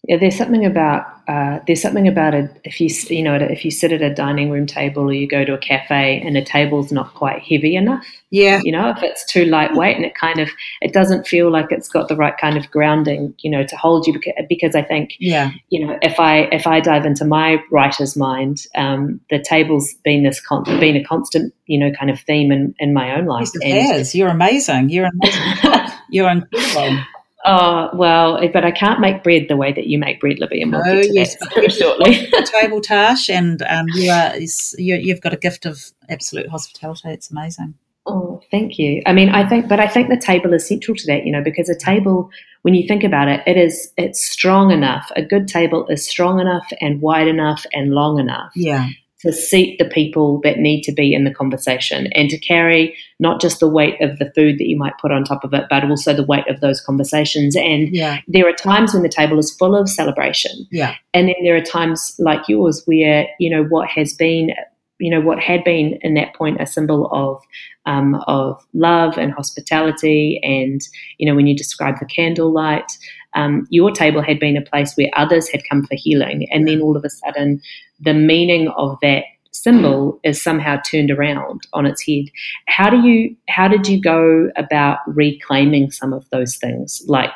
Yeah, 0.09 0.17
there's 0.17 0.37
something 0.37 0.67
about 0.67 1.07
uh, 1.29 1.61
there's 1.69 1.81
something 1.81 2.09
about 2.09 2.35
it 2.35 2.51
if 2.65 2.81
you 2.81 2.89
you 3.09 3.23
know 3.23 3.37
if 3.37 3.65
you 3.65 3.71
sit 3.71 3.93
at 3.93 4.03
a 4.03 4.13
dining 4.13 4.51
room 4.51 4.67
table 4.67 5.05
or 5.05 5.13
you 5.13 5.29
go 5.29 5.45
to 5.45 5.55
a 5.55 5.59
cafe 5.59 6.21
and 6.21 6.35
the 6.35 6.43
table's 6.43 6.91
not 6.91 7.15
quite 7.15 7.41
heavy 7.41 7.77
enough. 7.77 8.05
Yeah, 8.31 8.61
you 8.65 8.73
know 8.73 8.91
if 8.91 9.01
it's 9.05 9.25
too 9.25 9.45
lightweight 9.45 9.95
and 9.95 10.05
it 10.05 10.17
kind 10.17 10.41
of 10.41 10.51
it 10.81 10.93
doesn't 10.93 11.29
feel 11.29 11.53
like 11.53 11.67
it's 11.71 11.89
got 11.89 12.09
the 12.09 12.17
right 12.17 12.37
kind 12.37 12.57
of 12.57 12.69
grounding, 12.73 13.33
you 13.43 13.51
know, 13.51 13.63
to 13.65 13.77
hold 13.77 14.09
you 14.09 14.13
because, 14.13 14.33
because 14.49 14.75
I 14.75 14.83
think 14.83 15.15
yeah, 15.21 15.53
you 15.69 15.87
know 15.87 15.97
if 16.03 16.19
I 16.19 16.49
if 16.51 16.67
I 16.67 16.81
dive 16.81 17.07
into 17.07 17.25
my 17.25 17.63
writer's 17.71 18.17
mind, 18.17 18.67
um, 18.75 19.21
the 19.31 19.39
table's 19.39 19.95
been 20.03 20.25
this 20.25 20.41
con- 20.41 20.65
been 20.65 20.97
a 20.97 21.05
constant 21.05 21.55
you 21.67 21.79
know 21.79 21.93
kind 21.93 22.11
of 22.11 22.19
theme 22.19 22.51
in 22.51 22.75
in 22.81 22.93
my 22.93 23.17
own 23.17 23.27
life. 23.27 23.49
Yes, 23.55 23.63
it 23.63 23.83
has. 23.83 24.15
You're 24.17 24.31
amazing. 24.31 24.89
You're 24.89 25.09
amazing. 25.09 25.93
You're 26.11 26.29
incredible. 26.29 26.99
Oh 27.45 27.91
well, 27.93 28.39
but 28.53 28.65
I 28.65 28.71
can't 28.71 29.01
make 29.01 29.25
bread 29.25 29.47
the 29.49 29.57
way 29.57 29.73
that 29.73 29.89
you 29.89 29.99
make 29.99 30.21
bread, 30.21 30.39
Libby, 30.39 30.63
and 30.63 30.71
we'll 30.71 30.83
oh, 30.87 31.03
get 31.03 31.03
to 31.03 31.13
yes, 31.13 31.37
that 31.37 31.73
shortly. 31.73 32.31
table 32.61 32.81
Tash, 32.83 33.29
and 33.29 33.63
um, 33.63 33.87
you 33.95 34.11
are 34.11 34.37
you, 34.79 35.13
have 35.13 35.21
got 35.21 35.33
a 35.33 35.37
gift 35.37 35.67
of 35.67 35.91
absolute 36.09 36.49
hospitality. 36.49 37.09
It's 37.09 37.31
amazing. 37.31 37.75
Oh, 38.07 38.41
thank 38.51 38.79
you. 38.79 39.03
I 39.07 39.13
mean, 39.13 39.29
I 39.29 39.49
think, 39.49 39.69
but 39.69 39.79
I 39.79 39.87
think 39.87 40.09
the 40.09 40.17
table 40.17 40.53
is 40.53 40.67
central 40.67 40.97
to 40.97 41.07
that, 41.07 41.25
you 41.25 41.31
know, 41.31 41.43
because 41.43 41.69
a 41.69 41.79
table, 41.79 42.31
when 42.63 42.75
you 42.75 42.87
think 42.87 43.05
about 43.05 43.29
it, 43.29 43.43
it 43.47 43.57
is 43.57 43.93
it's 43.97 44.25
strong 44.25 44.71
enough. 44.73 45.11
A 45.15 45.23
good 45.23 45.47
table 45.47 45.87
is 45.89 46.09
strong 46.09 46.41
enough 46.41 46.67
and 46.81 47.01
wide 47.01 47.29
enough 47.29 47.65
and 47.73 47.93
long 47.93 48.19
enough. 48.19 48.53
Yeah 48.55 48.89
to 49.23 49.33
seat 49.33 49.79
the 49.79 49.89
people 49.89 50.41
that 50.43 50.59
need 50.59 50.83
to 50.83 50.93
be 50.93 51.15
in 51.15 51.25
the 51.25 51.33
conversation 51.33 52.09
and 52.09 52.29
to 52.29 52.39
carry 52.39 52.97
not 53.21 53.41
just 53.41 53.61
the 53.61 53.69
weight 53.69 54.01
of 54.01 54.19
the 54.19 54.31
food 54.35 54.59
that 54.59 54.69
you 54.69 54.77
might 54.77 54.99
put 55.01 55.13
on 55.13 55.25
top 55.25 55.45
of 55.45 55.55
it, 55.55 55.65
but 55.71 55.85
also 55.85 56.13
the 56.13 56.25
weight 56.25 56.47
of 56.49 56.61
those 56.61 56.81
conversations. 56.81 57.55
And 57.55 57.95
yeah. 57.95 58.21
there 58.27 58.49
are 58.49 58.53
times 58.53 58.93
when 58.93 59.03
the 59.03 59.09
table 59.09 59.39
is 59.39 59.55
full 59.55 59.77
of 59.77 59.89
celebration. 59.89 60.67
Yeah. 60.71 60.97
And 61.15 61.29
then 61.29 61.37
there 61.45 61.57
are 61.57 61.63
times 61.63 62.15
like 62.19 62.49
yours 62.49 62.83
where, 62.85 63.29
you 63.39 63.49
know, 63.49 63.65
what 63.65 63.89
has 63.89 64.13
been 64.13 64.51
you 64.99 65.11
know 65.11 65.21
what 65.21 65.41
had 65.41 65.65
been 65.65 65.99
in 66.03 66.15
that 66.15 66.33
point 66.35 66.61
a 66.61 66.67
symbol 66.67 67.09
of 67.11 67.43
um, 67.87 68.23
of 68.29 68.65
love 68.73 69.19
and 69.19 69.33
hospitality 69.33 70.39
and 70.45 70.81
you 71.19 71.29
know 71.29 71.35
when 71.35 71.49
you 71.49 71.57
describe 71.57 71.99
the 71.99 72.07
candlelight 72.07 72.91
um, 73.35 73.67
your 73.71 73.91
table 73.91 74.23
had 74.23 74.39
been 74.39 74.57
a 74.57 74.63
place 74.63 74.95
where 74.95 75.11
others 75.15 75.49
had 75.49 75.63
come 75.69 75.85
for 75.85 75.97
healing 75.97 76.47
and 76.53 76.69
then 76.69 76.81
all 76.81 76.97
of 76.97 77.05
a 77.05 77.11
sudden 77.11 77.61
the 78.03 78.15
meaning 78.15 78.69
of 78.77 78.99
that 79.03 79.25
symbol 79.53 80.19
is 80.25 80.43
somehow 80.43 80.81
turned 80.81 81.11
around 81.11 81.61
on 81.73 81.87
its 81.87 82.05
head. 82.07 82.25
How 82.67 82.91
do 82.91 82.99
you 83.07 83.37
how 83.49 83.69
did 83.69 83.87
you 83.87 84.01
go 84.01 84.51
about 84.57 84.99
reclaiming 85.07 85.91
some 85.91 86.13
of 86.13 86.29
those 86.31 86.57
things? 86.57 87.03
Like 87.07 87.31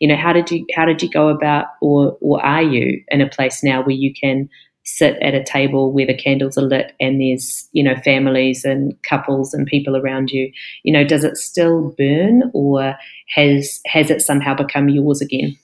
you 0.00 0.08
know 0.08 0.16
how 0.16 0.32
did 0.32 0.50
you 0.50 0.64
how 0.74 0.84
did 0.84 1.02
you 1.02 1.10
go 1.10 1.28
about 1.28 1.66
or 1.80 2.16
or 2.20 2.44
are 2.44 2.62
you 2.62 3.02
in 3.08 3.20
a 3.20 3.28
place 3.28 3.62
now 3.62 3.82
where 3.82 3.96
you 3.96 4.12
can 4.14 4.48
sit 4.86 5.16
at 5.22 5.34
a 5.34 5.42
table 5.42 5.92
where 5.92 6.06
the 6.06 6.14
candles 6.14 6.58
are 6.58 6.62
lit 6.62 6.92
and 7.00 7.18
there's 7.18 7.66
you 7.72 7.82
know 7.82 7.96
families 8.04 8.64
and 8.66 8.94
couples 9.02 9.54
and 9.54 9.66
people 9.66 9.96
around 9.96 10.30
you? 10.30 10.52
You 10.84 10.92
know 10.92 11.04
does 11.04 11.24
it 11.24 11.36
still 11.36 11.94
burn 11.98 12.50
or 12.52 12.94
has 13.34 13.80
has 13.86 14.10
it 14.10 14.20
somehow 14.20 14.54
become 14.54 14.88
yours 14.88 15.20
again 15.20 15.56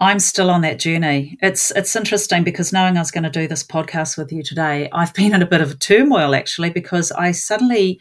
I'm 0.00 0.18
still 0.18 0.50
on 0.50 0.62
that 0.62 0.78
journey. 0.78 1.36
It's 1.42 1.70
it's 1.72 1.94
interesting 1.94 2.42
because 2.42 2.72
knowing 2.72 2.96
I 2.96 3.00
was 3.00 3.10
going 3.10 3.24
to 3.24 3.30
do 3.30 3.46
this 3.46 3.62
podcast 3.62 4.16
with 4.16 4.32
you 4.32 4.42
today, 4.42 4.88
I've 4.92 5.12
been 5.12 5.34
in 5.34 5.42
a 5.42 5.46
bit 5.46 5.60
of 5.60 5.72
a 5.72 5.76
turmoil 5.76 6.34
actually 6.34 6.70
because 6.70 7.12
I 7.12 7.32
suddenly 7.32 8.00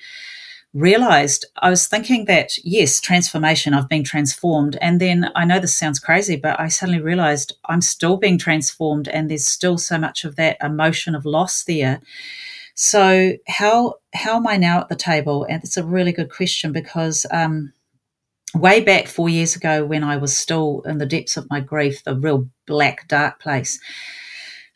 realized 0.73 1.45
I 1.57 1.69
was 1.69 1.87
thinking 1.87 2.23
that, 2.25 2.51
yes, 2.63 3.01
transformation, 3.01 3.73
I've 3.73 3.89
been 3.89 4.05
transformed. 4.05 4.77
And 4.81 5.01
then 5.01 5.29
I 5.35 5.43
know 5.43 5.59
this 5.59 5.75
sounds 5.75 5.99
crazy, 5.99 6.37
but 6.37 6.57
I 6.57 6.69
suddenly 6.69 7.01
realized 7.01 7.57
I'm 7.65 7.81
still 7.81 8.15
being 8.15 8.37
transformed 8.37 9.09
and 9.09 9.29
there's 9.29 9.45
still 9.45 9.77
so 9.77 9.97
much 9.97 10.23
of 10.23 10.37
that 10.37 10.57
emotion 10.61 11.15
of 11.15 11.25
loss 11.25 11.65
there. 11.65 11.99
So 12.75 13.33
how 13.49 13.95
how 14.13 14.37
am 14.37 14.47
I 14.47 14.55
now 14.55 14.79
at 14.79 14.87
the 14.87 14.95
table? 14.95 15.43
And 15.49 15.61
it's 15.65 15.75
a 15.75 15.83
really 15.83 16.13
good 16.13 16.31
question 16.31 16.71
because 16.71 17.25
um, 17.29 17.73
way 18.53 18.81
back 18.81 19.07
four 19.07 19.29
years 19.29 19.55
ago 19.55 19.85
when 19.85 20.03
I 20.03 20.17
was 20.17 20.35
still 20.35 20.81
in 20.85 20.97
the 20.97 21.05
depths 21.05 21.37
of 21.37 21.49
my 21.49 21.59
grief, 21.59 22.03
the 22.03 22.15
real 22.15 22.49
black, 22.65 23.07
dark 23.07 23.39
place, 23.39 23.79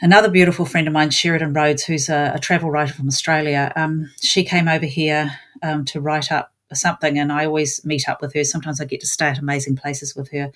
another 0.02 0.30
beautiful 0.30 0.66
friend 0.66 0.88
of 0.88 0.94
mine, 0.94 1.10
Sheridan 1.10 1.54
Rhodes, 1.54 1.84
who's 1.84 2.10
a, 2.10 2.34
a 2.36 2.40
travel 2.40 2.70
writer 2.70 2.94
from 2.94 3.08
Australia, 3.08 3.72
um, 3.76 4.12
she 4.22 4.44
came 4.44 4.68
over 4.68 4.86
here 4.86 5.32
um, 5.62 5.86
to 5.86 6.02
write 6.02 6.32
up 6.32 6.54
something, 6.74 7.18
and 7.18 7.32
I 7.32 7.46
always 7.46 7.84
meet 7.86 8.10
up 8.10 8.22
with 8.22 8.34
her. 8.34 8.44
Sometimes 8.44 8.82
I 8.82 8.86
get 8.86 9.00
to 9.02 9.08
stay 9.08 9.28
at 9.28 9.40
amazing 9.40 9.76
places 9.76 10.16
with 10.16 10.32
her. 10.32 10.52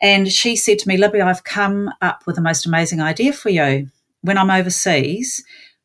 And 0.00 0.30
she 0.30 0.56
said 0.56 0.78
to 0.80 0.88
me, 0.88 0.96
Libby, 0.96 1.20
I've 1.20 1.44
come 1.44 1.90
up 2.02 2.24
with 2.26 2.36
the 2.36 2.42
most 2.42 2.66
amazing 2.66 3.00
idea 3.00 3.32
for 3.32 3.50
you. 3.50 3.90
When 4.22 4.38
I'm 4.38 4.50
overseas, 4.50 5.44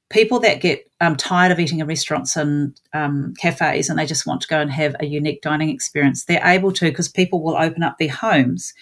people 0.10 0.40
that 0.40 0.62
get 0.62 0.89
um, 1.02 1.16
tired 1.16 1.52
of 1.52 1.60
eating 1.60 1.80
in 1.80 1.88
restaurants 1.88 2.36
and 2.36 2.80
um, 2.94 3.34
cafes 3.38 3.90
and 3.90 3.98
they 3.98 4.06
just 4.06 4.26
want 4.26 4.42
to 4.42 4.48
go 4.48 4.60
and 4.60 4.72
have 4.72 4.96
a 5.00 5.06
unique 5.06 5.42
dining 5.42 5.70
experience, 5.70 6.26
they're 6.26 6.46
able 6.46 6.72
to 6.74 6.86
because 6.86 7.08
people 7.08 7.42
will 7.42 7.56
open 7.56 7.84
up 7.84 7.98
their 7.98 8.12
homes 8.12 8.74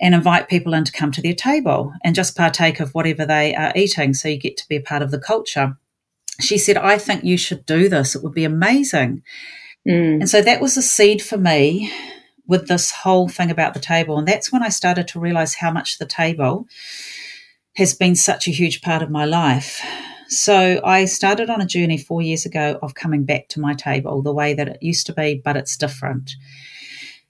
and 0.00 0.14
invite 0.14 0.48
people 0.48 0.74
in 0.74 0.84
to 0.84 0.92
come 0.92 1.12
to 1.12 1.22
their 1.22 1.34
table 1.34 1.92
and 2.04 2.14
just 2.14 2.36
partake 2.36 2.80
of 2.80 2.94
whatever 2.94 3.24
they 3.24 3.54
are 3.54 3.72
eating. 3.74 4.14
So 4.14 4.28
you 4.28 4.38
get 4.38 4.56
to 4.58 4.68
be 4.68 4.76
a 4.76 4.82
part 4.82 5.02
of 5.02 5.10
the 5.10 5.18
culture. 5.18 5.76
She 6.40 6.58
said, 6.58 6.76
I 6.76 6.98
think 6.98 7.24
you 7.24 7.36
should 7.36 7.64
do 7.64 7.88
this. 7.88 8.14
It 8.14 8.22
would 8.22 8.34
be 8.34 8.44
amazing. 8.44 9.22
Mm. 9.88 10.20
And 10.20 10.28
so 10.28 10.42
that 10.42 10.60
was 10.60 10.76
a 10.76 10.82
seed 10.82 11.22
for 11.22 11.38
me 11.38 11.92
with 12.46 12.68
this 12.68 12.90
whole 12.90 13.28
thing 13.28 13.50
about 13.50 13.74
the 13.74 13.80
table. 13.80 14.18
And 14.18 14.28
that's 14.28 14.52
when 14.52 14.62
I 14.62 14.68
started 14.68 15.08
to 15.08 15.20
realize 15.20 15.54
how 15.54 15.70
much 15.70 15.98
the 15.98 16.06
table 16.06 16.66
has 17.76 17.94
been 17.94 18.16
such 18.16 18.46
a 18.48 18.52
huge 18.52 18.82
part 18.82 19.02
of 19.02 19.10
my 19.10 19.24
life. 19.24 19.82
So 20.28 20.80
I 20.84 21.04
started 21.04 21.50
on 21.50 21.60
a 21.60 21.66
journey 21.66 21.98
four 21.98 22.20
years 22.20 22.44
ago 22.44 22.78
of 22.82 22.94
coming 22.94 23.24
back 23.24 23.48
to 23.48 23.60
my 23.60 23.74
table 23.74 24.22
the 24.22 24.32
way 24.32 24.54
that 24.54 24.68
it 24.68 24.82
used 24.82 25.06
to 25.06 25.12
be, 25.12 25.40
but 25.44 25.56
it's 25.56 25.76
different. 25.76 26.34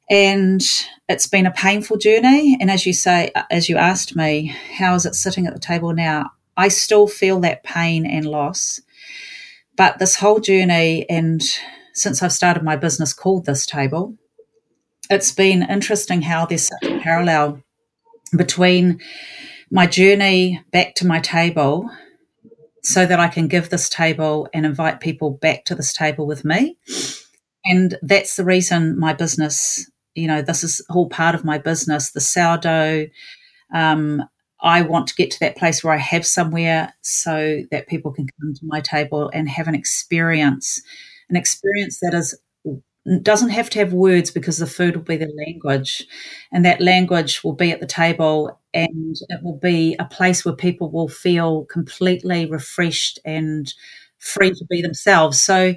And 0.08 0.62
it's 1.08 1.26
been 1.26 1.46
a 1.46 1.52
painful 1.52 1.98
journey. 1.98 2.56
And 2.60 2.70
as 2.70 2.86
you 2.86 2.92
say, 2.92 3.32
as 3.50 3.68
you 3.68 3.76
asked 3.76 4.16
me, 4.16 4.54
how 4.78 4.94
is 4.94 5.04
it 5.04 5.14
sitting 5.14 5.46
at 5.46 5.52
the 5.52 5.60
table 5.60 5.92
now? 5.92 6.30
I 6.56 6.68
still 6.68 7.06
feel 7.06 7.40
that 7.40 7.64
pain 7.64 8.06
and 8.06 8.24
loss. 8.24 8.80
But 9.76 9.98
this 9.98 10.16
whole 10.16 10.40
journey, 10.40 11.08
and 11.10 11.42
since 11.92 12.22
I've 12.22 12.32
started 12.32 12.62
my 12.62 12.76
business 12.76 13.12
called 13.12 13.44
This 13.44 13.66
Table, 13.66 14.16
it's 15.10 15.32
been 15.32 15.62
interesting 15.68 16.22
how 16.22 16.46
there's 16.46 16.68
such 16.68 16.84
a 16.84 16.98
parallel 17.00 17.62
between 18.34 19.00
my 19.70 19.86
journey 19.86 20.62
back 20.72 20.94
to 20.94 21.06
my 21.06 21.20
table 21.20 21.90
so 22.86 23.04
that 23.04 23.18
I 23.18 23.26
can 23.26 23.48
give 23.48 23.68
this 23.68 23.88
table 23.88 24.48
and 24.54 24.64
invite 24.64 25.00
people 25.00 25.32
back 25.32 25.64
to 25.64 25.74
this 25.74 25.92
table 25.92 26.24
with 26.24 26.44
me. 26.44 26.76
And 27.64 27.96
that's 28.00 28.36
the 28.36 28.44
reason 28.44 28.96
my 28.96 29.12
business, 29.12 29.90
you 30.14 30.28
know, 30.28 30.40
this 30.40 30.62
is 30.62 30.80
all 30.88 31.08
part 31.08 31.34
of 31.34 31.44
my 31.44 31.58
business, 31.58 32.12
the 32.12 32.20
sourdough. 32.20 33.08
Um, 33.74 34.22
I 34.60 34.82
want 34.82 35.08
to 35.08 35.16
get 35.16 35.32
to 35.32 35.40
that 35.40 35.56
place 35.56 35.82
where 35.82 35.94
I 35.94 35.98
have 35.98 36.24
somewhere 36.24 36.94
so 37.02 37.62
that 37.72 37.88
people 37.88 38.12
can 38.12 38.28
come 38.40 38.54
to 38.54 38.60
my 38.62 38.80
table 38.80 39.32
and 39.34 39.48
have 39.48 39.66
an 39.66 39.74
experience, 39.74 40.80
an 41.28 41.34
experience 41.34 41.98
that 42.02 42.14
is 42.14 42.38
doesn't 43.22 43.50
have 43.50 43.70
to 43.70 43.78
have 43.78 43.92
words 43.92 44.30
because 44.30 44.58
the 44.58 44.66
food 44.66 44.96
will 44.96 45.02
be 45.02 45.16
the 45.16 45.32
language. 45.46 46.06
And 46.52 46.64
that 46.64 46.80
language 46.80 47.44
will 47.44 47.54
be 47.54 47.70
at 47.70 47.80
the 47.80 47.86
table 47.86 48.60
and 48.74 49.16
it 49.28 49.42
will 49.42 49.58
be 49.58 49.96
a 49.98 50.04
place 50.04 50.44
where 50.44 50.56
people 50.56 50.90
will 50.90 51.08
feel 51.08 51.64
completely 51.66 52.46
refreshed 52.46 53.18
and 53.24 53.72
free 54.18 54.50
to 54.50 54.64
be 54.68 54.82
themselves. 54.82 55.40
So 55.40 55.74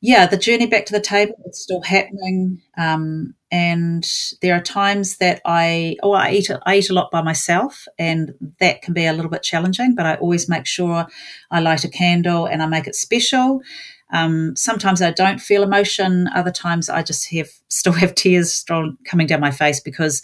yeah 0.00 0.26
the 0.26 0.36
journey 0.36 0.66
back 0.66 0.86
to 0.86 0.92
the 0.92 1.00
table 1.00 1.34
is 1.46 1.60
still 1.62 1.82
happening. 1.82 2.62
Um, 2.76 3.34
and 3.50 4.06
there 4.42 4.54
are 4.54 4.60
times 4.60 5.16
that 5.18 5.40
i 5.46 5.96
oh 6.02 6.12
i 6.12 6.30
eat 6.30 6.50
i 6.66 6.76
eat 6.76 6.90
a 6.90 6.92
lot 6.92 7.10
by 7.10 7.22
myself 7.22 7.86
and 7.98 8.34
that 8.60 8.82
can 8.82 8.92
be 8.92 9.06
a 9.06 9.12
little 9.12 9.30
bit 9.30 9.42
challenging 9.42 9.94
but 9.94 10.04
i 10.04 10.16
always 10.16 10.48
make 10.48 10.66
sure 10.66 11.06
i 11.50 11.58
light 11.58 11.84
a 11.84 11.88
candle 11.88 12.44
and 12.44 12.62
i 12.62 12.66
make 12.66 12.86
it 12.86 12.94
special 12.94 13.62
um, 14.10 14.56
sometimes 14.56 15.02
I 15.02 15.10
don't 15.10 15.40
feel 15.40 15.62
emotion. 15.62 16.28
Other 16.34 16.50
times 16.50 16.88
I 16.88 17.02
just 17.02 17.30
have 17.32 17.50
still 17.68 17.92
have 17.92 18.14
tears 18.14 18.64
coming 19.04 19.26
down 19.26 19.40
my 19.40 19.50
face 19.50 19.80
because 19.80 20.22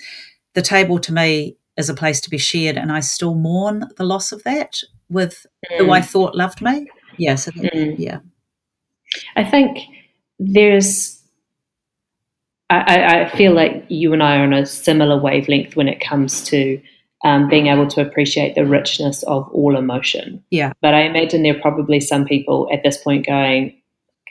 the 0.55 0.63
table 0.63 0.99
to 1.01 1.13
me 1.13 1.57
is 1.77 1.89
a 1.89 1.95
place 1.95 2.21
to 2.23 2.31
be 2.31 2.39
shared, 2.39 2.77
and 2.77 2.93
I 2.93 3.01
still 3.01 3.35
mourn 3.35 3.85
the 3.97 4.05
loss 4.05 4.33
of 4.33 4.43
that 4.45 4.79
with 5.11 5.45
mm. 5.71 5.79
who 5.79 5.91
I 5.91 6.01
mm. 6.01 6.07
thought 6.07 6.37
loved 6.37 6.63
me. 6.63 6.89
Yeah, 7.19 7.35
so 7.35 7.51
mm. 7.53 7.95
yeah. 7.99 8.21
I 9.37 9.45
think 9.45 9.79
there's. 10.39 11.21
I, 12.71 13.25
I 13.27 13.37
feel 13.37 13.53
like 13.53 13.85
you 13.89 14.15
and 14.15 14.23
I 14.23 14.39
are 14.39 14.43
on 14.43 14.55
a 14.55 14.65
similar 14.65 15.21
wavelength 15.21 15.77
when 15.77 15.87
it 15.87 16.01
comes 16.01 16.43
to 16.45 16.81
um, 17.25 17.49
being 17.49 17.67
able 17.69 17.87
to 17.89 18.01
appreciate 18.01 18.55
the 18.55 18.67
richness 18.67 19.23
of 19.25 19.49
all 19.53 19.77
emotion. 19.77 20.45
Yeah. 20.51 20.73
But 20.81 20.95
I 20.95 21.03
imagine 21.03 21.43
there 21.43 21.57
are 21.57 21.61
probably 21.61 21.99
some 21.99 22.27
people 22.27 22.69
at 22.73 22.83
this 22.83 22.99
point 22.99 23.27
going, 23.27 23.75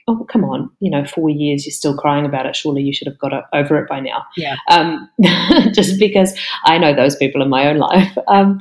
oh, 0.08 0.26
come 0.30 0.44
on, 0.44 0.70
you 0.80 0.92
know, 0.92 1.06
four 1.06 1.30
years, 1.30 1.66
you're 1.66 1.72
still 1.72 1.98
crying 1.98 2.26
about 2.26 2.46
it. 2.46 2.56
Surely 2.56 2.84
you 2.84 2.94
should 2.94 3.08
have 3.08 3.18
got 3.18 3.32
over 3.54 3.78
it 3.78 3.88
by 3.88 4.00
now. 4.00 4.24
Yeah. 4.38 4.58
Um, 4.70 5.10
just 5.74 6.00
because 6.00 6.38
I 6.66 6.78
know 6.78 6.94
those 6.94 7.16
people 7.16 7.42
in 7.42 7.50
my 7.50 7.68
own 7.68 7.78
life. 7.78 8.18
Um, 8.28 8.60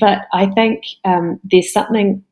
but 0.00 0.22
I 0.32 0.46
think 0.46 0.82
um, 1.04 1.38
there's 1.44 1.72
something. 1.72 2.24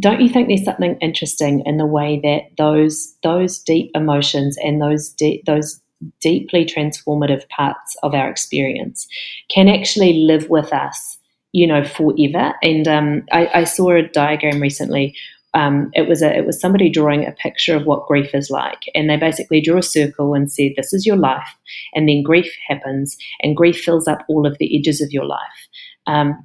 Don't 0.00 0.20
you 0.20 0.28
think 0.28 0.48
there's 0.48 0.64
something 0.64 0.96
interesting 1.00 1.62
in 1.64 1.76
the 1.76 1.86
way 1.86 2.18
that 2.24 2.56
those 2.56 3.14
those 3.22 3.58
deep 3.58 3.90
emotions 3.94 4.56
and 4.64 4.80
those 4.80 5.10
de- 5.10 5.42
those 5.46 5.80
deeply 6.20 6.64
transformative 6.64 7.48
parts 7.48 7.96
of 8.02 8.14
our 8.14 8.28
experience 8.28 9.06
can 9.48 9.68
actually 9.68 10.24
live 10.24 10.48
with 10.48 10.72
us, 10.72 11.18
you 11.52 11.66
know, 11.66 11.84
forever. 11.84 12.54
And 12.62 12.88
um, 12.88 13.22
I, 13.32 13.48
I, 13.54 13.64
saw 13.64 13.92
a 13.92 14.08
diagram 14.08 14.60
recently. 14.60 15.16
Um, 15.54 15.90
it 15.94 16.08
was 16.08 16.20
a 16.20 16.36
it 16.36 16.46
was 16.46 16.60
somebody 16.60 16.90
drawing 16.90 17.24
a 17.24 17.32
picture 17.32 17.76
of 17.76 17.86
what 17.86 18.06
grief 18.06 18.34
is 18.34 18.50
like, 18.50 18.82
and 18.94 19.08
they 19.08 19.16
basically 19.16 19.60
drew 19.60 19.78
a 19.78 19.82
circle 19.82 20.34
and 20.34 20.50
said, 20.50 20.72
"This 20.76 20.92
is 20.92 21.06
your 21.06 21.16
life," 21.16 21.48
and 21.94 22.08
then 22.08 22.24
grief 22.24 22.52
happens, 22.66 23.16
and 23.40 23.56
grief 23.56 23.80
fills 23.80 24.08
up 24.08 24.24
all 24.28 24.46
of 24.46 24.58
the 24.58 24.76
edges 24.76 25.00
of 25.00 25.12
your 25.12 25.24
life. 25.24 25.68
Um, 26.06 26.44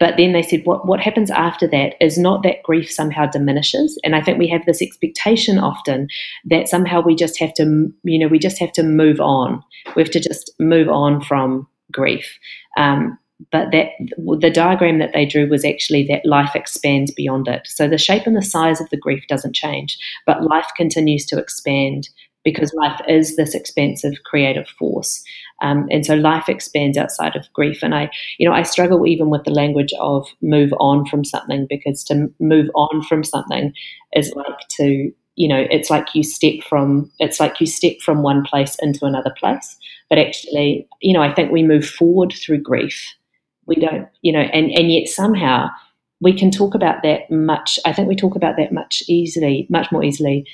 but 0.00 0.16
then 0.16 0.32
they 0.32 0.42
said, 0.42 0.62
what, 0.64 0.86
what 0.86 0.98
happens 0.98 1.30
after 1.30 1.68
that 1.68 1.94
is 2.00 2.18
not 2.18 2.42
that 2.42 2.62
grief 2.64 2.90
somehow 2.90 3.26
diminishes. 3.26 3.98
And 4.02 4.16
I 4.16 4.22
think 4.22 4.38
we 4.38 4.48
have 4.48 4.64
this 4.64 4.80
expectation 4.80 5.58
often 5.58 6.08
that 6.46 6.68
somehow 6.68 7.02
we 7.02 7.14
just 7.14 7.38
have 7.38 7.52
to, 7.54 7.92
you 8.02 8.18
know, 8.18 8.26
we 8.26 8.38
just 8.38 8.58
have 8.58 8.72
to 8.72 8.82
move 8.82 9.20
on. 9.20 9.62
We 9.94 10.02
have 10.02 10.10
to 10.12 10.20
just 10.20 10.52
move 10.58 10.88
on 10.88 11.20
from 11.20 11.68
grief. 11.92 12.38
Um, 12.78 13.18
but 13.52 13.72
that 13.72 13.90
the 14.38 14.50
diagram 14.50 14.98
that 14.98 15.12
they 15.12 15.24
drew 15.26 15.48
was 15.48 15.64
actually 15.64 16.06
that 16.08 16.26
life 16.26 16.54
expands 16.54 17.12
beyond 17.12 17.48
it. 17.48 17.66
So 17.66 17.88
the 17.88 17.98
shape 17.98 18.26
and 18.26 18.36
the 18.36 18.42
size 18.42 18.80
of 18.80 18.88
the 18.90 18.98
grief 18.98 19.24
doesn't 19.28 19.54
change, 19.54 19.98
but 20.26 20.42
life 20.42 20.68
continues 20.76 21.24
to 21.26 21.38
expand 21.38 22.08
because 22.44 22.72
life 22.74 23.00
is 23.08 23.36
this 23.36 23.54
expansive 23.54 24.14
creative 24.24 24.68
force. 24.78 25.22
Um, 25.62 25.86
and 25.90 26.04
so 26.06 26.14
life 26.14 26.48
expands 26.48 26.96
outside 26.96 27.36
of 27.36 27.52
grief. 27.52 27.82
And 27.82 27.94
I, 27.94 28.10
you 28.38 28.48
know, 28.48 28.54
I 28.54 28.62
struggle 28.62 29.06
even 29.06 29.28
with 29.30 29.44
the 29.44 29.50
language 29.50 29.92
of 30.00 30.26
move 30.40 30.72
on 30.80 31.06
from 31.06 31.24
something 31.24 31.66
because 31.68 32.02
to 32.04 32.32
move 32.40 32.70
on 32.74 33.02
from 33.02 33.24
something 33.24 33.72
is 34.14 34.32
like 34.34 34.68
to, 34.76 35.12
you 35.36 35.48
know, 35.48 35.66
it's 35.70 35.90
like 35.90 36.14
you 36.14 36.22
step 36.22 36.62
from, 36.68 37.10
it's 37.18 37.40
like 37.40 37.60
you 37.60 37.66
step 37.66 38.00
from 38.00 38.22
one 38.22 38.42
place 38.44 38.76
into 38.80 39.04
another 39.04 39.34
place. 39.38 39.76
But 40.08 40.18
actually, 40.18 40.88
you 41.00 41.12
know, 41.12 41.22
I 41.22 41.32
think 41.32 41.52
we 41.52 41.62
move 41.62 41.86
forward 41.86 42.32
through 42.32 42.62
grief. 42.62 43.14
We 43.66 43.76
don't, 43.76 44.08
you 44.22 44.32
know, 44.32 44.40
and, 44.40 44.70
and 44.72 44.90
yet 44.90 45.08
somehow 45.08 45.68
we 46.20 46.36
can 46.36 46.50
talk 46.50 46.74
about 46.74 47.02
that 47.02 47.30
much. 47.30 47.78
I 47.84 47.92
think 47.92 48.08
we 48.08 48.16
talk 48.16 48.34
about 48.34 48.56
that 48.56 48.72
much 48.72 49.02
easily, 49.08 49.66
much 49.70 49.92
more 49.92 50.02
easily 50.02 50.46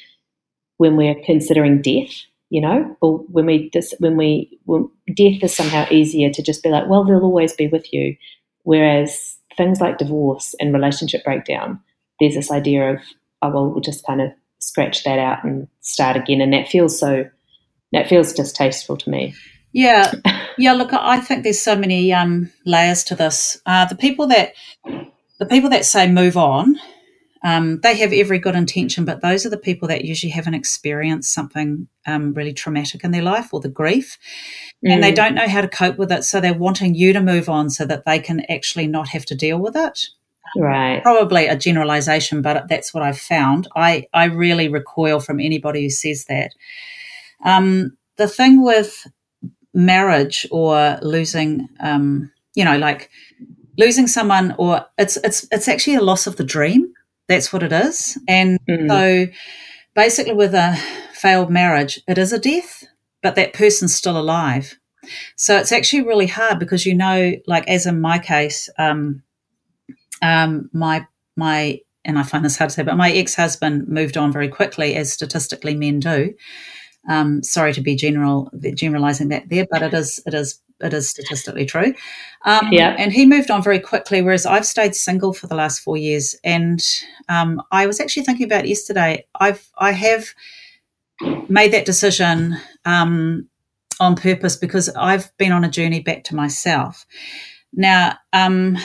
when 0.79 0.97
we're 0.97 1.21
considering 1.25 1.83
death 1.83 2.27
you 2.51 2.61
know 2.61 2.97
or 3.01 3.19
when 3.31 3.47
we 3.47 3.71
when 3.99 4.17
we 4.17 4.59
when 4.65 4.89
death 5.17 5.43
is 5.43 5.55
somehow 5.55 5.87
easier 5.91 6.31
to 6.31 6.43
just 6.43 6.63
be 6.63 6.69
like 6.69 6.89
well 6.89 7.05
they'll 7.05 7.23
always 7.23 7.53
be 7.53 7.69
with 7.69 7.93
you. 7.93 8.17
Whereas 8.63 9.37
things 9.57 9.81
like 9.81 9.99
divorce 9.99 10.55
and 10.61 10.75
relationship 10.75 11.25
breakdown 11.25 11.81
there's 12.21 12.35
this 12.35 12.51
idea 12.51 12.95
of 12.95 13.01
oh 13.43 13.51
well 13.51 13.67
we'll 13.71 13.81
just 13.81 14.07
kind 14.07 14.21
of 14.21 14.31
scratch 14.59 15.05
that 15.05 15.19
out 15.19 15.45
and 15.45 15.69
start 15.81 16.17
again. 16.17 16.41
And 16.41 16.53
that 16.53 16.69
feels 16.69 16.99
so 16.99 17.29
that 17.93 18.09
feels 18.09 18.33
distasteful 18.33 18.97
to 18.99 19.11
me. 19.11 19.35
Yeah. 19.73 20.13
Yeah 20.59 20.73
look 20.73 20.95
i 20.95 21.21
think 21.21 21.43
there's 21.43 21.61
so 21.61 21.77
many 21.77 22.15
um, 22.15 22.51
layers 22.65 23.05
to 23.05 23.15
this. 23.15 23.61
Uh, 23.67 23.85
the 23.85 23.95
people 23.95 24.27
that 24.29 24.55
the 24.87 25.45
people 25.45 25.69
that 25.69 25.85
say 25.85 26.11
move 26.11 26.39
on 26.39 26.77
um, 27.47 27.79
they 27.85 27.97
have 27.97 28.13
every 28.13 28.41
good 28.41 28.57
intention, 28.57 29.05
but 29.05 29.21
those 29.21 29.47
are 29.47 29.51
the 29.51 29.57
people 29.57 29.87
that 29.87 30.05
usually 30.05 30.33
haven't 30.33 30.55
experienced 30.55 31.33
something 31.33 31.87
um, 32.05 32.35
really 32.35 32.53
traumatic 32.53 33.05
in 33.05 33.13
their 33.13 33.23
life 33.23 33.55
or 33.55 33.61
the 33.61 33.69
grief, 33.69 34.19
mm. 34.85 34.91
and 34.91 35.01
they 35.01 35.13
mm. 35.13 35.15
don't 35.15 35.37
know 35.37 35.47
how 35.47 35.61
to 35.61 35.69
cope 35.69 35.97
with 35.97 36.11
it. 36.11 36.25
So 36.25 36.41
they're 36.41 36.53
wanting 36.53 36.97
you 36.97 37.13
to 37.13 37.21
move 37.21 37.49
on 37.49 37.71
so 37.71 37.87
that 37.87 38.05
they 38.05 38.19
can 38.19 38.41
actually 38.51 38.89
not 38.89 39.07
have 39.11 39.25
to 39.27 39.37
deal 39.37 39.61
with 39.61 39.77
it. 39.77 40.07
Right. 40.59 41.01
Probably 41.05 41.47
a 41.47 41.55
generalization, 41.55 42.43
but 42.43 42.67
that's 42.69 42.93
what 42.93 43.05
I've 43.05 43.21
found. 43.21 43.69
I, 43.77 44.09
I 44.13 44.25
really 44.25 44.67
recoil 44.67 45.21
from 45.21 45.39
anybody 45.39 45.83
who 45.85 45.91
says 45.91 46.25
that. 46.25 46.51
Um, 47.45 47.97
the 48.17 48.27
thing 48.27 48.65
with 48.65 49.07
marriage 49.73 50.49
or 50.51 50.99
losing, 51.01 51.69
um, 51.79 52.33
you 52.57 52.65
know, 52.65 52.77
like 52.77 53.09
losing 53.79 54.09
someone, 54.09 54.53
or 54.59 54.85
it's 54.99 55.17
it's 55.19 55.47
it's 55.53 55.69
actually 55.69 55.95
a 55.95 56.03
loss 56.03 56.27
of 56.27 56.39
the 56.39 56.45
dream 56.45 56.93
that's 57.29 57.53
what 57.53 57.63
it 57.63 57.73
is. 57.73 58.19
And 58.29 58.59
mm. 58.69 58.89
so 58.89 59.33
basically, 59.95 60.35
with 60.35 60.55
a 60.55 60.77
failed 61.13 61.51
marriage, 61.51 62.01
it 62.07 62.19
is 62.19 62.33
a 62.33 62.39
death, 62.39 62.85
but 63.23 63.35
that 63.37 63.53
person's 63.53 63.95
still 63.95 64.19
alive. 64.19 64.79
So 65.37 65.57
it's 65.57 65.73
actually 65.73 66.03
really 66.03 66.27
hard 66.27 66.59
because 66.59 66.87
you 66.87 66.95
know, 66.95 67.35
like 67.47 67.69
as 67.69 67.87
in 67.87 68.01
my 68.01 68.19
case, 68.19 68.69
um, 68.79 69.23
um, 70.23 70.71
my 70.73 71.07
my 71.37 71.81
and 72.05 72.19
I 72.19 72.23
find 72.23 72.45
this 72.45 72.57
hard 72.57 72.71
to 72.71 72.77
say, 72.77 72.83
but 72.83 72.97
my 72.97 73.13
ex 73.13 73.35
husband 73.35 73.89
moved 73.89 74.17
on 74.17 74.33
very 74.33 74.49
quickly, 74.49 74.95
as 74.95 75.13
statistically 75.13 75.75
men 75.75 76.01
do. 76.01 76.35
Um, 77.09 77.43
sorry 77.43 77.73
to 77.75 77.81
be 77.81 77.95
general 77.95 78.51
generalizing 78.75 79.29
that 79.29 79.49
there, 79.49 79.67
but 79.71 79.83
it 79.83 79.95
is 79.95 80.21
it 80.27 80.35
is 80.35 80.61
it 80.81 80.93
is 80.93 81.09
statistically 81.09 81.65
true. 81.65 81.95
Um, 82.45 82.69
yeah. 82.71 82.95
And 82.99 83.13
he 83.13 83.27
moved 83.27 83.51
on 83.51 83.63
very 83.63 83.81
quickly, 83.81 84.23
whereas 84.23 84.47
I've 84.47 84.67
stayed 84.67 84.95
single 84.95 85.33
for 85.33 85.47
the 85.47 85.55
last 85.55 85.81
four 85.81 85.97
years. 85.97 86.37
And 86.45 86.83
um, 87.29 87.63
I 87.71 87.87
was 87.87 88.01
actually 88.01 88.25
thinking 88.25 88.47
about 88.47 88.69
yesterday. 88.69 89.27
I've 89.41 89.69
I 89.79 89.93
have 89.93 90.29
made 91.49 91.73
that 91.73 91.87
decision 91.87 92.57
um, 92.85 93.49
on 94.01 94.17
purpose 94.17 94.57
because 94.57 94.89
I've 94.91 95.35
been 95.39 95.53
on 95.53 95.65
a 95.65 95.71
journey 95.71 96.01
back 96.01 96.25
to 96.25 96.35
myself. 96.35 97.07
Now, 97.73 98.19
um, 98.33 98.77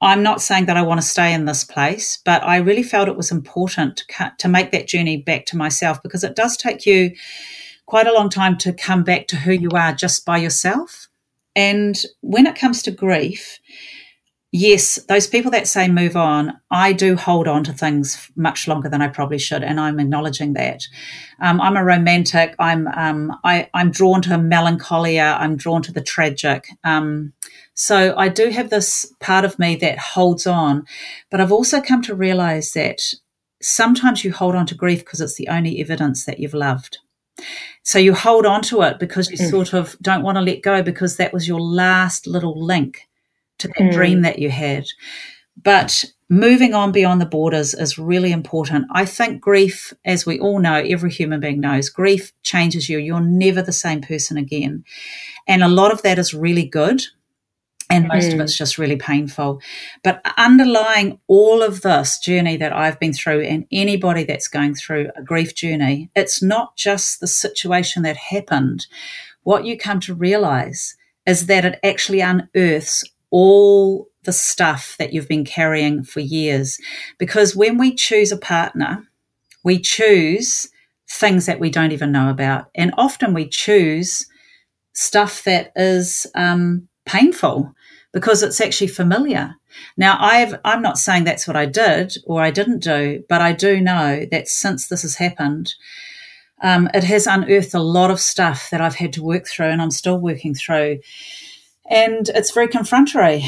I'm 0.00 0.22
not 0.22 0.42
saying 0.42 0.66
that 0.66 0.76
I 0.76 0.82
want 0.82 1.00
to 1.00 1.06
stay 1.06 1.32
in 1.32 1.44
this 1.44 1.62
place, 1.62 2.18
but 2.24 2.42
I 2.42 2.56
really 2.56 2.82
felt 2.82 3.08
it 3.08 3.16
was 3.16 3.30
important 3.30 3.98
to, 3.98 4.06
cut, 4.06 4.38
to 4.40 4.48
make 4.48 4.72
that 4.72 4.88
journey 4.88 5.18
back 5.18 5.46
to 5.46 5.56
myself 5.56 6.02
because 6.02 6.24
it 6.24 6.34
does 6.34 6.56
take 6.56 6.84
you 6.86 7.12
quite 7.92 8.06
a 8.06 8.14
long 8.14 8.30
time 8.30 8.56
to 8.56 8.72
come 8.72 9.04
back 9.04 9.26
to 9.26 9.36
who 9.36 9.52
you 9.52 9.68
are 9.74 9.92
just 9.92 10.24
by 10.24 10.38
yourself. 10.38 11.08
And 11.54 12.02
when 12.22 12.46
it 12.46 12.56
comes 12.56 12.80
to 12.84 12.90
grief, 12.90 13.58
yes, 14.50 14.98
those 15.10 15.26
people 15.26 15.50
that 15.50 15.68
say 15.68 15.88
move 15.88 16.16
on, 16.16 16.58
I 16.70 16.94
do 16.94 17.16
hold 17.16 17.46
on 17.46 17.64
to 17.64 17.72
things 17.74 18.30
much 18.34 18.66
longer 18.66 18.88
than 18.88 19.02
I 19.02 19.08
probably 19.08 19.38
should, 19.38 19.62
and 19.62 19.78
I'm 19.78 20.00
acknowledging 20.00 20.54
that. 20.54 20.84
Um, 21.38 21.60
I'm 21.60 21.76
a 21.76 21.84
romantic. 21.84 22.54
I'm 22.58 22.88
um, 22.88 23.38
I, 23.44 23.68
am 23.74 23.90
drawn 23.90 24.22
to 24.22 24.38
melancholia. 24.38 25.36
I'm 25.38 25.58
drawn 25.58 25.82
to 25.82 25.92
the 25.92 26.00
tragic. 26.00 26.70
Um, 26.84 27.34
so 27.74 28.14
I 28.16 28.30
do 28.30 28.48
have 28.48 28.70
this 28.70 29.12
part 29.20 29.44
of 29.44 29.58
me 29.58 29.76
that 29.76 29.98
holds 29.98 30.46
on, 30.46 30.86
but 31.30 31.42
I've 31.42 31.52
also 31.52 31.82
come 31.82 32.00
to 32.04 32.14
realize 32.14 32.72
that 32.72 33.02
sometimes 33.60 34.24
you 34.24 34.32
hold 34.32 34.54
on 34.54 34.64
to 34.64 34.74
grief 34.74 35.00
because 35.00 35.20
it's 35.20 35.36
the 35.36 35.48
only 35.48 35.78
evidence 35.78 36.24
that 36.24 36.40
you've 36.40 36.54
loved. 36.54 36.96
So 37.82 37.98
you 37.98 38.14
hold 38.14 38.46
on 38.46 38.62
to 38.62 38.82
it 38.82 38.98
because 38.98 39.30
you 39.30 39.38
mm. 39.38 39.50
sort 39.50 39.72
of 39.72 39.96
don't 40.00 40.22
want 40.22 40.36
to 40.36 40.42
let 40.42 40.62
go 40.62 40.82
because 40.82 41.16
that 41.16 41.32
was 41.32 41.48
your 41.48 41.60
last 41.60 42.26
little 42.26 42.60
link 42.64 43.08
to 43.58 43.68
that 43.68 43.76
mm. 43.78 43.92
dream 43.92 44.22
that 44.22 44.38
you 44.38 44.50
had. 44.50 44.84
But 45.62 46.04
moving 46.28 46.74
on 46.74 46.92
beyond 46.92 47.20
the 47.20 47.26
borders 47.26 47.74
is 47.74 47.98
really 47.98 48.32
important. 48.32 48.86
I 48.92 49.04
think 49.04 49.40
grief, 49.40 49.92
as 50.04 50.24
we 50.24 50.38
all 50.38 50.60
know, 50.60 50.74
every 50.74 51.10
human 51.10 51.40
being 51.40 51.60
knows, 51.60 51.90
grief 51.90 52.32
changes 52.42 52.88
you. 52.88 52.98
You're 52.98 53.20
never 53.20 53.62
the 53.62 53.72
same 53.72 54.00
person 54.00 54.36
again. 54.36 54.84
And 55.46 55.62
a 55.62 55.68
lot 55.68 55.92
of 55.92 56.02
that 56.02 56.18
is 56.18 56.32
really 56.32 56.64
good. 56.64 57.02
And 57.90 58.08
most 58.08 58.30
mm. 58.30 58.34
of 58.34 58.40
it's 58.40 58.56
just 58.56 58.78
really 58.78 58.96
painful. 58.96 59.60
But 60.02 60.22
underlying 60.36 61.18
all 61.26 61.62
of 61.62 61.82
this 61.82 62.18
journey 62.18 62.56
that 62.56 62.72
I've 62.72 62.98
been 62.98 63.12
through, 63.12 63.42
and 63.42 63.66
anybody 63.70 64.24
that's 64.24 64.48
going 64.48 64.74
through 64.74 65.10
a 65.16 65.22
grief 65.22 65.54
journey, 65.54 66.10
it's 66.14 66.42
not 66.42 66.76
just 66.76 67.20
the 67.20 67.26
situation 67.26 68.02
that 68.02 68.16
happened. 68.16 68.86
What 69.42 69.64
you 69.64 69.76
come 69.76 70.00
to 70.00 70.14
realize 70.14 70.96
is 71.26 71.46
that 71.46 71.64
it 71.64 71.78
actually 71.84 72.20
unearths 72.20 73.04
all 73.30 74.08
the 74.24 74.32
stuff 74.32 74.96
that 74.98 75.12
you've 75.12 75.28
been 75.28 75.44
carrying 75.44 76.04
for 76.04 76.20
years. 76.20 76.78
Because 77.18 77.56
when 77.56 77.78
we 77.78 77.94
choose 77.94 78.30
a 78.30 78.36
partner, 78.36 79.04
we 79.64 79.78
choose 79.78 80.68
things 81.08 81.46
that 81.46 81.60
we 81.60 81.70
don't 81.70 81.92
even 81.92 82.12
know 82.12 82.30
about. 82.30 82.66
And 82.74 82.94
often 82.96 83.34
we 83.34 83.48
choose 83.48 84.26
stuff 84.92 85.44
that 85.44 85.72
is 85.76 86.26
um, 86.34 86.88
painful 87.04 87.74
because 88.12 88.42
it's 88.42 88.60
actually 88.60 88.88
familiar. 88.88 89.54
Now, 89.96 90.18
I've, 90.20 90.54
I'm 90.64 90.82
not 90.82 90.98
saying 90.98 91.24
that's 91.24 91.46
what 91.46 91.56
I 91.56 91.66
did 91.66 92.14
or 92.26 92.42
I 92.42 92.50
didn't 92.50 92.80
do, 92.80 93.24
but 93.28 93.40
I 93.40 93.52
do 93.52 93.80
know 93.80 94.26
that 94.30 94.48
since 94.48 94.88
this 94.88 95.02
has 95.02 95.14
happened, 95.14 95.74
um, 96.62 96.88
it 96.94 97.04
has 97.04 97.26
unearthed 97.26 97.74
a 97.74 97.80
lot 97.80 98.10
of 98.10 98.20
stuff 98.20 98.68
that 98.70 98.80
I've 98.80 98.96
had 98.96 99.12
to 99.14 99.22
work 99.22 99.46
through 99.46 99.66
and 99.66 99.80
I'm 99.80 99.90
still 99.90 100.18
working 100.18 100.54
through 100.54 101.00
and 101.90 102.28
it's 102.30 102.52
very 102.52 102.68
confrontatory. 102.68 103.44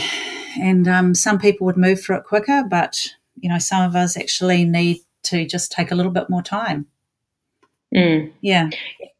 And 0.60 0.86
um, 0.86 1.14
some 1.14 1.38
people 1.38 1.64
would 1.66 1.76
move 1.76 2.00
through 2.00 2.18
it 2.18 2.24
quicker, 2.24 2.64
but 2.68 3.14
you 3.36 3.48
know, 3.48 3.58
some 3.58 3.82
of 3.84 3.96
us 3.96 4.16
actually 4.16 4.64
need 4.64 4.98
to 5.24 5.46
just 5.46 5.72
take 5.72 5.90
a 5.90 5.94
little 5.94 6.12
bit 6.12 6.30
more 6.30 6.42
time. 6.42 6.86
Mm. 7.94 8.32
Yeah. 8.40 8.70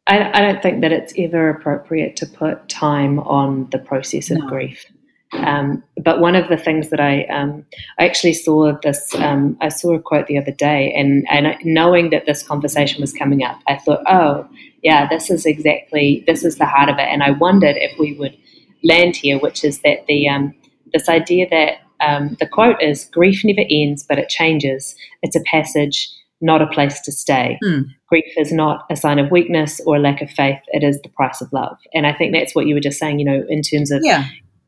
I, 0.07 0.31
I, 0.37 0.41
don't 0.41 0.61
think 0.61 0.81
that 0.81 0.91
it's 0.91 1.13
ever 1.17 1.49
appropriate 1.49 2.15
to 2.17 2.25
put 2.25 2.69
time 2.69 3.19
on 3.19 3.69
the 3.71 3.79
process 3.79 4.29
of 4.29 4.37
no. 4.39 4.47
grief. 4.47 4.85
Um, 5.33 5.83
but 6.03 6.19
one 6.19 6.35
of 6.35 6.47
the 6.47 6.57
things 6.57 6.89
that 6.91 6.99
I, 6.99 7.23
um, 7.25 7.65
I 7.97 8.05
actually 8.05 8.33
saw 8.33 8.77
this, 8.83 9.13
um, 9.15 9.57
I 9.61 9.69
saw 9.69 9.93
a 9.93 9.99
quote 9.99 10.27
the 10.27 10.37
other 10.37 10.51
day, 10.51 10.93
and, 10.93 11.25
and 11.29 11.57
knowing 11.63 12.09
that 12.11 12.25
this 12.25 12.43
conversation 12.43 13.01
was 13.01 13.11
coming 13.11 13.43
up, 13.43 13.59
I 13.67 13.77
thought, 13.77 14.03
oh, 14.07 14.47
yeah, 14.83 15.07
this 15.07 15.29
is 15.29 15.45
exactly, 15.45 16.23
this 16.27 16.43
is 16.45 16.57
the 16.57 16.65
heart 16.65 16.89
of 16.89 16.97
it. 16.99 17.07
And 17.07 17.23
I 17.23 17.31
wondered 17.31 17.75
if 17.77 17.97
we 17.97 18.13
would 18.13 18.37
land 18.83 19.15
here, 19.15 19.39
which 19.39 19.63
is 19.63 19.81
that 19.81 20.05
the 20.07 20.29
um, 20.29 20.53
this 20.93 21.09
idea 21.09 21.47
that 21.49 21.79
um, 22.05 22.37
the 22.39 22.47
quote 22.47 22.81
is 22.81 23.05
grief 23.05 23.43
never 23.43 23.65
ends, 23.69 24.05
but 24.07 24.19
it 24.19 24.29
changes. 24.29 24.95
It's 25.21 25.35
a 25.35 25.41
passage, 25.41 26.09
not 26.41 26.61
a 26.61 26.67
place 26.67 26.99
to 27.01 27.11
stay. 27.11 27.57
Mm. 27.63 27.85
Grief 28.07 28.33
is 28.37 28.51
not 28.51 28.85
a 28.89 28.95
sign 28.95 29.19
of 29.19 29.31
weakness 29.31 29.81
or 29.85 29.95
a 29.95 29.99
lack 29.99 30.21
of 30.21 30.29
faith. 30.29 30.59
It 30.67 30.83
is 30.83 31.01
the 31.01 31.09
price 31.09 31.41
of 31.41 31.51
love. 31.53 31.77
And 31.93 32.05
I 32.05 32.13
think 32.13 32.33
that's 32.33 32.53
what 32.53 32.67
you 32.67 32.75
were 32.75 32.81
just 32.81 32.99
saying. 32.99 33.19
You 33.19 33.25
know, 33.25 33.43
in 33.49 33.61
terms 33.61 33.91
of 33.91 34.01
yeah. 34.03 34.27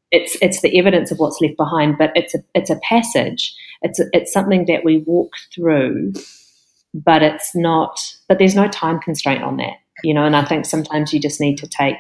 It's 0.09 0.37
it's 0.41 0.61
the 0.61 0.79
evidence 0.79 1.11
of 1.11 1.19
what's 1.19 1.41
left 1.41 1.57
behind, 1.57 1.97
but 1.97 2.13
it's 2.15 2.33
a 2.33 2.39
it's 2.55 2.69
a 2.69 2.79
passage. 2.81 3.53
It's 3.81 3.99
a, 3.99 4.05
it's 4.13 4.31
something 4.31 4.65
that 4.67 4.85
we 4.85 4.99
walk 5.05 5.33
through, 5.53 6.13
but 6.93 7.21
it's 7.21 7.53
not. 7.53 7.99
But 8.29 8.39
there's 8.39 8.55
no 8.55 8.69
time 8.69 8.99
constraint 8.99 9.43
on 9.43 9.57
that, 9.57 9.73
you 10.05 10.13
know. 10.13 10.23
And 10.23 10.33
I 10.33 10.45
think 10.45 10.65
sometimes 10.65 11.11
you 11.11 11.19
just 11.19 11.41
need 11.41 11.57
to 11.57 11.67
take 11.67 11.97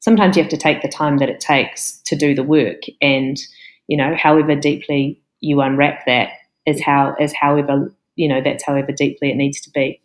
sometimes 0.00 0.36
you 0.36 0.42
have 0.42 0.50
to 0.50 0.56
take 0.56 0.82
the 0.82 0.88
time 0.88 1.18
that 1.18 1.28
it 1.28 1.40
takes 1.40 2.00
to 2.06 2.16
do 2.16 2.34
the 2.34 2.42
work 2.42 2.82
and 3.00 3.38
you 3.86 3.96
know 3.96 4.14
however 4.14 4.54
deeply 4.54 5.20
you 5.40 5.60
unwrap 5.60 6.04
that 6.06 6.30
is 6.66 6.82
how 6.82 7.14
is 7.20 7.32
however 7.34 7.92
you 8.18 8.28
know 8.28 8.40
that's 8.42 8.64
however 8.64 8.92
deeply 8.92 9.30
it 9.30 9.36
needs 9.36 9.60
to 9.62 9.70
be. 9.70 10.00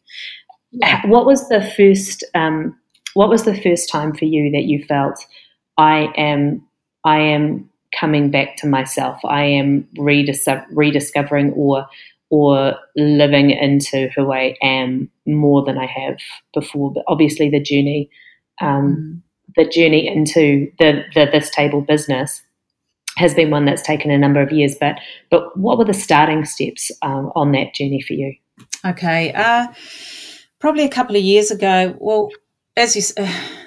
Yeah. 0.72 1.06
what 1.06 1.26
was 1.26 1.50
the 1.50 1.62
first 1.78 2.24
um, 2.34 2.78
what 3.14 3.30
was 3.30 3.44
the 3.44 3.60
first 3.62 3.90
time 3.90 4.16
for 4.16 4.26
you 4.26 4.52
that 4.52 4.64
you 4.64 4.84
felt 4.84 5.24
i 5.78 6.12
am 6.18 6.66
i 7.06 7.20
am 7.20 7.70
coming 8.00 8.32
back 8.32 8.56
to 8.58 8.68
myself. 8.68 9.20
I 9.24 9.44
am 9.44 9.88
redis- 9.98 10.66
rediscovering 10.72 11.52
or 11.54 11.86
or 12.30 12.76
living 12.96 13.52
into 13.52 14.10
who 14.16 14.32
i 14.32 14.56
am 14.62 15.10
more 15.28 15.64
than 15.64 15.78
i 15.78 15.86
have 15.86 16.18
before. 16.54 16.92
But 16.92 17.04
obviously 17.08 17.50
the 17.50 17.62
journey 17.62 18.10
um, 18.62 18.96
mm. 18.96 19.22
the 19.56 19.70
journey 19.70 20.08
into 20.08 20.72
the, 20.80 21.04
the 21.14 21.28
this 21.32 21.50
table 21.50 21.82
business 21.82 22.42
has 23.18 23.34
been 23.34 23.52
one 23.52 23.66
that's 23.66 23.82
taken 23.82 24.12
a 24.12 24.18
number 24.18 24.42
of 24.42 24.52
years. 24.52 24.76
But 24.80 25.00
but 25.30 25.56
what 25.58 25.78
were 25.78 25.86
the 25.86 25.94
starting 25.94 26.46
steps 26.46 26.92
um, 27.02 27.32
on 27.36 27.52
that 27.52 27.74
journey 27.74 28.02
for 28.02 28.14
you? 28.14 28.36
Okay, 28.86 29.32
uh, 29.34 29.68
probably 30.60 30.84
a 30.84 30.90
couple 30.90 31.16
of 31.16 31.22
years 31.22 31.52
ago. 31.52 31.96
Well, 32.00 32.30
as 32.76 32.96
you 32.96 33.26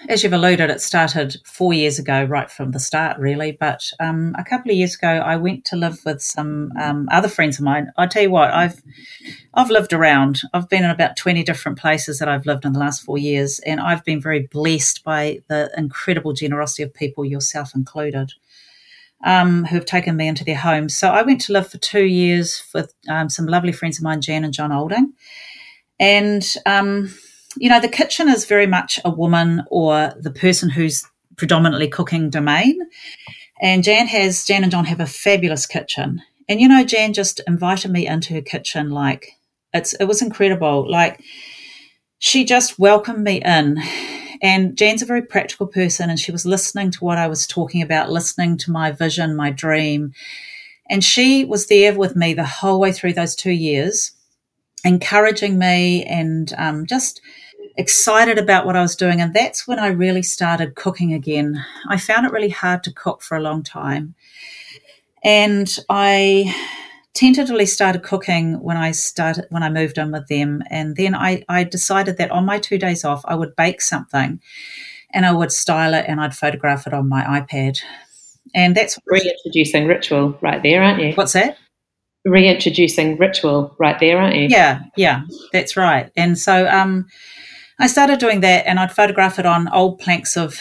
as 0.08 0.22
you've 0.22 0.32
alluded, 0.32 0.70
it 0.70 0.80
started 0.80 1.36
four 1.44 1.72
years 1.72 1.98
ago, 1.98 2.24
right 2.24 2.50
from 2.50 2.72
the 2.72 2.80
start, 2.80 3.18
really. 3.18 3.52
But 3.52 3.90
um, 4.00 4.34
a 4.38 4.44
couple 4.44 4.70
of 4.70 4.76
years 4.76 4.94
ago, 4.94 5.08
I 5.08 5.36
went 5.36 5.64
to 5.66 5.76
live 5.76 6.00
with 6.04 6.22
some 6.22 6.72
um, 6.80 7.08
other 7.10 7.28
friends 7.28 7.58
of 7.58 7.64
mine. 7.64 7.92
I 7.96 8.06
tell 8.06 8.22
you 8.22 8.30
what, 8.30 8.50
I've 8.50 8.82
I've 9.54 9.70
lived 9.70 9.92
around. 9.92 10.42
I've 10.52 10.68
been 10.68 10.84
in 10.84 10.90
about 10.90 11.16
twenty 11.16 11.42
different 11.44 11.78
places 11.78 12.18
that 12.18 12.28
I've 12.28 12.46
lived 12.46 12.64
in 12.64 12.72
the 12.72 12.80
last 12.80 13.02
four 13.02 13.18
years, 13.18 13.60
and 13.60 13.80
I've 13.80 14.04
been 14.04 14.20
very 14.20 14.48
blessed 14.50 15.04
by 15.04 15.40
the 15.48 15.70
incredible 15.76 16.32
generosity 16.32 16.82
of 16.82 16.92
people, 16.92 17.24
yourself 17.24 17.74
included. 17.74 18.32
Um, 19.24 19.64
who 19.64 19.74
have 19.76 19.86
taken 19.86 20.14
me 20.16 20.28
into 20.28 20.44
their 20.44 20.56
homes. 20.56 20.96
So 20.96 21.08
I 21.08 21.22
went 21.22 21.40
to 21.42 21.52
live 21.52 21.68
for 21.68 21.78
two 21.78 22.04
years 22.04 22.62
with 22.74 22.94
um, 23.08 23.28
some 23.28 23.46
lovely 23.46 23.72
friends 23.72 23.98
of 23.98 24.04
mine, 24.04 24.20
Jan 24.20 24.44
and 24.44 24.52
John 24.52 24.70
Olding. 24.72 25.14
And 25.98 26.46
um, 26.66 27.10
you 27.56 27.68
know, 27.68 27.80
the 27.80 27.88
kitchen 27.88 28.28
is 28.28 28.44
very 28.44 28.66
much 28.66 29.00
a 29.04 29.10
woman 29.10 29.64
or 29.70 30.12
the 30.20 30.30
person 30.30 30.68
who's 30.68 31.04
predominantly 31.36 31.88
cooking 31.88 32.30
domain. 32.30 32.78
And 33.60 33.82
Jan 33.82 34.06
has, 34.06 34.44
Jan 34.44 34.62
and 34.62 34.72
John 34.72 34.84
have 34.84 35.00
a 35.00 35.06
fabulous 35.06 35.66
kitchen. 35.66 36.22
And, 36.48 36.60
you 36.60 36.68
know, 36.68 36.84
Jan 36.84 37.12
just 37.12 37.40
invited 37.46 37.90
me 37.90 38.06
into 38.06 38.34
her 38.34 38.42
kitchen. 38.42 38.90
Like, 38.90 39.32
it's, 39.72 39.94
it 39.94 40.04
was 40.04 40.22
incredible. 40.22 40.88
Like, 40.90 41.20
she 42.18 42.44
just 42.44 42.78
welcomed 42.78 43.24
me 43.24 43.42
in. 43.42 43.78
And 44.46 44.78
Jan's 44.78 45.02
a 45.02 45.06
very 45.06 45.22
practical 45.22 45.66
person, 45.66 46.08
and 46.08 46.20
she 46.20 46.30
was 46.30 46.46
listening 46.46 46.92
to 46.92 47.04
what 47.04 47.18
I 47.18 47.26
was 47.26 47.48
talking 47.48 47.82
about, 47.82 48.12
listening 48.12 48.56
to 48.58 48.70
my 48.70 48.92
vision, 48.92 49.34
my 49.34 49.50
dream. 49.50 50.12
And 50.88 51.02
she 51.02 51.44
was 51.44 51.66
there 51.66 51.92
with 51.92 52.14
me 52.14 52.32
the 52.32 52.44
whole 52.44 52.78
way 52.78 52.92
through 52.92 53.14
those 53.14 53.34
two 53.34 53.50
years, 53.50 54.12
encouraging 54.84 55.58
me 55.58 56.04
and 56.04 56.54
um, 56.58 56.86
just 56.86 57.20
excited 57.76 58.38
about 58.38 58.66
what 58.66 58.76
I 58.76 58.82
was 58.82 58.94
doing. 58.94 59.20
And 59.20 59.34
that's 59.34 59.66
when 59.66 59.80
I 59.80 59.88
really 59.88 60.22
started 60.22 60.76
cooking 60.76 61.12
again. 61.12 61.64
I 61.88 61.96
found 61.96 62.24
it 62.24 62.30
really 62.30 62.48
hard 62.48 62.84
to 62.84 62.92
cook 62.92 63.22
for 63.22 63.36
a 63.36 63.42
long 63.42 63.64
time. 63.64 64.14
And 65.24 65.76
I 65.88 66.54
tentatively 67.16 67.64
started 67.64 68.02
cooking 68.02 68.60
when 68.60 68.76
I 68.76 68.92
started 68.92 69.46
when 69.48 69.62
I 69.62 69.70
moved 69.70 69.96
in 69.96 70.12
with 70.12 70.28
them. 70.28 70.62
And 70.70 70.96
then 70.96 71.14
I, 71.14 71.42
I 71.48 71.64
decided 71.64 72.18
that 72.18 72.30
on 72.30 72.44
my 72.44 72.58
two 72.58 72.78
days 72.78 73.04
off 73.04 73.22
I 73.24 73.34
would 73.34 73.56
bake 73.56 73.80
something 73.80 74.38
and 75.12 75.24
I 75.24 75.32
would 75.32 75.50
style 75.50 75.94
it 75.94 76.04
and 76.06 76.20
I'd 76.20 76.36
photograph 76.36 76.86
it 76.86 76.92
on 76.92 77.08
my 77.08 77.22
iPad. 77.22 77.78
And 78.54 78.76
that's 78.76 78.98
reintroducing 79.06 79.86
ritual 79.86 80.36
right 80.42 80.62
there, 80.62 80.82
aren't 80.82 81.02
you? 81.02 81.14
What's 81.14 81.32
that? 81.32 81.56
Reintroducing 82.26 83.16
ritual 83.16 83.74
right 83.78 83.98
there, 83.98 84.18
aren't 84.18 84.36
you? 84.36 84.48
Yeah, 84.48 84.82
yeah, 84.96 85.22
that's 85.52 85.76
right. 85.76 86.12
And 86.16 86.38
so 86.38 86.68
um 86.68 87.06
I 87.78 87.86
started 87.86 88.18
doing 88.18 88.40
that 88.40 88.66
and 88.66 88.78
I'd 88.78 88.92
photograph 88.92 89.38
it 89.38 89.46
on 89.46 89.72
old 89.72 89.98
planks 89.98 90.36
of 90.36 90.60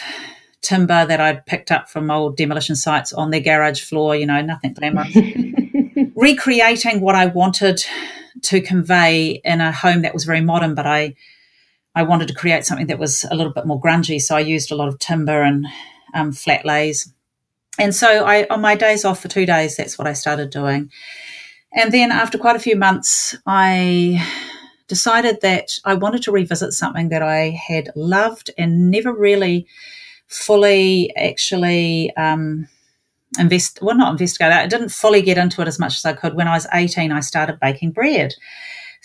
timber 0.62 1.04
that 1.04 1.20
I'd 1.20 1.44
picked 1.44 1.70
up 1.70 1.90
from 1.90 2.10
old 2.10 2.36
demolition 2.38 2.76
sites 2.76 3.12
on 3.12 3.30
their 3.30 3.40
garage 3.40 3.82
floor, 3.82 4.16
you 4.16 4.26
know, 4.26 4.40
nothing 4.40 4.72
glamorous. 4.72 5.14
Recreating 6.16 7.00
what 7.02 7.14
I 7.14 7.26
wanted 7.26 7.84
to 8.42 8.60
convey 8.60 9.40
in 9.44 9.60
a 9.60 9.70
home 9.70 10.02
that 10.02 10.14
was 10.14 10.24
very 10.24 10.40
modern, 10.40 10.74
but 10.74 10.86
I 10.86 11.14
I 11.94 12.02
wanted 12.02 12.28
to 12.28 12.34
create 12.34 12.64
something 12.64 12.88
that 12.88 12.98
was 12.98 13.24
a 13.30 13.34
little 13.34 13.52
bit 13.52 13.66
more 13.66 13.80
grungy. 13.80 14.20
So 14.20 14.34
I 14.34 14.40
used 14.40 14.70
a 14.70 14.74
lot 14.74 14.88
of 14.88 14.98
timber 14.98 15.42
and 15.42 15.66
um, 16.14 16.32
flat 16.32 16.64
lays. 16.66 17.12
And 17.78 17.94
so 17.94 18.24
I 18.24 18.46
on 18.48 18.60
my 18.62 18.74
days 18.74 19.04
off 19.04 19.20
for 19.20 19.28
two 19.28 19.46
days, 19.46 19.76
that's 19.76 19.98
what 19.98 20.08
I 20.08 20.14
started 20.14 20.50
doing. 20.50 20.90
And 21.74 21.92
then 21.92 22.10
after 22.10 22.38
quite 22.38 22.56
a 22.56 22.60
few 22.60 22.76
months, 22.76 23.36
I 23.46 24.26
decided 24.88 25.40
that 25.42 25.78
I 25.84 25.94
wanted 25.94 26.22
to 26.22 26.32
revisit 26.32 26.72
something 26.72 27.10
that 27.10 27.22
I 27.22 27.50
had 27.50 27.90
loved 27.94 28.50
and 28.56 28.90
never 28.90 29.12
really 29.12 29.66
fully 30.26 31.14
actually 31.16 32.14
um, 32.16 32.68
invest 33.38 33.80
well 33.82 33.96
not 33.96 34.12
investigate 34.12 34.52
I 34.52 34.66
didn't 34.66 34.90
fully 34.90 35.20
get 35.22 35.38
into 35.38 35.60
it 35.62 35.68
as 35.68 35.78
much 35.78 35.94
as 35.96 36.04
I 36.04 36.12
could. 36.12 36.34
When 36.34 36.48
I 36.48 36.54
was 36.54 36.66
18, 36.72 37.12
I 37.12 37.20
started 37.20 37.60
baking 37.60 37.92
bread. 37.92 38.34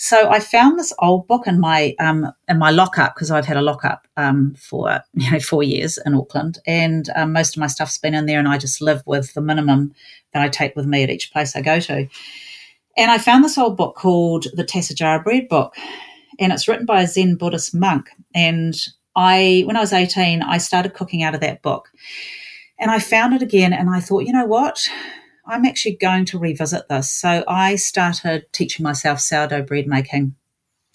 So 0.03 0.31
I 0.31 0.39
found 0.39 0.79
this 0.79 0.91
old 0.97 1.27
book 1.27 1.45
in 1.45 1.59
my 1.59 1.93
um, 1.99 2.31
in 2.47 2.57
my 2.57 2.71
lockup 2.71 3.13
because 3.13 3.29
I've 3.29 3.45
had 3.45 3.55
a 3.55 3.61
lockup 3.61 4.07
um, 4.17 4.55
for 4.57 4.99
you 5.13 5.31
know 5.31 5.39
four 5.39 5.61
years 5.61 5.99
in 6.07 6.15
Auckland, 6.15 6.57
and 6.65 7.07
um, 7.15 7.33
most 7.33 7.55
of 7.55 7.59
my 7.59 7.67
stuff's 7.67 7.99
been 7.99 8.15
in 8.15 8.25
there, 8.25 8.39
and 8.39 8.47
I 8.47 8.57
just 8.57 8.81
live 8.81 9.03
with 9.05 9.31
the 9.35 9.41
minimum 9.41 9.93
that 10.33 10.41
I 10.41 10.49
take 10.49 10.75
with 10.75 10.87
me 10.87 11.03
at 11.03 11.11
each 11.11 11.31
place 11.31 11.55
I 11.55 11.61
go 11.61 11.79
to. 11.81 12.07
And 12.97 13.11
I 13.11 13.19
found 13.19 13.43
this 13.43 13.59
old 13.59 13.77
book 13.77 13.95
called 13.95 14.47
the 14.53 14.63
Tassajara 14.63 15.23
Bread 15.23 15.47
Book, 15.47 15.75
and 16.39 16.51
it's 16.51 16.67
written 16.67 16.87
by 16.87 17.03
a 17.03 17.07
Zen 17.07 17.35
Buddhist 17.35 17.75
monk. 17.75 18.09
And 18.33 18.73
I, 19.15 19.63
when 19.67 19.77
I 19.77 19.81
was 19.81 19.93
eighteen, 19.93 20.41
I 20.41 20.57
started 20.57 20.95
cooking 20.95 21.21
out 21.21 21.35
of 21.35 21.41
that 21.41 21.61
book, 21.61 21.89
and 22.81 22.89
I 22.91 22.99
found 22.99 23.33
it 23.33 23.43
again, 23.43 23.71
and 23.71 23.89
I 23.89 23.99
thought, 23.99 24.25
you 24.25 24.33
know 24.33 24.45
what? 24.45 24.89
I'm 25.45 25.65
actually 25.65 25.95
going 25.95 26.25
to 26.25 26.39
revisit 26.39 26.89
this. 26.89 27.09
So 27.09 27.43
I 27.47 27.75
started 27.75 28.51
teaching 28.53 28.83
myself 28.83 29.19
sourdough 29.19 29.63
bread 29.63 29.87
making. 29.87 30.35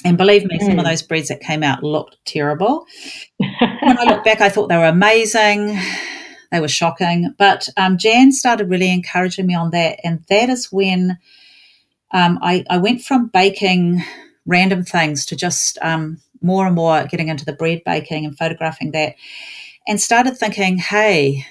And 0.05 0.19
believe 0.19 0.45
me, 0.45 0.59
mm. 0.59 0.63
some 0.63 0.79
of 0.79 0.85
mm. 0.85 0.89
those 0.89 1.03
breads 1.03 1.29
that 1.29 1.41
came 1.41 1.63
out 1.63 1.83
looked 1.83 2.17
terrible. 2.27 2.87
when 3.39 3.99
I 3.99 4.05
look 4.05 4.25
back, 4.25 4.41
I 4.41 4.49
thought 4.49 4.69
they 4.69 4.77
were 4.77 4.85
amazing. 4.85 5.79
They 6.51 6.61
were 6.61 6.69
shocking. 6.69 7.35
But 7.39 7.69
um, 7.77 7.99
Jan 7.99 8.33
started 8.33 8.69
really 8.69 8.93
encouraging 8.93 9.47
me 9.47 9.55
on 9.55 9.71
that. 9.71 9.99
And 10.05 10.25
that 10.29 10.49
is 10.49 10.73
when 10.73 11.19
um, 12.13 12.39
I, 12.43 12.65
I, 12.71 12.79
went 12.79 13.03
from 13.03 13.29
baking 13.29 14.03
random 14.45 14.85
things 14.85 15.27
to 15.27 15.37
just 15.37 15.77
um, 15.83 16.21
more 16.41 16.67
and 16.67 16.77
more 16.77 17.05
getting 17.07 17.29
into 17.29 17.45
the 17.45 17.53
bread 17.53 17.83
baking 17.85 18.25
and 18.25 18.39
photographing 18.39 18.93
that 18.93 19.17
and 19.89 20.01
started 20.01 20.37
thinking, 20.37 20.79
hey, 20.79 21.45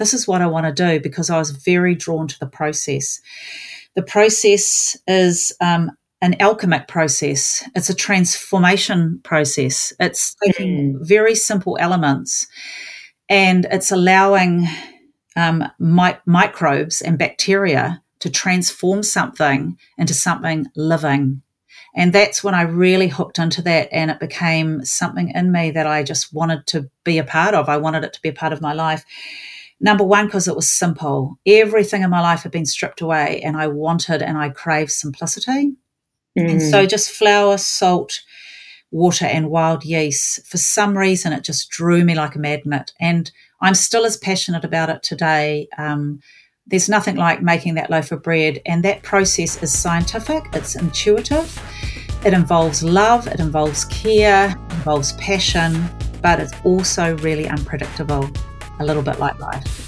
this 0.00 0.14
is 0.14 0.26
what 0.26 0.40
I 0.40 0.46
want 0.46 0.66
to 0.66 0.72
do 0.72 0.98
because 0.98 1.30
I 1.30 1.38
was 1.38 1.50
very 1.50 1.94
drawn 1.94 2.26
to 2.26 2.38
the 2.40 2.46
process. 2.46 3.20
The 3.94 4.02
process 4.02 4.96
is 5.06 5.52
um, 5.60 5.92
an 6.22 6.40
alchemic 6.40 6.88
process, 6.88 7.62
it's 7.76 7.90
a 7.90 7.94
transformation 7.94 9.20
process. 9.22 9.92
It's 10.00 10.34
taking 10.42 10.94
mm. 10.94 10.98
very 11.06 11.34
simple 11.34 11.76
elements 11.78 12.48
and 13.28 13.66
it's 13.70 13.92
allowing 13.92 14.66
um, 15.36 15.64
mi- 15.78 16.18
microbes 16.26 17.02
and 17.02 17.18
bacteria 17.18 18.02
to 18.20 18.30
transform 18.30 19.02
something 19.02 19.78
into 19.98 20.14
something 20.14 20.66
living. 20.76 21.42
And 21.94 22.12
that's 22.12 22.42
when 22.42 22.54
I 22.54 22.62
really 22.62 23.08
hooked 23.08 23.38
into 23.38 23.62
that, 23.62 23.88
and 23.90 24.12
it 24.12 24.20
became 24.20 24.84
something 24.84 25.30
in 25.30 25.50
me 25.50 25.72
that 25.72 25.88
I 25.88 26.04
just 26.04 26.32
wanted 26.32 26.66
to 26.68 26.88
be 27.04 27.18
a 27.18 27.24
part 27.24 27.54
of. 27.54 27.68
I 27.68 27.78
wanted 27.78 28.04
it 28.04 28.12
to 28.12 28.22
be 28.22 28.28
a 28.28 28.34
part 28.34 28.52
of 28.52 28.60
my 28.60 28.72
life. 28.72 29.04
Number 29.80 30.04
one, 30.04 30.26
because 30.26 30.46
it 30.46 30.54
was 30.56 30.70
simple. 30.70 31.38
Everything 31.46 32.02
in 32.02 32.10
my 32.10 32.20
life 32.20 32.42
had 32.42 32.52
been 32.52 32.66
stripped 32.66 33.00
away, 33.00 33.40
and 33.42 33.56
I 33.56 33.66
wanted 33.66 34.20
and 34.20 34.36
I 34.36 34.50
craved 34.50 34.92
simplicity. 34.92 35.74
Mm. 36.38 36.50
And 36.50 36.62
so, 36.62 36.84
mm. 36.84 36.88
just 36.88 37.10
flour, 37.10 37.56
salt, 37.56 38.20
water, 38.90 39.24
and 39.24 39.50
wild 39.50 39.84
yeast. 39.84 40.46
For 40.46 40.58
some 40.58 40.98
reason, 40.98 41.32
it 41.32 41.44
just 41.44 41.70
drew 41.70 42.04
me 42.04 42.14
like 42.14 42.34
a 42.34 42.38
magnet. 42.38 42.92
And 43.00 43.30
I'm 43.62 43.74
still 43.74 44.04
as 44.04 44.18
passionate 44.18 44.64
about 44.64 44.90
it 44.90 45.02
today. 45.02 45.68
Um, 45.78 46.20
there's 46.66 46.90
nothing 46.90 47.16
like 47.16 47.42
making 47.42 47.74
that 47.74 47.90
loaf 47.90 48.12
of 48.12 48.22
bread, 48.22 48.60
and 48.66 48.84
that 48.84 49.02
process 49.02 49.60
is 49.62 49.76
scientific, 49.76 50.44
it's 50.52 50.76
intuitive, 50.76 51.58
it 52.24 52.32
involves 52.32 52.84
love, 52.84 53.26
it 53.26 53.40
involves 53.40 53.86
care, 53.86 54.50
it 54.50 54.72
involves 54.74 55.14
passion, 55.14 55.88
but 56.22 56.38
it's 56.38 56.52
also 56.64 57.16
really 57.18 57.48
unpredictable 57.48 58.30
a 58.80 58.84
little 58.84 59.02
bit 59.02 59.18
like 59.20 59.38
life. 59.38 59.86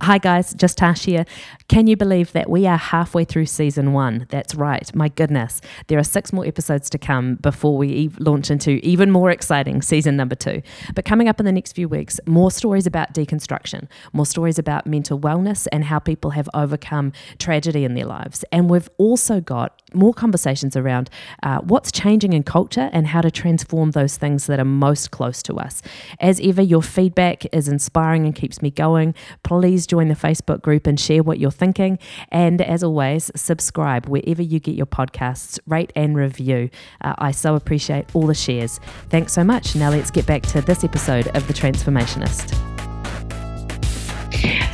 Hi 0.00 0.18
guys, 0.18 0.52
just 0.54 0.78
Tash 0.78 1.04
here. 1.04 1.24
Can 1.72 1.86
you 1.86 1.96
believe 1.96 2.32
that 2.32 2.50
we 2.50 2.66
are 2.66 2.76
halfway 2.76 3.24
through 3.24 3.46
season 3.46 3.94
one? 3.94 4.26
That's 4.28 4.54
right. 4.54 4.94
My 4.94 5.08
goodness. 5.08 5.62
There 5.86 5.98
are 5.98 6.04
six 6.04 6.30
more 6.30 6.44
episodes 6.44 6.90
to 6.90 6.98
come 6.98 7.36
before 7.36 7.78
we 7.78 8.10
launch 8.18 8.50
into 8.50 8.72
even 8.86 9.10
more 9.10 9.30
exciting 9.30 9.80
season 9.80 10.14
number 10.14 10.34
two. 10.34 10.60
But 10.94 11.06
coming 11.06 11.30
up 11.30 11.40
in 11.40 11.46
the 11.46 11.50
next 11.52 11.72
few 11.72 11.88
weeks, 11.88 12.20
more 12.26 12.50
stories 12.50 12.86
about 12.86 13.14
deconstruction, 13.14 13.88
more 14.12 14.26
stories 14.26 14.58
about 14.58 14.86
mental 14.86 15.18
wellness 15.18 15.66
and 15.72 15.84
how 15.84 15.98
people 15.98 16.32
have 16.32 16.46
overcome 16.52 17.10
tragedy 17.38 17.86
in 17.86 17.94
their 17.94 18.04
lives. 18.04 18.44
And 18.52 18.68
we've 18.68 18.90
also 18.98 19.40
got 19.40 19.80
more 19.94 20.12
conversations 20.12 20.76
around 20.76 21.08
uh, 21.42 21.60
what's 21.60 21.90
changing 21.90 22.34
in 22.34 22.42
culture 22.42 22.90
and 22.92 23.06
how 23.06 23.22
to 23.22 23.30
transform 23.30 23.92
those 23.92 24.18
things 24.18 24.44
that 24.46 24.60
are 24.60 24.66
most 24.66 25.10
close 25.10 25.42
to 25.44 25.54
us. 25.54 25.80
As 26.20 26.38
ever, 26.42 26.60
your 26.60 26.82
feedback 26.82 27.46
is 27.54 27.66
inspiring 27.66 28.26
and 28.26 28.34
keeps 28.34 28.60
me 28.60 28.70
going. 28.70 29.14
Please 29.42 29.86
join 29.86 30.08
the 30.08 30.14
Facebook 30.14 30.60
group 30.60 30.86
and 30.86 31.00
share 31.00 31.22
what 31.22 31.38
you're 31.38 31.50
thinking. 31.62 31.96
And 32.30 32.60
as 32.60 32.82
always, 32.82 33.30
subscribe 33.36 34.06
wherever 34.06 34.42
you 34.42 34.58
get 34.58 34.74
your 34.74 34.86
podcasts, 34.86 35.60
rate 35.68 35.92
and 35.94 36.16
review. 36.16 36.70
Uh, 37.00 37.14
I 37.18 37.30
so 37.30 37.54
appreciate 37.54 38.04
all 38.14 38.26
the 38.26 38.34
shares. 38.34 38.80
Thanks 39.10 39.32
so 39.32 39.44
much. 39.44 39.76
Now 39.76 39.90
let's 39.90 40.10
get 40.10 40.26
back 40.26 40.42
to 40.54 40.60
this 40.60 40.82
episode 40.82 41.28
of 41.36 41.46
The 41.46 41.54
Transformationist. 41.54 42.58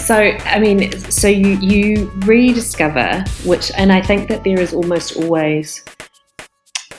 So, 0.01 0.17
I 0.17 0.59
mean, 0.59 0.91
so 1.11 1.29
you, 1.29 1.59
you 1.61 2.11
rediscover, 2.21 3.23
which, 3.45 3.71
and 3.77 3.93
I 3.93 4.01
think 4.01 4.31
that 4.31 4.45
there 4.45 4.59
is 4.59 4.73
almost 4.73 5.15
always 5.19 5.85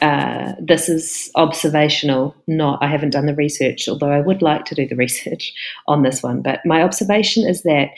uh, 0.02 0.54
this 0.60 0.88
is 0.88 1.30
observational, 1.36 2.36
not, 2.48 2.82
I 2.82 2.88
haven't 2.88 3.10
done 3.10 3.26
the 3.26 3.36
research, 3.36 3.90
although 3.90 4.12
I 4.12 4.22
would 4.22 4.42
like 4.42 4.66
to 4.66 4.76
do 4.76 4.88
the 4.88 4.96
research 4.96 5.54
on 5.88 6.04
this 6.04 6.24
one. 6.24 6.42
But 6.42 6.60
my 6.66 6.82
observation 6.82 7.48
is 7.48 7.64
that 7.64 7.90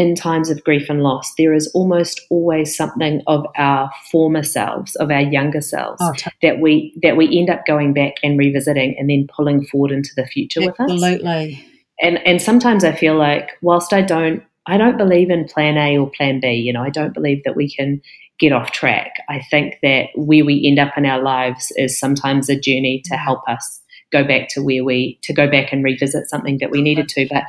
in 0.00 0.14
times 0.14 0.48
of 0.48 0.64
grief 0.64 0.88
and 0.88 1.02
loss, 1.02 1.34
there 1.36 1.52
is 1.52 1.70
almost 1.74 2.22
always 2.30 2.74
something 2.74 3.20
of 3.26 3.44
our 3.58 3.90
former 4.10 4.42
selves, 4.42 4.96
of 4.96 5.10
our 5.10 5.20
younger 5.20 5.60
selves, 5.60 6.00
oh, 6.00 6.14
t- 6.16 6.30
that 6.40 6.58
we 6.58 6.98
that 7.02 7.18
we 7.18 7.38
end 7.38 7.50
up 7.50 7.66
going 7.66 7.92
back 7.92 8.14
and 8.22 8.38
revisiting, 8.38 8.96
and 8.98 9.10
then 9.10 9.26
pulling 9.36 9.66
forward 9.66 9.92
into 9.92 10.10
the 10.16 10.24
future 10.24 10.60
Absolutely. 10.62 10.94
with 10.94 11.02
us. 11.02 11.04
Absolutely. 11.04 11.66
And 12.02 12.26
and 12.26 12.40
sometimes 12.40 12.82
I 12.82 12.92
feel 12.92 13.16
like, 13.16 13.50
whilst 13.60 13.92
I 13.92 14.00
don't, 14.00 14.42
I 14.66 14.78
don't 14.78 14.96
believe 14.96 15.28
in 15.28 15.44
Plan 15.44 15.76
A 15.76 15.98
or 15.98 16.10
Plan 16.10 16.40
B. 16.40 16.52
You 16.52 16.72
know, 16.72 16.82
I 16.82 16.90
don't 16.90 17.12
believe 17.12 17.42
that 17.44 17.54
we 17.54 17.70
can 17.70 18.00
get 18.38 18.52
off 18.52 18.72
track. 18.72 19.12
I 19.28 19.42
think 19.50 19.74
that 19.82 20.06
where 20.14 20.46
we 20.46 20.66
end 20.66 20.78
up 20.78 20.96
in 20.96 21.04
our 21.04 21.22
lives 21.22 21.70
is 21.76 22.00
sometimes 22.00 22.48
a 22.48 22.58
journey 22.58 23.02
to 23.04 23.16
help 23.16 23.46
us 23.46 23.82
go 24.10 24.24
back 24.24 24.48
to 24.48 24.62
where 24.62 24.82
we 24.82 25.18
to 25.24 25.34
go 25.34 25.46
back 25.48 25.74
and 25.74 25.84
revisit 25.84 26.26
something 26.30 26.56
that 26.62 26.70
we 26.70 26.80
needed 26.80 27.08
to. 27.10 27.28
But 27.30 27.44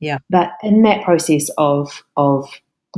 yeah. 0.00 0.18
But 0.30 0.52
in 0.62 0.82
that 0.82 1.04
process 1.04 1.50
of 1.58 2.04
of 2.16 2.48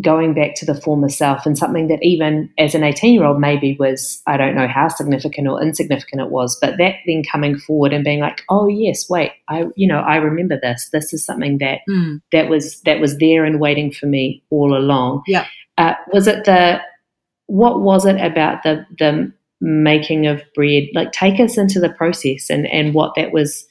going 0.00 0.34
back 0.34 0.54
to 0.54 0.64
the 0.64 0.80
former 0.80 1.08
self 1.08 1.44
and 1.44 1.58
something 1.58 1.88
that 1.88 1.98
even 2.02 2.48
as 2.58 2.74
an 2.74 2.84
18 2.84 3.14
year 3.14 3.24
old 3.24 3.40
maybe 3.40 3.76
was 3.78 4.22
I 4.26 4.36
don't 4.36 4.54
know 4.54 4.68
how 4.68 4.88
significant 4.88 5.48
or 5.48 5.60
insignificant 5.62 6.22
it 6.22 6.30
was, 6.30 6.56
but 6.60 6.76
that 6.78 6.96
then 7.06 7.22
coming 7.24 7.58
forward 7.58 7.92
and 7.92 8.04
being 8.04 8.20
like, 8.20 8.44
oh 8.48 8.68
yes, 8.68 9.08
wait, 9.08 9.32
I 9.48 9.66
you 9.76 9.88
know 9.88 10.00
I 10.00 10.16
remember 10.16 10.58
this. 10.60 10.88
This 10.92 11.12
is 11.12 11.24
something 11.24 11.58
that 11.58 11.80
mm. 11.88 12.20
that 12.32 12.48
was 12.48 12.80
that 12.82 13.00
was 13.00 13.18
there 13.18 13.44
and 13.44 13.60
waiting 13.60 13.92
for 13.92 14.06
me 14.06 14.42
all 14.50 14.76
along. 14.76 15.22
Yeah. 15.26 15.46
Uh, 15.76 15.94
was 16.12 16.26
it 16.26 16.44
the 16.44 16.80
what 17.46 17.80
was 17.80 18.06
it 18.06 18.20
about 18.20 18.62
the 18.62 18.86
the 18.98 19.32
making 19.60 20.26
of 20.26 20.42
bread? 20.54 20.84
Like 20.94 21.12
take 21.12 21.40
us 21.40 21.58
into 21.58 21.80
the 21.80 21.90
process 21.90 22.50
and 22.50 22.66
and 22.68 22.94
what 22.94 23.14
that 23.16 23.32
was 23.32 23.66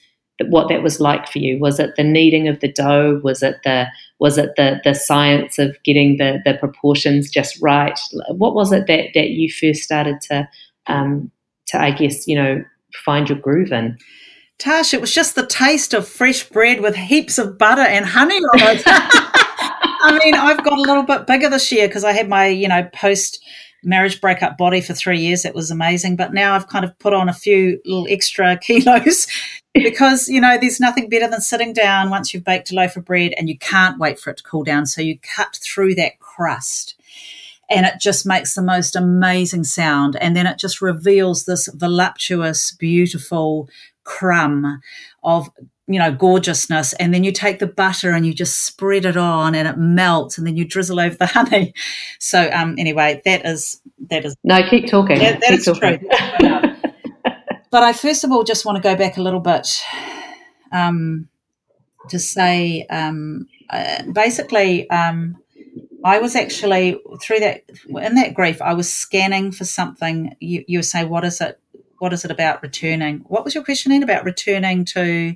what 0.46 0.70
that 0.70 0.84
was 0.84 1.00
like 1.00 1.28
for 1.28 1.40
you. 1.40 1.60
Was 1.60 1.80
it 1.80 1.96
the 1.96 2.04
kneading 2.04 2.48
of 2.48 2.60
the 2.60 2.72
dough? 2.72 3.20
Was 3.24 3.42
it 3.42 3.58
the 3.64 3.88
was 4.20 4.38
it 4.38 4.52
the 4.56 4.80
the 4.84 4.94
science 4.94 5.58
of 5.58 5.78
getting 5.84 6.18
the 6.18 6.40
the 6.46 6.54
proportions 6.56 7.30
just 7.30 7.60
right? 7.62 8.00
What 8.30 8.54
was 8.54 8.72
it 8.72 8.88
that 8.88 9.10
that 9.14 9.30
you 9.30 9.52
first 9.52 9.84
started 9.84 10.22
to 10.22 10.48
um, 10.88 11.32
to 11.68 11.82
I 11.82 11.92
guess 11.92 12.28
you 12.28 12.36
know 12.36 12.64
find 13.06 13.30
your 13.30 13.40
groove 13.40 13.72
in? 13.72 13.98
Tash, 14.60 14.94
it 14.94 15.02
was 15.02 15.14
just 15.14 15.36
the 15.36 15.46
taste 15.46 15.94
of 15.94 16.08
fresh 16.08 16.50
bread 16.50 16.82
with 16.82 16.96
heaps 16.96 17.38
of 17.38 17.60
butter 17.60 17.82
and 17.82 18.06
honey 18.06 18.38
on 18.38 18.60
it. 18.60 18.84
I 18.88 20.20
mean, 20.24 20.34
I've 20.34 20.64
got 20.64 20.78
a 20.78 20.82
little 20.82 21.04
bit 21.04 21.28
bigger 21.28 21.50
this 21.50 21.72
year 21.72 21.88
because 21.88 22.04
I 22.04 22.12
had 22.12 22.28
my, 22.28 22.48
you 22.48 22.68
know, 22.68 22.88
post 22.92 23.44
marriage 23.84 24.20
breakup 24.20 24.58
body 24.58 24.82
for 24.82 24.94
three 24.94 25.20
years. 25.20 25.46
It 25.46 25.54
was 25.54 25.70
amazing. 25.70 26.16
But 26.16 26.34
now 26.34 26.56
I've 26.56 26.68
kind 26.68 26.86
of 26.86 26.98
put 27.00 27.14
on 27.14 27.30
a 27.30 27.34
few 27.34 27.80
little 27.86 28.08
extra 28.10 28.58
kilos 28.58 29.28
because, 29.84 30.28
you 30.28 30.42
know, 30.42 30.58
there's 30.58 30.80
nothing 30.80 31.10
better 31.10 31.28
than 31.28 31.42
sitting 31.42 31.74
down 31.74 32.10
once 32.10 32.34
you've 32.34 32.44
baked 32.44 32.72
a 32.72 32.76
loaf 32.76 32.98
of 32.98 33.06
bread 33.06 33.34
and 33.38 33.50
you 33.50 33.58
can't 33.58 34.00
wait 34.00 34.20
for 34.20 34.30
it 34.30 34.38
to 34.38 34.44
cool 34.44 34.64
down. 34.64 34.86
So 34.86 35.02
you 35.02 35.20
cut 35.20 35.56
through 35.56 35.96
that 35.96 36.20
crust 36.20 36.96
and 37.70 37.86
it 37.86 37.96
just 38.00 38.26
makes 38.26 38.56
the 38.56 38.62
most 38.62 38.96
amazing 38.96 39.66
sound. 39.66 40.16
And 40.16 40.36
then 40.36 40.48
it 40.48 40.58
just 40.58 40.82
reveals 40.82 41.46
this 41.46 41.68
voluptuous, 41.74 42.72
beautiful 42.72 43.70
crumb 44.04 44.82
of 45.24 45.50
you 45.88 46.00
know 46.00 46.14
gorgeousness 46.14 46.94
and 46.94 47.14
then 47.14 47.24
you 47.24 47.32
take 47.32 47.60
the 47.60 47.68
butter 47.68 48.12
and 48.12 48.26
you 48.26 48.34
just 48.34 48.66
spread 48.66 49.06
it 49.06 49.18
on 49.18 49.56
and 49.56 49.68
it 49.68 49.78
melts 49.78 50.38
and 50.38 50.46
then 50.46 50.56
you 50.56 50.66
drizzle 50.66 51.00
over 51.00 51.16
the 51.16 51.26
honey 51.26 51.74
so 52.20 52.50
um 52.52 52.76
anyway 52.78 53.22
that 53.26 53.46
is 53.46 53.82
that 54.10 54.24
is 54.24 54.36
no 54.44 54.62
keep 54.70 54.88
talking 54.88 55.20
that, 55.20 55.42
that 55.42 55.50
keep 55.50 55.60
is 55.60 55.66
talking. 55.66 56.00
true 56.00 56.57
but 57.72 57.84
i 57.84 57.94
first 57.94 58.24
of 58.24 58.32
all 58.32 58.44
just 58.44 58.66
want 58.66 58.76
to 58.76 58.82
go 58.82 58.96
back 58.96 59.18
a 59.18 59.22
little 59.22 59.40
bit 59.40 59.84
um 60.72 61.28
to 62.10 62.20
say 62.20 62.86
um 62.90 63.48
uh, 63.70 64.04
basically 64.12 64.90
um 64.90 65.38
I 66.04 66.20
was 66.20 66.36
actually 66.36 67.02
through 67.22 67.40
that 67.40 67.64
in 67.90 68.16
that 68.16 68.36
grief. 68.36 68.62
I 68.62 68.74
was 68.74 68.94
scanning 68.94 69.52
for 69.52 69.66
something. 69.66 70.36
You, 70.40 70.64
you 70.68 70.82
say, 70.84 71.04
"What 71.04 71.26
is 71.26 71.42
it? 71.42 71.60
What 71.98 72.14
is 72.14 72.24
it 72.24 72.32
about 72.32 72.62
returning?" 72.62 73.26
What 73.28 73.44
was 73.44 73.56
your 73.56 73.64
question 73.64 73.90
questioning 73.90 74.04
about 74.04 74.24
returning 74.24 74.86
to? 74.86 75.36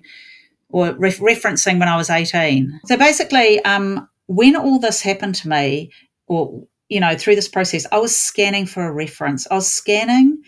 or 0.72 0.94
re- 0.94 1.12
referencing 1.12 1.80
when 1.80 1.90
I 1.90 1.98
was 1.98 2.10
18. 2.10 2.82
So 2.86 2.98
basically, 2.98 3.64
um, 3.66 4.08
when 4.28 4.56
all 4.56 4.80
this 4.80 5.02
happened 5.02 5.36
to 5.36 5.50
me, 5.50 5.92
or, 6.28 6.64
you 6.90 7.00
know, 7.00 7.16
through 7.18 7.36
this 7.36 7.48
process, 7.48 7.86
I 7.92 8.00
was 8.00 8.16
scanning 8.16 8.66
for 8.66 8.86
a 8.86 8.92
reference. 8.92 9.48
I 9.52 9.56
was 9.56 9.72
scanning 9.72 10.42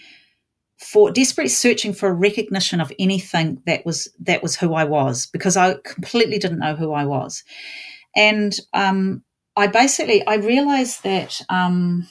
for 0.84 1.12
desperately 1.12 1.50
searching 1.50 1.94
for 1.94 2.10
a 2.10 2.14
recognition 2.14 2.82
of 2.82 2.92
anything 3.00 3.62
that 3.66 3.86
was 3.86 4.08
that 4.20 4.44
was 4.44 4.56
who 4.56 4.74
I 4.74 4.84
was 4.84 5.26
because 5.28 5.56
I 5.56 5.76
completely 5.84 6.38
didn't 6.38 6.60
know 6.60 6.76
who 6.76 6.92
I 6.92 7.06
was, 7.06 7.44
and 8.16 8.58
um, 8.74 9.24
I 9.56 9.68
basically 9.68 10.26
I 10.28 10.36
realized 10.36 11.04
that 11.04 11.42
um, 11.50 12.08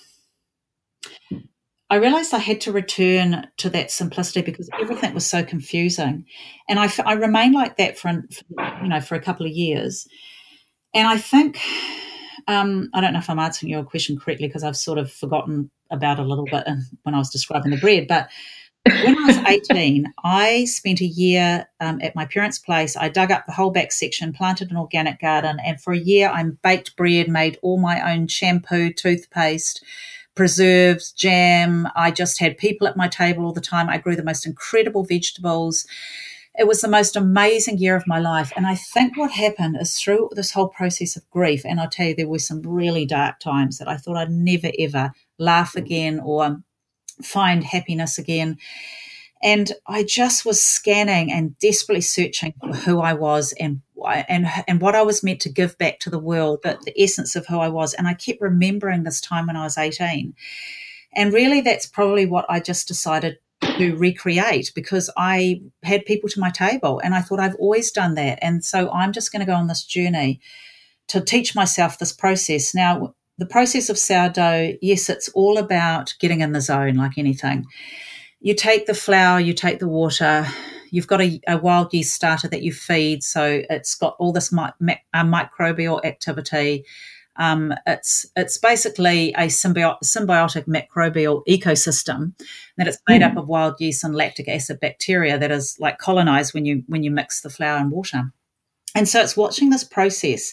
I 1.90 1.96
realized 1.96 2.32
I 2.32 2.38
had 2.38 2.60
to 2.62 2.72
return 2.72 3.46
to 3.58 3.68
that 3.70 3.90
simplicity 3.90 4.42
because 4.42 4.70
everything 4.80 5.12
was 5.12 5.26
so 5.26 5.44
confusing, 5.44 6.24
and 6.68 6.78
I, 6.78 6.90
I 7.04 7.12
remained 7.12 7.54
like 7.54 7.76
that 7.76 7.98
for, 7.98 8.24
you 8.82 8.88
know 8.88 9.00
for 9.00 9.14
a 9.14 9.22
couple 9.22 9.44
of 9.44 9.52
years, 9.52 10.08
and 10.94 11.06
I 11.06 11.18
think 11.18 11.60
um, 12.48 12.88
I 12.94 13.00
don't 13.00 13.12
know 13.12 13.18
if 13.18 13.30
I'm 13.30 13.38
answering 13.38 13.70
your 13.70 13.84
question 13.84 14.18
correctly 14.18 14.46
because 14.46 14.64
I've 14.64 14.76
sort 14.76 14.98
of 14.98 15.12
forgotten 15.12 15.70
about 15.90 16.18
a 16.18 16.24
little 16.24 16.46
bit 16.46 16.66
when 17.02 17.14
I 17.14 17.18
was 17.18 17.30
describing 17.30 17.70
the 17.70 17.76
bread, 17.76 18.08
but 18.08 18.28
when 18.84 19.16
I 19.18 19.26
was 19.26 19.36
18, 19.38 20.12
I 20.24 20.64
spent 20.64 21.00
a 21.00 21.06
year 21.06 21.68
um, 21.80 22.00
at 22.02 22.16
my 22.16 22.26
parents' 22.26 22.58
place. 22.58 22.96
I 22.96 23.08
dug 23.08 23.30
up 23.30 23.46
the 23.46 23.52
whole 23.52 23.70
back 23.70 23.92
section, 23.92 24.32
planted 24.32 24.70
an 24.70 24.76
organic 24.76 25.20
garden, 25.20 25.58
and 25.64 25.80
for 25.80 25.92
a 25.92 25.98
year 25.98 26.28
I 26.28 26.42
baked 26.62 26.96
bread, 26.96 27.28
made 27.28 27.58
all 27.62 27.78
my 27.78 28.12
own 28.12 28.26
shampoo, 28.26 28.92
toothpaste, 28.92 29.84
preserves, 30.34 31.12
jam. 31.12 31.88
I 31.94 32.10
just 32.10 32.40
had 32.40 32.58
people 32.58 32.88
at 32.88 32.96
my 32.96 33.06
table 33.06 33.44
all 33.44 33.52
the 33.52 33.60
time. 33.60 33.88
I 33.88 33.98
grew 33.98 34.16
the 34.16 34.24
most 34.24 34.46
incredible 34.46 35.04
vegetables. 35.04 35.86
It 36.58 36.66
was 36.66 36.80
the 36.80 36.88
most 36.88 37.14
amazing 37.16 37.78
year 37.78 37.96
of 37.96 38.06
my 38.06 38.18
life. 38.18 38.52
And 38.56 38.66
I 38.66 38.74
think 38.74 39.16
what 39.16 39.30
happened 39.30 39.76
is 39.80 39.96
through 39.96 40.30
this 40.32 40.52
whole 40.52 40.68
process 40.68 41.16
of 41.16 41.28
grief, 41.30 41.64
and 41.64 41.80
I'll 41.80 41.88
tell 41.88 42.08
you, 42.08 42.14
there 42.16 42.28
were 42.28 42.40
some 42.40 42.62
really 42.62 43.06
dark 43.06 43.38
times 43.38 43.78
that 43.78 43.88
I 43.88 43.96
thought 43.96 44.16
I'd 44.16 44.30
never 44.30 44.70
ever 44.78 45.12
laugh 45.38 45.76
again 45.76 46.20
or 46.20 46.62
find 47.22 47.64
happiness 47.64 48.18
again. 48.18 48.58
And 49.42 49.72
I 49.88 50.04
just 50.04 50.44
was 50.44 50.62
scanning 50.62 51.32
and 51.32 51.58
desperately 51.58 52.00
searching 52.00 52.54
for 52.60 52.74
who 52.74 53.00
I 53.00 53.12
was 53.12 53.52
and 53.58 53.80
and 54.28 54.46
and 54.66 54.80
what 54.80 54.94
I 54.94 55.02
was 55.02 55.22
meant 55.22 55.40
to 55.40 55.48
give 55.48 55.78
back 55.78 56.00
to 56.00 56.10
the 56.10 56.18
world, 56.18 56.60
but 56.62 56.80
the 56.82 57.00
essence 57.00 57.36
of 57.36 57.46
who 57.46 57.58
I 57.58 57.68
was. 57.68 57.94
And 57.94 58.06
I 58.06 58.14
kept 58.14 58.40
remembering 58.40 59.02
this 59.02 59.20
time 59.20 59.46
when 59.46 59.56
I 59.56 59.64
was 59.64 59.78
18. 59.78 60.34
And 61.14 61.32
really 61.32 61.60
that's 61.60 61.86
probably 61.86 62.26
what 62.26 62.46
I 62.48 62.60
just 62.60 62.88
decided 62.88 63.38
to 63.60 63.96
recreate 63.96 64.72
because 64.74 65.10
I 65.16 65.62
had 65.82 66.04
people 66.04 66.28
to 66.30 66.40
my 66.40 66.50
table 66.50 67.00
and 67.02 67.14
I 67.14 67.20
thought 67.20 67.40
I've 67.40 67.56
always 67.56 67.90
done 67.90 68.14
that. 68.14 68.38
And 68.42 68.64
so 68.64 68.90
I'm 68.90 69.12
just 69.12 69.32
going 69.32 69.40
to 69.40 69.46
go 69.46 69.54
on 69.54 69.68
this 69.68 69.84
journey 69.84 70.40
to 71.08 71.20
teach 71.20 71.54
myself 71.54 71.98
this 71.98 72.12
process. 72.12 72.74
Now, 72.74 73.14
the 73.38 73.46
process 73.46 73.88
of 73.88 73.98
sourdough, 73.98 74.74
yes, 74.82 75.08
it's 75.08 75.28
all 75.30 75.58
about 75.58 76.14
getting 76.20 76.40
in 76.40 76.52
the 76.52 76.60
zone 76.60 76.94
like 76.94 77.18
anything 77.18 77.66
you 78.42 78.54
take 78.54 78.86
the 78.86 78.94
flour, 78.94 79.40
you 79.40 79.54
take 79.54 79.78
the 79.78 79.88
water, 79.88 80.46
you've 80.90 81.06
got 81.06 81.22
a, 81.22 81.40
a 81.46 81.56
wild 81.56 81.94
yeast 81.94 82.12
starter 82.12 82.48
that 82.48 82.62
you 82.62 82.72
feed, 82.72 83.22
so 83.22 83.62
it's 83.70 83.94
got 83.94 84.16
all 84.18 84.32
this 84.32 84.52
mi- 84.52 84.96
uh, 85.14 85.24
microbial 85.24 86.04
activity. 86.04 86.84
Um, 87.36 87.72
it's 87.86 88.26
it's 88.36 88.58
basically 88.58 89.32
a 89.34 89.46
symbio- 89.46 89.96
symbiotic 90.04 90.66
microbial 90.66 91.42
ecosystem 91.48 92.34
that 92.76 92.88
it's 92.88 92.98
made 93.08 93.22
mm. 93.22 93.30
up 93.30 93.38
of 93.38 93.48
wild 93.48 93.76
yeast 93.78 94.04
and 94.04 94.14
lactic 94.14 94.48
acid 94.48 94.80
bacteria 94.80 95.38
that 95.38 95.50
is 95.50 95.76
like 95.80 95.98
colonized 95.98 96.52
when 96.52 96.66
you 96.66 96.82
when 96.88 97.02
you 97.02 97.10
mix 97.10 97.40
the 97.40 97.48
flour 97.48 97.78
and 97.78 97.90
water. 97.90 98.24
And 98.94 99.08
so 99.08 99.22
it's 99.22 99.36
watching 99.36 99.70
this 99.70 99.84
process 99.84 100.52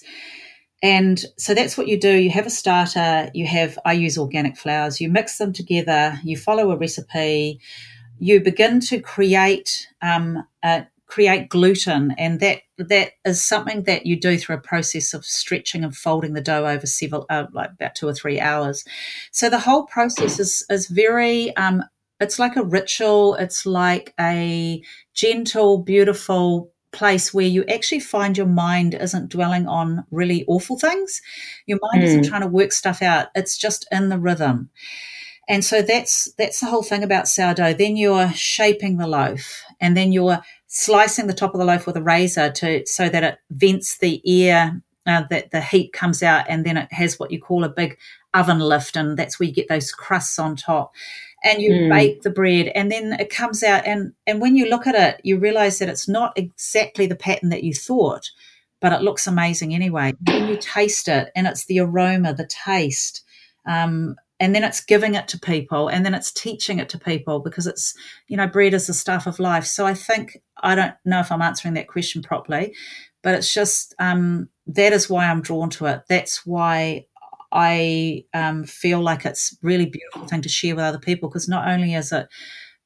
and 0.82 1.24
so 1.38 1.54
that's 1.54 1.78
what 1.78 1.88
you 1.88 2.00
do. 2.00 2.18
You 2.18 2.30
have 2.30 2.46
a 2.46 2.52
starter, 2.52 3.30
you 3.34 3.46
have, 3.48 3.78
I 3.86 3.94
use 3.94 4.18
organic 4.18 4.58
flours, 4.58 5.02
you 5.02 5.10
mix 5.10 5.38
them 5.38 5.52
together, 5.52 6.20
you 6.24 6.38
follow 6.38 6.72
a 6.72 6.78
recipe, 6.78 7.60
you 8.18 8.40
begin 8.42 8.80
to 8.82 9.00
create, 9.02 9.88
um, 10.02 10.46
create 11.08 11.50
gluten. 11.50 12.12
And 12.18 12.40
that, 12.40 12.62
that 12.78 13.12
is 13.26 13.44
something 13.44 13.84
that 13.84 14.06
you 14.06 14.18
do 14.18 14.38
through 14.38 14.58
a 14.58 14.62
process 14.62 15.14
of 15.14 15.26
stretching 15.26 15.84
and 15.84 15.96
folding 15.96 16.34
the 16.34 16.42
dough 16.42 16.66
over 16.66 16.86
several, 16.86 17.26
uh, 17.30 17.48
like 17.52 17.72
about 17.72 17.96
two 17.96 18.08
or 18.08 18.14
three 18.14 18.40
hours. 18.40 18.86
So 19.32 19.50
the 19.50 19.60
whole 19.60 19.86
process 19.86 20.40
is, 20.40 20.66
is 20.70 20.88
very, 20.88 21.56
um, 21.58 21.84
it's 22.22 22.40
like 22.40 22.56
a 22.56 22.64
ritual. 22.64 23.36
It's 23.36 23.66
like 23.66 24.14
a 24.20 24.82
gentle, 25.14 25.80
beautiful 25.80 26.72
place 26.92 27.34
where 27.34 27.46
you 27.46 27.64
actually 27.66 28.00
find 28.00 28.38
your 28.38 28.48
mind 28.48 28.96
isn't 28.96 29.30
dwelling 29.30 29.68
on 29.68 30.06
really 30.12 30.46
awful 30.48 30.78
things. 30.78 31.22
Your 31.66 31.80
mind 31.82 32.04
mm. 32.04 32.08
isn't 32.08 32.26
trying 32.26 32.42
to 32.42 32.48
work 32.48 32.72
stuff 32.72 33.02
out. 33.02 33.28
It's 33.36 33.58
just 33.58 33.88
in 33.92 34.10
the 34.10 34.20
rhythm. 34.20 34.70
And 35.48 35.66
so 35.66 35.82
that's 35.82 36.32
that's 36.38 36.60
the 36.60 36.68
whole 36.68 36.84
thing 36.84 37.04
about 37.04 37.28
sourdough. 37.28 37.74
Then 37.74 37.98
you're 37.98 38.32
shaping 38.34 38.98
the 38.98 39.08
loaf 39.08 39.64
and 39.82 39.98
then 39.98 40.12
you're 40.12 40.40
slicing 40.68 41.26
the 41.26 41.34
top 41.34 41.54
of 41.54 41.60
the 41.60 41.66
loaf 41.66 41.88
with 41.88 41.98
a 41.98 42.04
razor 42.04 42.52
to 42.52 42.86
so 42.86 43.10
that 43.10 43.24
it 43.24 43.40
vents 43.50 43.98
the 43.98 44.22
air 44.26 44.80
uh, 45.08 45.24
that 45.32 45.50
the 45.50 45.62
heat 45.62 45.92
comes 45.92 46.22
out 46.22 46.46
and 46.48 46.66
then 46.66 46.78
it 46.78 46.94
has 46.94 47.18
what 47.18 47.32
you 47.32 47.42
call 47.42 47.64
a 47.64 47.70
big 47.70 47.98
oven 48.36 48.60
lift 48.60 48.96
and 48.96 49.18
that's 49.18 49.40
where 49.40 49.48
you 49.48 49.54
get 49.54 49.68
those 49.68 49.92
crusts 49.92 50.38
on 50.38 50.56
top 50.56 50.94
and 51.44 51.62
you 51.62 51.72
mm. 51.72 51.90
bake 51.90 52.22
the 52.22 52.30
bread 52.30 52.68
and 52.76 52.92
then 52.92 53.14
it 53.14 53.30
comes 53.30 53.64
out 53.64 53.86
and 53.86 54.14
and 54.28 54.42
when 54.42 54.56
you 54.56 54.70
look 54.70 54.86
at 54.88 54.96
it 54.96 55.22
you 55.24 55.38
realize 55.38 55.80
that 55.80 55.90
it's 55.90 56.08
not 56.08 56.38
exactly 56.38 57.06
the 57.06 57.16
pattern 57.16 57.50
that 57.50 57.64
you 57.64 57.74
thought 57.74 58.30
but 58.82 58.94
it 58.94 59.02
looks 59.02 59.28
amazing 59.28 59.76
anyway. 59.76 60.14
When 60.26 60.48
you 60.48 60.58
taste 60.58 61.08
it 61.08 61.32
and 61.36 61.48
it's 61.48 61.66
the 61.66 61.80
aroma 61.80 62.34
the 62.34 62.48
taste 62.48 63.24
um, 63.66 64.16
and 64.40 64.56
then 64.56 64.64
it's 64.64 64.80
giving 64.84 65.16
it 65.16 65.28
to 65.30 65.40
people 65.40 65.90
and 65.90 66.06
then 66.06 66.14
it's 66.14 66.32
teaching 66.32 66.80
it 66.80 66.88
to 66.90 67.00
people 67.00 67.40
because 67.40 67.68
it's 67.68 67.94
you 68.28 68.38
know 68.38 68.48
bread 68.48 68.74
is 68.74 68.88
the 68.88 68.94
stuff 68.94 69.28
of 69.28 69.40
life. 69.40 69.66
So 69.66 69.86
i 69.86 69.94
think 69.94 70.38
i 70.62 70.76
don't 70.76 70.94
know 71.06 71.20
if 71.20 71.32
i'm 71.32 71.42
answering 71.42 71.74
that 71.76 71.88
question 71.88 72.22
properly 72.22 72.74
but 73.22 73.36
it's 73.36 73.54
just 73.54 73.94
um, 74.00 74.50
that 74.68 74.94
is 74.94 75.10
why 75.10 75.26
i'm 75.26 75.42
drawn 75.42 75.70
to 75.72 75.86
it. 75.88 76.04
That's 76.08 76.46
why 76.46 77.06
I 77.52 78.26
um, 78.34 78.64
feel 78.64 79.02
like 79.02 79.26
it's 79.26 79.58
really 79.62 79.86
beautiful 79.86 80.28
thing 80.28 80.42
to 80.42 80.50
share 80.50 80.76
with 80.76 80.86
other 80.86 81.00
people 81.00 81.30
because 81.30 81.48
not 81.48 81.68
only 81.68 81.94
is 81.94 82.12
it 82.12 82.28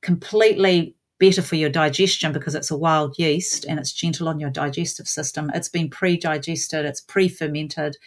completely 0.02 0.96
better 1.20 1.42
for 1.42 1.56
your 1.56 1.70
digestion 1.70 2.34
because 2.34 2.56
it's 2.56 2.72
a 2.72 2.78
wild 2.78 3.18
yeast 3.18 3.66
and 3.66 3.80
it's 3.80 3.94
gentle 3.94 4.28
on 4.28 4.40
your 4.40 4.50
digestive 4.50 5.08
system, 5.08 5.52
it's 5.54 5.70
been 5.70 5.90
pre-digested, 5.90 6.86
it's 6.86 7.02
pre-fermented. 7.02 7.98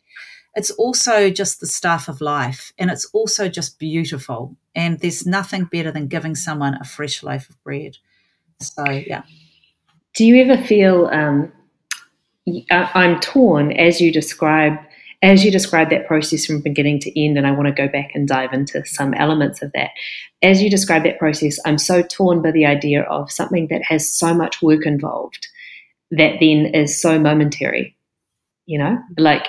It's 0.54 0.70
also 0.72 1.28
just 1.28 1.60
the 1.60 1.66
stuff 1.66 2.08
of 2.08 2.20
life 2.22 2.72
and 2.78 2.90
it's 2.90 3.04
also 3.12 3.48
just 3.48 3.78
beautiful. 3.78 4.56
And 4.74 4.98
there's 5.00 5.26
nothing 5.26 5.64
better 5.64 5.92
than 5.92 6.08
giving 6.08 6.34
someone 6.34 6.74
a 6.80 6.84
fresh 6.84 7.22
loaf 7.22 7.48
of 7.50 7.62
bread. 7.62 7.96
So, 8.60 8.84
yeah. 8.84 9.22
Do 10.14 10.24
you 10.24 10.36
ever 10.36 10.62
feel 10.62 11.10
um, 11.12 11.52
I'm 12.70 13.20
torn 13.20 13.72
as 13.72 14.00
you 14.00 14.12
describe 14.12 14.78
as 15.22 15.44
you 15.44 15.50
describe 15.50 15.90
that 15.90 16.06
process 16.06 16.46
from 16.46 16.60
beginning 16.60 17.00
to 17.00 17.20
end, 17.24 17.38
and 17.38 17.46
I 17.46 17.52
want 17.52 17.66
to 17.66 17.72
go 17.72 17.88
back 17.88 18.10
and 18.14 18.28
dive 18.28 18.52
into 18.52 18.84
some 18.84 19.14
elements 19.14 19.62
of 19.62 19.72
that. 19.72 19.90
As 20.42 20.62
you 20.62 20.70
describe 20.70 21.04
that 21.04 21.18
process, 21.18 21.58
I'm 21.64 21.78
so 21.78 22.02
torn 22.02 22.42
by 22.42 22.50
the 22.50 22.66
idea 22.66 23.02
of 23.02 23.30
something 23.30 23.68
that 23.68 23.82
has 23.82 24.10
so 24.10 24.34
much 24.34 24.62
work 24.62 24.86
involved 24.86 25.46
that 26.10 26.36
then 26.40 26.66
is 26.74 27.00
so 27.00 27.18
momentary. 27.18 27.96
You 28.66 28.80
know, 28.80 28.98
like 29.16 29.46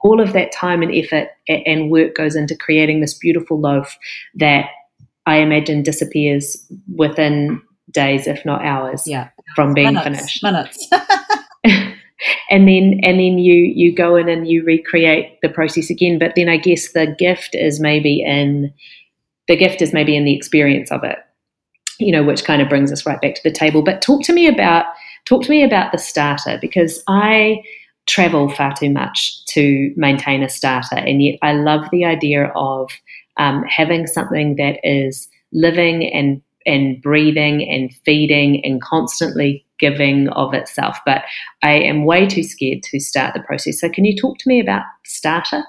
all 0.00 0.22
of 0.22 0.32
that 0.32 0.50
time 0.50 0.82
and 0.82 0.90
effort 0.94 1.28
and 1.48 1.90
work 1.90 2.14
goes 2.14 2.34
into 2.34 2.56
creating 2.56 3.00
this 3.00 3.12
beautiful 3.12 3.60
loaf 3.60 3.98
that 4.36 4.70
I 5.26 5.36
imagine 5.36 5.82
disappears 5.82 6.66
within 6.94 7.60
days, 7.90 8.26
if 8.26 8.42
not 8.46 8.64
hours, 8.64 9.04
yeah. 9.06 9.28
from 9.54 9.74
being 9.74 9.94
minutes, 9.94 10.40
finished. 10.42 10.42
Minutes. 10.42 10.88
and 12.50 12.68
then 12.68 13.00
and 13.02 13.18
then 13.18 13.38
you 13.38 13.54
you 13.54 13.94
go 13.94 14.16
in 14.16 14.28
and 14.28 14.48
you 14.48 14.64
recreate 14.64 15.38
the 15.42 15.48
process 15.48 15.90
again. 15.90 16.18
But 16.18 16.32
then 16.36 16.48
i 16.48 16.56
guess 16.56 16.92
the 16.92 17.14
gift 17.18 17.54
is 17.54 17.80
maybe 17.80 18.22
in 18.22 18.72
the 19.48 19.56
gift 19.56 19.82
is 19.82 19.92
maybe 19.92 20.16
in 20.16 20.24
the 20.24 20.34
experience 20.34 20.90
of 20.90 21.04
it 21.04 21.18
you 21.98 22.10
know 22.10 22.24
which 22.24 22.44
kind 22.44 22.62
of 22.62 22.68
brings 22.68 22.90
us 22.90 23.06
right 23.06 23.20
back 23.20 23.34
to 23.34 23.42
the 23.44 23.52
table. 23.52 23.82
But 23.82 24.02
talk 24.02 24.22
to 24.24 24.32
me 24.32 24.46
about 24.46 24.86
Talk 25.26 25.42
to 25.44 25.50
me 25.50 25.62
about 25.62 25.92
the 25.92 25.98
starter 25.98 26.58
because 26.60 27.02
I 27.08 27.62
travel 28.06 28.50
far 28.50 28.74
too 28.74 28.90
much 28.90 29.44
to 29.46 29.92
maintain 29.96 30.42
a 30.42 30.48
starter, 30.48 30.96
and 30.96 31.22
yet 31.22 31.38
I 31.40 31.52
love 31.54 31.86
the 31.90 32.04
idea 32.04 32.52
of 32.54 32.90
um, 33.38 33.64
having 33.64 34.06
something 34.06 34.56
that 34.56 34.78
is 34.82 35.28
living 35.52 36.12
and 36.12 36.42
and 36.66 37.00
breathing 37.02 37.68
and 37.68 37.94
feeding 38.04 38.64
and 38.64 38.80
constantly 38.80 39.63
giving 39.78 40.28
of 40.30 40.54
itself. 40.54 40.98
But 41.04 41.22
I 41.62 41.72
am 41.72 42.04
way 42.04 42.26
too 42.26 42.42
scared 42.42 42.82
to 42.84 43.00
start 43.00 43.34
the 43.34 43.40
process. 43.40 43.80
So, 43.80 43.88
can 43.88 44.04
you 44.04 44.16
talk 44.16 44.38
to 44.38 44.48
me 44.48 44.60
about 44.60 44.82
starter? 45.04 45.64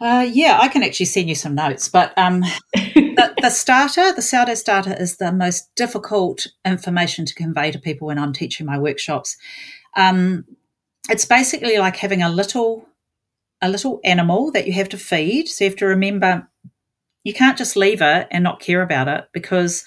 Uh, 0.00 0.28
yeah, 0.32 0.58
I 0.60 0.68
can 0.68 0.82
actually 0.82 1.06
send 1.06 1.28
you 1.28 1.34
some 1.34 1.54
notes. 1.54 1.88
But 1.88 2.12
um, 2.16 2.40
the, 2.74 3.34
the, 3.40 3.50
starter, 3.50 4.12
the 4.12 4.22
sourdough 4.22 4.54
starter, 4.54 4.94
is 4.94 5.16
the 5.16 5.32
most 5.32 5.74
difficult 5.76 6.46
information 6.64 7.24
to 7.26 7.34
convey 7.34 7.70
to 7.70 7.78
people 7.78 8.08
when 8.08 8.18
I'm 8.18 8.32
teaching 8.32 8.66
my 8.66 8.78
workshops. 8.78 9.36
Um, 9.96 10.44
it's 11.08 11.26
basically 11.26 11.78
like 11.78 11.96
having 11.96 12.22
a 12.22 12.30
little, 12.30 12.86
a 13.60 13.68
little 13.68 14.00
animal 14.04 14.50
that 14.52 14.66
you 14.66 14.72
have 14.74 14.88
to 14.90 14.98
feed. 14.98 15.48
So 15.48 15.64
you 15.64 15.70
have 15.70 15.78
to 15.78 15.86
remember, 15.86 16.48
you 17.22 17.34
can't 17.34 17.58
just 17.58 17.76
leave 17.76 18.02
it 18.02 18.26
and 18.30 18.44
not 18.44 18.60
care 18.60 18.82
about 18.82 19.08
it 19.08 19.24
because 19.32 19.84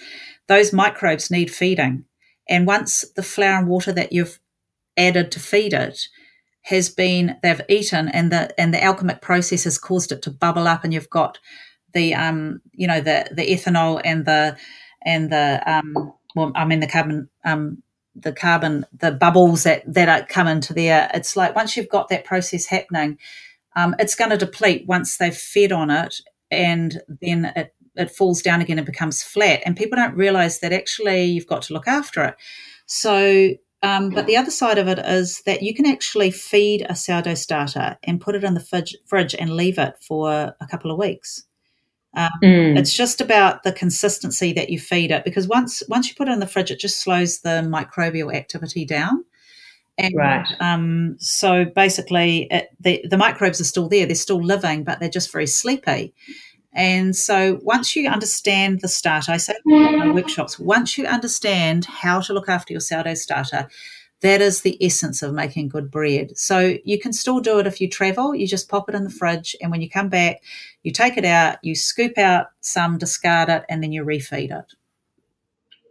those 0.47 0.73
microbes 0.73 1.29
need 1.29 1.53
feeding. 1.53 2.05
And 2.49 2.67
once 2.67 3.05
the 3.15 3.23
flour 3.23 3.59
and 3.59 3.67
water 3.67 3.91
that 3.91 4.13
you've 4.13 4.39
added 4.97 5.31
to 5.31 5.39
feed 5.39 5.73
it 5.73 6.07
has 6.63 6.89
been 6.89 7.37
they've 7.43 7.61
eaten 7.69 8.09
and 8.09 8.31
the 8.31 8.59
and 8.59 8.73
the 8.73 8.83
alchemic 8.83 9.21
process 9.21 9.63
has 9.63 9.77
caused 9.77 10.11
it 10.11 10.21
to 10.23 10.31
bubble 10.31 10.67
up 10.67 10.83
and 10.83 10.93
you've 10.93 11.09
got 11.09 11.39
the 11.93 12.13
um 12.13 12.61
you 12.73 12.87
know 12.87 12.99
the 12.99 13.27
the 13.31 13.43
ethanol 13.53 14.01
and 14.03 14.25
the 14.25 14.57
and 15.05 15.31
the 15.31 15.61
um 15.65 16.13
well 16.35 16.51
I 16.55 16.65
mean 16.65 16.79
the 16.79 16.87
carbon 16.87 17.29
um 17.45 17.83
the 18.15 18.33
carbon 18.33 18.85
the 18.97 19.11
bubbles 19.11 19.63
that 19.63 19.83
that 19.93 20.09
are 20.09 20.25
come 20.25 20.47
into 20.47 20.73
there. 20.73 21.09
It's 21.13 21.37
like 21.37 21.55
once 21.55 21.77
you've 21.77 21.89
got 21.89 22.09
that 22.09 22.25
process 22.25 22.65
happening 22.65 23.17
um, 23.77 23.95
it's 23.99 24.15
going 24.15 24.31
to 24.31 24.37
deplete 24.37 24.87
once 24.87 25.17
they've 25.17 25.37
fed 25.37 25.71
on 25.71 25.91
it 25.91 26.19
and 26.49 26.99
then 27.21 27.53
it 27.55 27.75
it 27.97 28.11
falls 28.11 28.41
down 28.41 28.61
again 28.61 28.77
and 28.77 28.85
becomes 28.85 29.23
flat 29.23 29.61
and 29.65 29.75
people 29.75 29.95
don't 29.95 30.15
realize 30.15 30.59
that 30.59 30.73
actually 30.73 31.23
you've 31.23 31.47
got 31.47 31.61
to 31.61 31.73
look 31.73 31.87
after 31.87 32.23
it 32.23 32.35
so 32.85 33.53
um, 33.83 34.09
but 34.09 34.25
the 34.25 34.37
other 34.37 34.49
side 34.49 34.79
of 34.79 34.87
it 34.87 34.97
is 34.99 35.43
that 35.45 35.61
you 35.61 35.73
can 35.73 35.85
actually 35.85 36.31
feed 36.31 36.85
a 36.89 36.95
sourdough 36.95 37.35
starter 37.35 37.97
and 38.03 38.19
put 38.19 38.35
it 38.35 38.43
in 38.43 38.55
the 38.55 38.59
fridge, 38.59 38.95
fridge 39.05 39.35
and 39.35 39.55
leave 39.55 39.77
it 39.77 39.95
for 40.01 40.55
a 40.59 40.67
couple 40.67 40.89
of 40.89 40.97
weeks. 40.97 41.43
Um, 42.15 42.31
mm. 42.43 42.77
It's 42.77 42.95
just 42.95 43.21
about 43.21 43.61
the 43.61 43.71
consistency 43.71 44.51
that 44.53 44.69
you 44.71 44.79
feed 44.79 45.11
it 45.11 45.23
because 45.23 45.47
once 45.47 45.83
once 45.87 46.09
you 46.09 46.15
put 46.15 46.27
it 46.27 46.31
in 46.31 46.39
the 46.39 46.47
fridge, 46.47 46.71
it 46.71 46.79
just 46.79 47.01
slows 47.01 47.41
the 47.41 47.61
microbial 47.69 48.33
activity 48.33 48.85
down. 48.85 49.23
And, 49.99 50.13
right. 50.15 50.47
Um, 50.59 51.15
so 51.19 51.65
basically, 51.65 52.47
it, 52.49 52.69
the 52.79 53.05
the 53.07 53.17
microbes 53.17 53.61
are 53.61 53.65
still 53.65 53.87
there; 53.87 54.07
they're 54.07 54.15
still 54.15 54.43
living, 54.43 54.83
but 54.83 54.99
they're 54.99 55.09
just 55.09 55.31
very 55.31 55.47
sleepy. 55.47 56.15
And 56.77 57.15
so 57.15 57.59
once 57.63 57.95
you 57.95 58.07
understand 58.07 58.81
the 58.81 58.87
starter, 58.87 59.31
I 59.31 59.37
say 59.37 59.55
in 59.65 59.97
my 59.97 60.05
mm. 60.05 60.13
workshops, 60.13 60.59
once 60.59 60.95
you 60.95 61.07
understand 61.07 61.85
how 61.85 62.21
to 62.21 62.33
look 62.33 62.47
after 62.47 62.71
your 62.71 62.81
sourdough 62.81 63.15
starter, 63.15 63.67
that 64.21 64.41
is 64.41 64.61
the 64.61 64.77
essence 64.79 65.23
of 65.23 65.33
making 65.33 65.69
good 65.69 65.89
bread. 65.89 66.37
So 66.37 66.77
you 66.85 66.99
can 66.99 67.13
still 67.13 67.39
do 67.39 67.57
it 67.57 67.67
if 67.67 67.81
you 67.81 67.89
travel. 67.89 68.35
You 68.35 68.47
just 68.47 68.69
pop 68.69 68.89
it 68.89 68.95
in 68.95 69.03
the 69.03 69.09
fridge, 69.09 69.55
and 69.59 69.71
when 69.71 69.81
you 69.81 69.89
come 69.89 70.09
back, 70.09 70.41
you 70.83 70.91
take 70.91 71.17
it 71.17 71.25
out, 71.25 71.57
you 71.63 71.75
scoop 71.75 72.17
out 72.17 72.47
some, 72.61 72.97
discard 72.97 73.49
it, 73.49 73.63
and 73.69 73.81
then 73.81 73.91
you 73.91 74.03
refeed 74.05 74.51
it. 74.57 74.73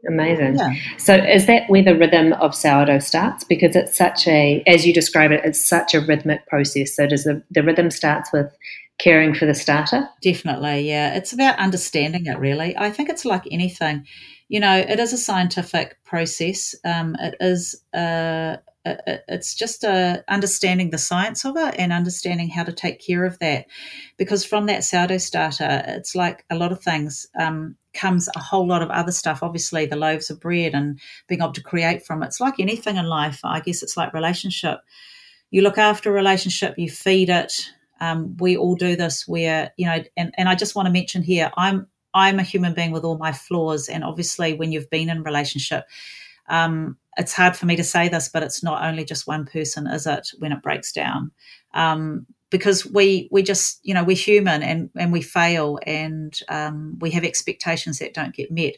Amazing. 0.08 0.56
Yeah. 0.56 0.74
So 0.98 1.14
is 1.14 1.46
that 1.46 1.68
where 1.68 1.82
the 1.82 1.96
rhythm 1.96 2.32
of 2.34 2.54
sourdough 2.54 3.00
starts? 3.00 3.42
Because 3.42 3.74
it's 3.74 3.96
such 3.96 4.28
a, 4.28 4.62
as 4.66 4.86
you 4.86 4.92
describe 4.92 5.32
it, 5.32 5.44
it's 5.44 5.64
such 5.64 5.94
a 5.94 6.00
rhythmic 6.00 6.46
process. 6.46 6.94
So 6.94 7.08
does 7.08 7.24
the, 7.24 7.42
the 7.50 7.64
rhythm 7.64 7.90
starts 7.90 8.32
with 8.32 8.56
caring 8.98 9.34
for 9.34 9.46
the 9.46 9.54
starter? 9.54 10.08
Definitely, 10.22 10.88
yeah. 10.88 11.14
It's 11.14 11.32
about 11.32 11.58
understanding 11.58 12.26
it, 12.26 12.38
really. 12.38 12.76
I 12.76 12.90
think 12.90 13.08
it's 13.08 13.24
like 13.24 13.44
anything. 13.50 14.06
You 14.48 14.60
know, 14.60 14.76
it 14.76 15.00
is 15.00 15.12
a 15.12 15.18
scientific 15.18 15.98
process. 16.04 16.74
Um, 16.84 17.16
it 17.18 17.34
is 17.40 17.82
a, 17.94 18.58
it's 18.84 19.54
just 19.54 19.82
a 19.82 20.24
understanding 20.28 20.90
the 20.90 20.98
science 20.98 21.44
of 21.44 21.56
it 21.56 21.74
and 21.76 21.92
understanding 21.92 22.48
how 22.48 22.62
to 22.62 22.72
take 22.72 23.04
care 23.04 23.24
of 23.24 23.38
that. 23.40 23.66
Because 24.16 24.44
from 24.44 24.66
that 24.66 24.84
sourdough 24.84 25.18
starter, 25.18 25.82
it's 25.88 26.14
like 26.14 26.44
a 26.50 26.56
lot 26.56 26.72
of 26.72 26.82
things. 26.82 27.26
Um, 27.38 27.76
comes 27.96 28.28
a 28.36 28.38
whole 28.38 28.66
lot 28.66 28.82
of 28.82 28.90
other 28.90 29.10
stuff. 29.10 29.42
Obviously, 29.42 29.86
the 29.86 29.96
loaves 29.96 30.30
of 30.30 30.38
bread 30.38 30.74
and 30.74 31.00
being 31.26 31.40
able 31.40 31.52
to 31.52 31.62
create 31.62 32.04
from 32.04 32.22
it. 32.22 32.26
It's 32.26 32.40
like 32.40 32.60
anything 32.60 32.96
in 32.96 33.06
life. 33.06 33.40
I 33.42 33.60
guess 33.60 33.82
it's 33.82 33.96
like 33.96 34.12
relationship. 34.12 34.80
You 35.50 35.62
look 35.62 35.78
after 35.78 36.10
a 36.10 36.12
relationship, 36.12 36.74
you 36.76 36.90
feed 36.90 37.30
it, 37.30 37.70
um, 38.00 38.36
we 38.38 38.56
all 38.56 38.74
do 38.74 38.96
this 38.96 39.26
where 39.26 39.72
you 39.76 39.86
know 39.86 40.02
and, 40.16 40.34
and 40.36 40.48
i 40.48 40.54
just 40.54 40.74
want 40.74 40.86
to 40.86 40.92
mention 40.92 41.22
here 41.22 41.50
i'm 41.56 41.86
i'm 42.14 42.38
a 42.38 42.42
human 42.42 42.74
being 42.74 42.92
with 42.92 43.04
all 43.04 43.18
my 43.18 43.32
flaws 43.32 43.88
and 43.88 44.04
obviously 44.04 44.54
when 44.54 44.72
you've 44.72 44.90
been 44.90 45.10
in 45.10 45.22
relationship 45.22 45.84
um, 46.48 46.96
it's 47.16 47.32
hard 47.32 47.56
for 47.56 47.66
me 47.66 47.76
to 47.76 47.84
say 47.84 48.08
this 48.08 48.28
but 48.28 48.42
it's 48.42 48.62
not 48.62 48.84
only 48.84 49.04
just 49.04 49.26
one 49.26 49.46
person 49.46 49.86
is 49.86 50.06
it 50.06 50.28
when 50.38 50.52
it 50.52 50.62
breaks 50.62 50.92
down? 50.92 51.30
Um, 51.74 52.26
because 52.50 52.86
we 52.86 53.28
we 53.32 53.42
just 53.42 53.80
you 53.82 53.92
know 53.92 54.04
we're 54.04 54.16
human 54.16 54.62
and 54.62 54.90
and 54.96 55.12
we 55.12 55.20
fail 55.20 55.78
and 55.84 56.38
um, 56.48 56.96
we 57.00 57.10
have 57.10 57.24
expectations 57.24 57.98
that 57.98 58.14
don't 58.14 58.34
get 58.34 58.50
met 58.50 58.74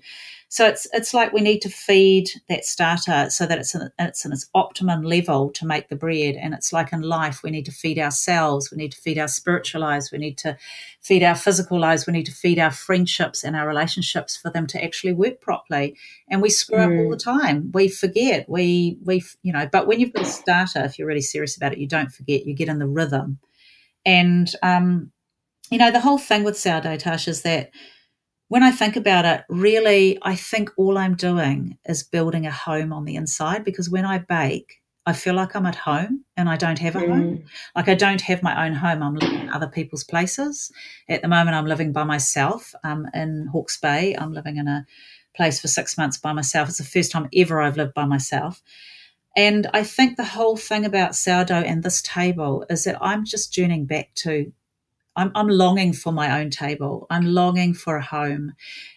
so 0.50 0.66
it's 0.66 0.86
it's 0.94 1.12
like 1.12 1.34
we 1.34 1.42
need 1.42 1.60
to 1.60 1.68
feed 1.68 2.30
that 2.48 2.64
starter 2.64 3.28
so 3.28 3.44
that 3.44 3.58
it's 3.58 3.74
in, 3.74 3.90
it's 3.98 4.24
in 4.24 4.32
its 4.32 4.48
optimum 4.54 5.02
level 5.02 5.50
to 5.50 5.66
make 5.66 5.90
the 5.90 5.96
bread. 5.96 6.36
And 6.36 6.54
it's 6.54 6.72
like 6.72 6.90
in 6.90 7.02
life, 7.02 7.42
we 7.42 7.50
need 7.50 7.66
to 7.66 7.72
feed 7.72 7.98
ourselves, 7.98 8.70
we 8.70 8.78
need 8.78 8.92
to 8.92 8.98
feed 8.98 9.18
our 9.18 9.28
spiritual 9.28 9.82
lives, 9.82 10.10
we 10.10 10.16
need 10.16 10.38
to 10.38 10.56
feed 11.02 11.22
our 11.22 11.34
physical 11.34 11.78
lives, 11.78 12.06
we 12.06 12.14
need 12.14 12.24
to 12.26 12.32
feed 12.32 12.58
our 12.58 12.70
friendships 12.70 13.44
and 13.44 13.56
our 13.56 13.68
relationships 13.68 14.38
for 14.38 14.50
them 14.50 14.66
to 14.68 14.82
actually 14.82 15.12
work 15.12 15.42
properly. 15.42 15.94
And 16.30 16.40
we 16.40 16.48
screw 16.48 16.78
mm. 16.78 16.84
up 16.84 16.90
all 16.92 17.08
mm. 17.08 17.10
the 17.10 17.22
time. 17.22 17.70
We 17.74 17.88
forget. 17.88 18.48
We 18.48 18.96
we 19.04 19.22
you 19.42 19.52
know. 19.52 19.68
But 19.70 19.86
when 19.86 20.00
you've 20.00 20.14
got 20.14 20.24
a 20.24 20.30
starter, 20.30 20.82
if 20.82 20.98
you're 20.98 21.08
really 21.08 21.20
serious 21.20 21.58
about 21.58 21.74
it, 21.74 21.78
you 21.78 21.86
don't 21.86 22.10
forget. 22.10 22.46
You 22.46 22.54
get 22.54 22.70
in 22.70 22.78
the 22.78 22.88
rhythm. 22.88 23.38
And 24.06 24.50
um, 24.62 25.12
you 25.70 25.76
know, 25.76 25.90
the 25.90 26.00
whole 26.00 26.16
thing 26.16 26.42
with 26.42 26.58
sourdough 26.58 26.96
Tash 26.96 27.28
is 27.28 27.42
that 27.42 27.70
when 28.48 28.62
I 28.62 28.70
think 28.70 28.96
about 28.96 29.24
it, 29.24 29.44
really, 29.48 30.18
I 30.22 30.34
think 30.34 30.70
all 30.76 30.98
I'm 30.98 31.14
doing 31.14 31.78
is 31.86 32.02
building 32.02 32.46
a 32.46 32.50
home 32.50 32.92
on 32.92 33.04
the 33.04 33.16
inside 33.16 33.64
because 33.64 33.90
when 33.90 34.06
I 34.06 34.18
bake, 34.18 34.80
I 35.04 35.12
feel 35.12 35.34
like 35.34 35.54
I'm 35.54 35.66
at 35.66 35.74
home 35.74 36.24
and 36.36 36.50
I 36.50 36.56
don't 36.56 36.78
have 36.78 36.96
a 36.96 37.00
mm. 37.00 37.08
home. 37.08 37.44
Like 37.74 37.88
I 37.88 37.94
don't 37.94 38.20
have 38.22 38.42
my 38.42 38.66
own 38.66 38.74
home. 38.74 39.02
I'm 39.02 39.14
living 39.14 39.40
in 39.40 39.48
other 39.48 39.68
people's 39.68 40.04
places. 40.04 40.70
At 41.08 41.22
the 41.22 41.28
moment, 41.28 41.56
I'm 41.56 41.66
living 41.66 41.92
by 41.92 42.04
myself 42.04 42.74
um, 42.84 43.06
in 43.14 43.48
Hawke's 43.52 43.78
Bay. 43.78 44.14
I'm 44.18 44.32
living 44.32 44.56
in 44.56 44.68
a 44.68 44.86
place 45.34 45.60
for 45.60 45.68
six 45.68 45.96
months 45.96 46.18
by 46.18 46.32
myself. 46.32 46.68
It's 46.68 46.78
the 46.78 46.84
first 46.84 47.10
time 47.10 47.28
ever 47.34 47.60
I've 47.60 47.76
lived 47.76 47.94
by 47.94 48.04
myself. 48.04 48.62
And 49.36 49.66
I 49.72 49.84
think 49.84 50.16
the 50.16 50.24
whole 50.24 50.56
thing 50.56 50.84
about 50.84 51.14
sourdough 51.14 51.62
and 51.62 51.82
this 51.82 52.02
table 52.02 52.66
is 52.68 52.84
that 52.84 52.98
I'm 53.00 53.24
just 53.24 53.52
journeying 53.52 53.86
back 53.86 54.10
to 54.16 54.52
I'm, 55.18 55.32
I'm 55.34 55.48
longing 55.48 55.92
for 55.92 56.12
my 56.12 56.40
own 56.40 56.50
table. 56.50 57.08
I'm 57.10 57.26
longing 57.26 57.74
for 57.74 57.96
a 57.96 58.04
home. 58.04 58.54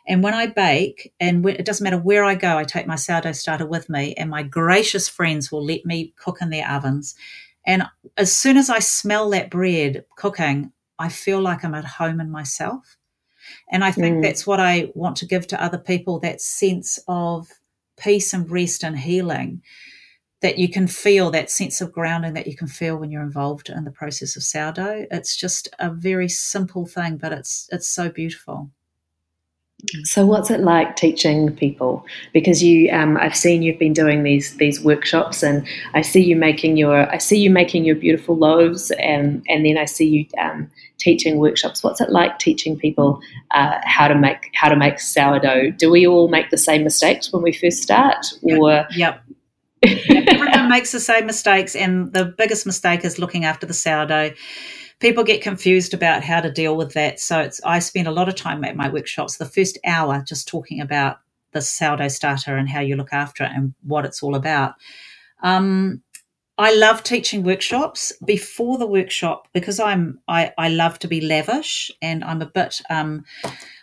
And 0.07 0.21
when 0.21 0.35
I 0.35 0.45
bake, 0.45 1.11
and 1.19 1.43
it 1.49 1.65
doesn't 1.65 1.83
matter 1.83 1.97
where 1.97 2.23
I 2.23 2.35
go, 2.35 2.57
I 2.57 2.63
take 2.63 2.85
my 2.85 2.95
sourdough 2.95 3.31
starter 3.31 3.65
with 3.65 3.89
me, 3.89 4.13
and 4.13 4.29
my 4.29 4.43
gracious 4.43 5.09
friends 5.09 5.51
will 5.51 5.65
let 5.65 5.83
me 5.83 6.13
cook 6.17 6.37
in 6.39 6.51
their 6.51 6.69
ovens. 6.69 7.15
And 7.65 7.83
as 8.17 8.31
soon 8.31 8.55
as 8.55 8.69
I 8.69 8.79
smell 8.79 9.31
that 9.31 9.49
bread 9.49 10.05
cooking, 10.15 10.71
I 10.99 11.09
feel 11.09 11.41
like 11.41 11.65
I'm 11.65 11.73
at 11.73 11.85
home 11.85 12.21
in 12.21 12.29
myself. 12.29 12.97
And 13.71 13.83
I 13.83 13.91
think 13.91 14.17
mm. 14.17 14.21
that's 14.21 14.45
what 14.45 14.59
I 14.59 14.91
want 14.93 15.17
to 15.17 15.25
give 15.25 15.47
to 15.47 15.63
other 15.63 15.79
people 15.79 16.19
that 16.19 16.39
sense 16.39 16.99
of 17.07 17.47
peace 17.97 18.31
and 18.31 18.49
rest 18.49 18.83
and 18.83 18.99
healing 18.99 19.63
that 20.41 20.57
you 20.57 20.69
can 20.69 20.87
feel 20.87 21.31
that 21.31 21.49
sense 21.49 21.81
of 21.81 21.91
grounding 21.91 22.33
that 22.33 22.47
you 22.47 22.55
can 22.55 22.67
feel 22.67 22.97
when 22.97 23.11
you're 23.11 23.21
involved 23.21 23.69
in 23.69 23.83
the 23.83 23.91
process 23.91 24.35
of 24.35 24.43
sourdough. 24.43 25.05
It's 25.11 25.35
just 25.35 25.69
a 25.79 25.89
very 25.91 26.27
simple 26.27 26.85
thing, 26.85 27.17
but 27.17 27.31
it's 27.31 27.69
it's 27.71 27.87
so 27.87 28.09
beautiful. 28.09 28.69
So, 30.03 30.25
what's 30.25 30.51
it 30.51 30.59
like 30.59 30.95
teaching 30.95 31.55
people? 31.55 32.05
Because 32.33 32.61
you, 32.61 32.91
um, 32.91 33.17
I've 33.17 33.35
seen 33.35 33.63
you've 33.63 33.79
been 33.79 33.93
doing 33.93 34.23
these 34.23 34.55
these 34.57 34.83
workshops, 34.83 35.43
and 35.43 35.65
I 35.93 36.01
see 36.01 36.23
you 36.23 36.35
making 36.35 36.77
your, 36.77 37.09
I 37.11 37.17
see 37.17 37.39
you 37.39 37.49
making 37.49 37.85
your 37.85 37.95
beautiful 37.95 38.35
loaves, 38.35 38.91
and 38.91 39.43
and 39.47 39.65
then 39.65 39.77
I 39.77 39.85
see 39.85 40.07
you 40.07 40.25
um, 40.39 40.69
teaching 40.99 41.37
workshops. 41.37 41.83
What's 41.83 42.01
it 42.01 42.11
like 42.11 42.37
teaching 42.39 42.77
people 42.77 43.19
uh, 43.51 43.79
how 43.83 44.07
to 44.07 44.15
make 44.15 44.51
how 44.53 44.69
to 44.69 44.75
make 44.75 44.99
sourdough? 44.99 45.71
Do 45.71 45.89
we 45.89 46.05
all 46.05 46.27
make 46.27 46.51
the 46.51 46.57
same 46.57 46.83
mistakes 46.83 47.33
when 47.33 47.41
we 47.41 47.51
first 47.51 47.81
start, 47.81 48.25
or 48.43 48.85
yep. 48.95 49.23
Everyone 49.83 50.69
makes 50.69 50.91
the 50.91 50.99
same 50.99 51.25
mistakes, 51.25 51.75
and 51.75 52.13
the 52.13 52.25
biggest 52.25 52.65
mistake 52.65 53.03
is 53.03 53.19
looking 53.19 53.45
after 53.45 53.65
the 53.65 53.73
sourdough. 53.73 54.31
People 54.99 55.23
get 55.23 55.41
confused 55.41 55.93
about 55.93 56.23
how 56.23 56.39
to 56.41 56.51
deal 56.51 56.77
with 56.77 56.93
that. 56.93 57.19
So 57.19 57.39
it's 57.39 57.59
I 57.63 57.79
spend 57.79 58.07
a 58.07 58.11
lot 58.11 58.29
of 58.29 58.35
time 58.35 58.63
at 58.63 58.75
my 58.75 58.89
workshops, 58.89 59.37
the 59.37 59.45
first 59.45 59.79
hour, 59.85 60.23
just 60.27 60.47
talking 60.47 60.79
about 60.81 61.17
the 61.53 61.61
sourdough 61.61 62.09
starter 62.09 62.55
and 62.55 62.69
how 62.69 62.79
you 62.79 62.95
look 62.95 63.11
after 63.11 63.43
it 63.43 63.51
and 63.53 63.73
what 63.83 64.05
it's 64.05 64.21
all 64.21 64.35
about. 64.35 64.75
Um, 65.43 66.03
I 66.61 66.75
love 66.75 67.01
teaching 67.01 67.41
workshops. 67.41 68.13
Before 68.23 68.77
the 68.77 68.85
workshop, 68.85 69.47
because 69.51 69.79
I'm 69.79 70.19
I, 70.27 70.53
I 70.59 70.69
love 70.69 70.99
to 70.99 71.07
be 71.07 71.19
lavish 71.19 71.89
and 72.03 72.23
I'm 72.23 72.39
a 72.39 72.45
bit 72.45 72.79
um, 72.87 73.25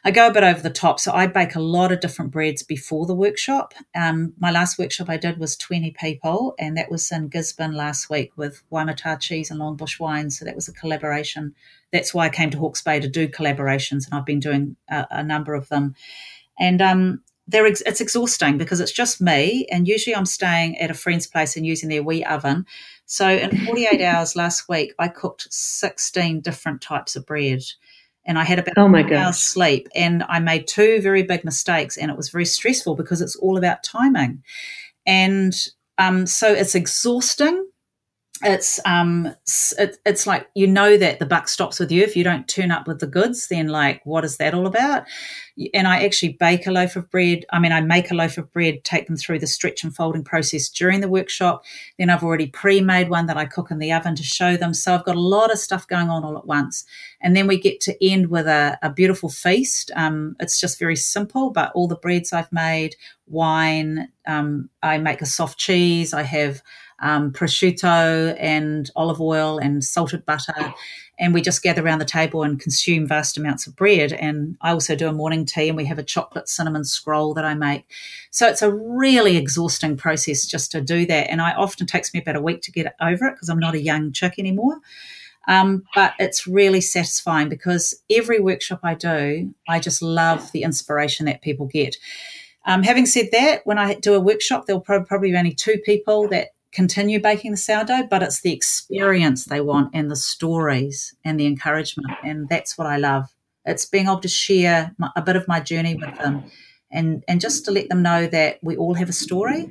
I 0.05 0.13
go 0.13 0.29
a 0.29 0.33
bit 0.33 0.45
over 0.45 0.61
the 0.61 0.71
top. 0.71 1.01
So 1.01 1.13
I 1.13 1.27
bake 1.27 1.57
a 1.57 1.61
lot 1.61 1.91
of 1.91 1.99
different 1.99 2.31
breads 2.31 2.63
before 2.63 3.05
the 3.05 3.17
workshop. 3.17 3.75
Um, 3.97 4.33
my 4.39 4.53
last 4.53 4.79
workshop 4.79 5.11
I 5.11 5.17
did 5.17 5.39
was 5.39 5.57
20 5.57 5.91
people, 6.01 6.55
and 6.57 6.77
that 6.77 6.89
was 6.89 7.11
in 7.11 7.27
Gisborne 7.27 7.73
last 7.75 8.11
week 8.11 8.31
with 8.37 8.63
Waimata 8.71 9.19
Cheese 9.19 9.51
and 9.51 9.61
Longbush 9.61 9.99
Wine. 9.99 10.31
So 10.31 10.45
that 10.45 10.55
was 10.55 10.69
a 10.69 10.73
collaboration. 10.73 11.57
That's 11.93 12.15
why 12.15 12.27
I 12.27 12.31
came 12.31 12.51
to 12.51 12.59
Hawke's 12.59 12.83
Bay 12.83 13.01
to 13.01 13.09
do 13.09 13.27
collaborations, 13.27 14.05
and 14.07 14.13
I've 14.13 14.25
been 14.25 14.39
doing 14.39 14.77
a, 14.89 15.05
a 15.11 15.25
number 15.25 15.55
of 15.55 15.69
them. 15.69 15.97
And 16.61 16.81
um, 16.81 17.23
they're 17.49 17.67
ex- 17.67 17.83
it's 17.87 18.01
exhausting 18.01 18.59
because 18.59 18.79
it's 18.79 18.93
just 18.93 19.21
me, 19.21 19.67
and 19.73 19.89
usually 19.89 20.15
I'm 20.15 20.27
staying 20.27 20.79
at 20.79 20.91
a 20.91 20.95
friend's 20.95 21.27
place 21.27 21.57
and 21.57 21.67
using 21.67 21.89
their 21.89 22.03
wee 22.03 22.23
oven. 22.25 22.67
So 23.07 23.27
in 23.27 23.65
48 23.65 24.01
hours 24.05 24.37
last 24.37 24.69
week, 24.69 24.95
I 24.99 25.09
cooked 25.09 25.49
16 25.51 26.41
different 26.41 26.83
types 26.83 27.17
of 27.17 27.25
bread, 27.25 27.63
and 28.27 28.39
I 28.39 28.45
had 28.45 28.59
about 28.59 28.77
oh 28.77 28.89
my 28.89 29.03
hour's 29.03 29.39
sleep, 29.39 29.89
and 29.95 30.23
I 30.29 30.39
made 30.39 30.69
two 30.69 31.01
very 31.01 31.23
big 31.23 31.45
mistakes, 31.45 31.97
and 31.97 32.11
it 32.11 32.17
was 32.17 32.29
very 32.29 32.45
stressful 32.45 32.95
because 32.95 33.23
it's 33.23 33.37
all 33.37 33.57
about 33.57 33.83
timing, 33.83 34.43
and 35.07 35.55
um, 35.97 36.27
so 36.27 36.53
it's 36.53 36.75
exhausting 36.75 37.68
it's 38.43 38.79
um 38.85 39.35
it, 39.79 39.99
it's 40.05 40.27
like 40.27 40.49
you 40.55 40.67
know 40.67 40.97
that 40.97 41.19
the 41.19 41.27
buck 41.27 41.49
stops 41.49 41.79
with 41.79 41.91
you 41.91 42.03
if 42.03 42.17
you 42.17 42.25
don't 42.25 42.49
turn 42.49 42.71
up 42.71 42.87
with 42.87 43.01
the 43.01 43.07
goods 43.07 43.49
then 43.49 43.69
like 43.69 44.01
what 44.05 44.25
is 44.25 44.37
that 44.37 44.55
all 44.55 44.67
about? 44.67 45.05
And 45.75 45.89
i 45.89 46.05
actually 46.05 46.35
bake 46.35 46.67
a 46.67 46.71
loaf 46.71 46.97
of 46.97 47.11
bread 47.11 47.45
i 47.53 47.59
mean 47.59 47.73
i 47.73 47.81
make 47.81 48.11
a 48.11 48.15
loaf 48.15 48.39
of 48.39 48.53
bread 48.53 48.85
take 48.85 49.07
them 49.07 49.17
through 49.17 49.41
the 49.41 49.47
stretch 49.47 49.83
and 49.83 49.95
folding 49.95 50.25
process 50.25 50.69
during 50.69 51.01
the 51.01 51.09
workshop. 51.09 51.65
Then 51.99 52.11
i've 52.11 52.23
already 52.23 52.47
pre-made 52.47 53.11
one 53.11 53.27
that 53.27 53.37
i 53.37 53.45
cook 53.45 53.71
in 53.71 53.79
the 53.79 53.93
oven 53.93 54.15
to 54.17 54.23
show 54.23 54.57
them. 54.57 54.75
So 54.75 54.95
i've 54.95 55.05
got 55.05 55.17
a 55.17 55.21
lot 55.21 55.53
of 55.53 55.59
stuff 55.59 55.87
going 55.87 56.09
on 56.09 56.25
all 56.25 56.39
at 56.39 56.47
once. 56.47 56.85
And 57.21 57.37
then 57.37 57.49
we 57.49 57.59
get 57.59 57.81
to 57.81 58.05
end 58.05 58.29
with 58.29 58.47
a, 58.47 58.79
a 58.81 58.91
beautiful 58.91 59.29
feast. 59.29 59.91
Um, 59.97 60.37
it's 60.39 60.61
just 60.61 60.79
very 60.79 60.97
simple 60.97 61.51
but 61.51 61.73
all 61.75 61.89
the 61.89 61.97
breads 61.97 62.33
i've 62.33 62.53
made 62.53 62.97
wine 63.27 64.09
um, 64.27 64.71
i 64.83 64.99
make 64.99 65.21
a 65.21 65.27
soft 65.27 65.59
cheese 65.59 66.13
i 66.15 66.23
have 66.23 66.63
um, 67.01 67.33
prosciutto 67.33 68.37
and 68.39 68.91
olive 68.97 69.21
oil 69.21 69.59
and 69.59 69.85
salted 69.85 70.25
butter. 70.27 70.75
And 71.21 71.35
we 71.35 71.43
just 71.43 71.63
gather 71.63 71.85
around 71.85 71.99
the 71.99 72.05
table 72.05 72.45
and 72.45 72.61
consume 72.61 73.07
vast 73.07 73.37
amounts 73.37 73.67
of 73.67 73.75
bread. 73.75 74.13
And 74.13 74.57
I 74.61 74.71
also 74.71 74.95
do 74.95 75.09
a 75.09 75.13
morning 75.13 75.45
tea 75.45 75.69
and 75.69 75.77
we 75.77 75.85
have 75.87 75.99
a 75.99 76.05
chocolate 76.05 76.49
cinnamon 76.49 76.85
scroll 76.85 77.35
that 77.35 77.45
I 77.45 77.55
make. 77.55 77.91
So 78.31 78.47
it's 78.47 78.63
a 78.63 78.73
really 78.73 79.37
exhausting 79.37 79.97
process 79.97 80.47
just 80.47 80.71
to 80.73 80.81
do 80.81 81.07
that. 81.07 81.29
And 81.29 81.43
I 81.43 81.55
often 81.55 81.87
takes 81.87 82.15
me 82.15 82.21
about 82.21 82.37
a 82.37 82.41
week 82.41 82.63
to 82.63 82.73
get 82.73 82.95
over 83.01 83.27
it 83.27 83.35
because 83.35 83.49
I'm 83.49 83.59
not 83.59 83.75
a 83.75 83.83
young 83.83 84.13
chick 84.13 84.35
anymore. 84.39 84.79
Um, 85.49 85.85
but 85.95 86.13
it's 86.19 86.47
really 86.47 86.83
satisfying 86.83 87.49
because 87.49 87.95
every 88.11 88.39
workshop 88.39 88.81
I 88.83 88.95
do, 88.95 89.53
I 89.67 89.81
just 89.81 90.03
love 90.03 90.53
the 90.53 90.63
inspiration 90.63 91.27
that 91.27 91.43
people 91.43 91.67
get. 91.67 91.97
Um, 92.67 92.83
having 92.83 93.07
said 93.07 93.31
that, 93.33 93.63
when 93.65 93.79
I 93.79 93.95
do 93.95 94.15
a 94.15 94.21
workshop, 94.21 94.67
there'll 94.67 94.83
probably 94.83 95.31
be 95.31 95.37
only 95.37 95.55
two 95.55 95.79
people 95.85 96.29
that 96.29 96.49
continue 96.73 97.21
baking 97.21 97.53
the 97.53 97.57
sourdough, 97.57 98.09
but 98.11 98.23
it's 98.23 98.41
the 98.41 98.53
experience 98.53 99.47
they 99.47 99.61
want 99.61 99.91
and 99.95 100.11
the 100.11 100.17
stories 100.17 101.15
and 101.25 101.39
the 101.41 101.47
encouragement. 101.47 102.13
And 102.25 102.49
that's 102.49 102.77
what 102.77 102.87
I 102.87 102.97
love. 102.97 103.35
It's 103.65 103.85
being 103.85 104.07
able 104.07 104.21
to 104.21 104.29
share 104.29 104.95
my, 104.99 105.11
a 105.17 105.23
bit 105.23 105.37
of 105.37 105.49
my 105.49 105.61
journey 105.61 105.95
with 105.95 106.17
them 106.19 106.45
and, 106.91 107.25
and 107.29 107.41
just 107.41 107.65
to 107.67 107.71
let 107.71 107.89
them 107.89 108.03
know 108.03 108.27
that 108.27 108.59
we 108.63 108.77
all 108.77 108.95
have 108.95 109.09
a 109.09 109.15
story 109.15 109.71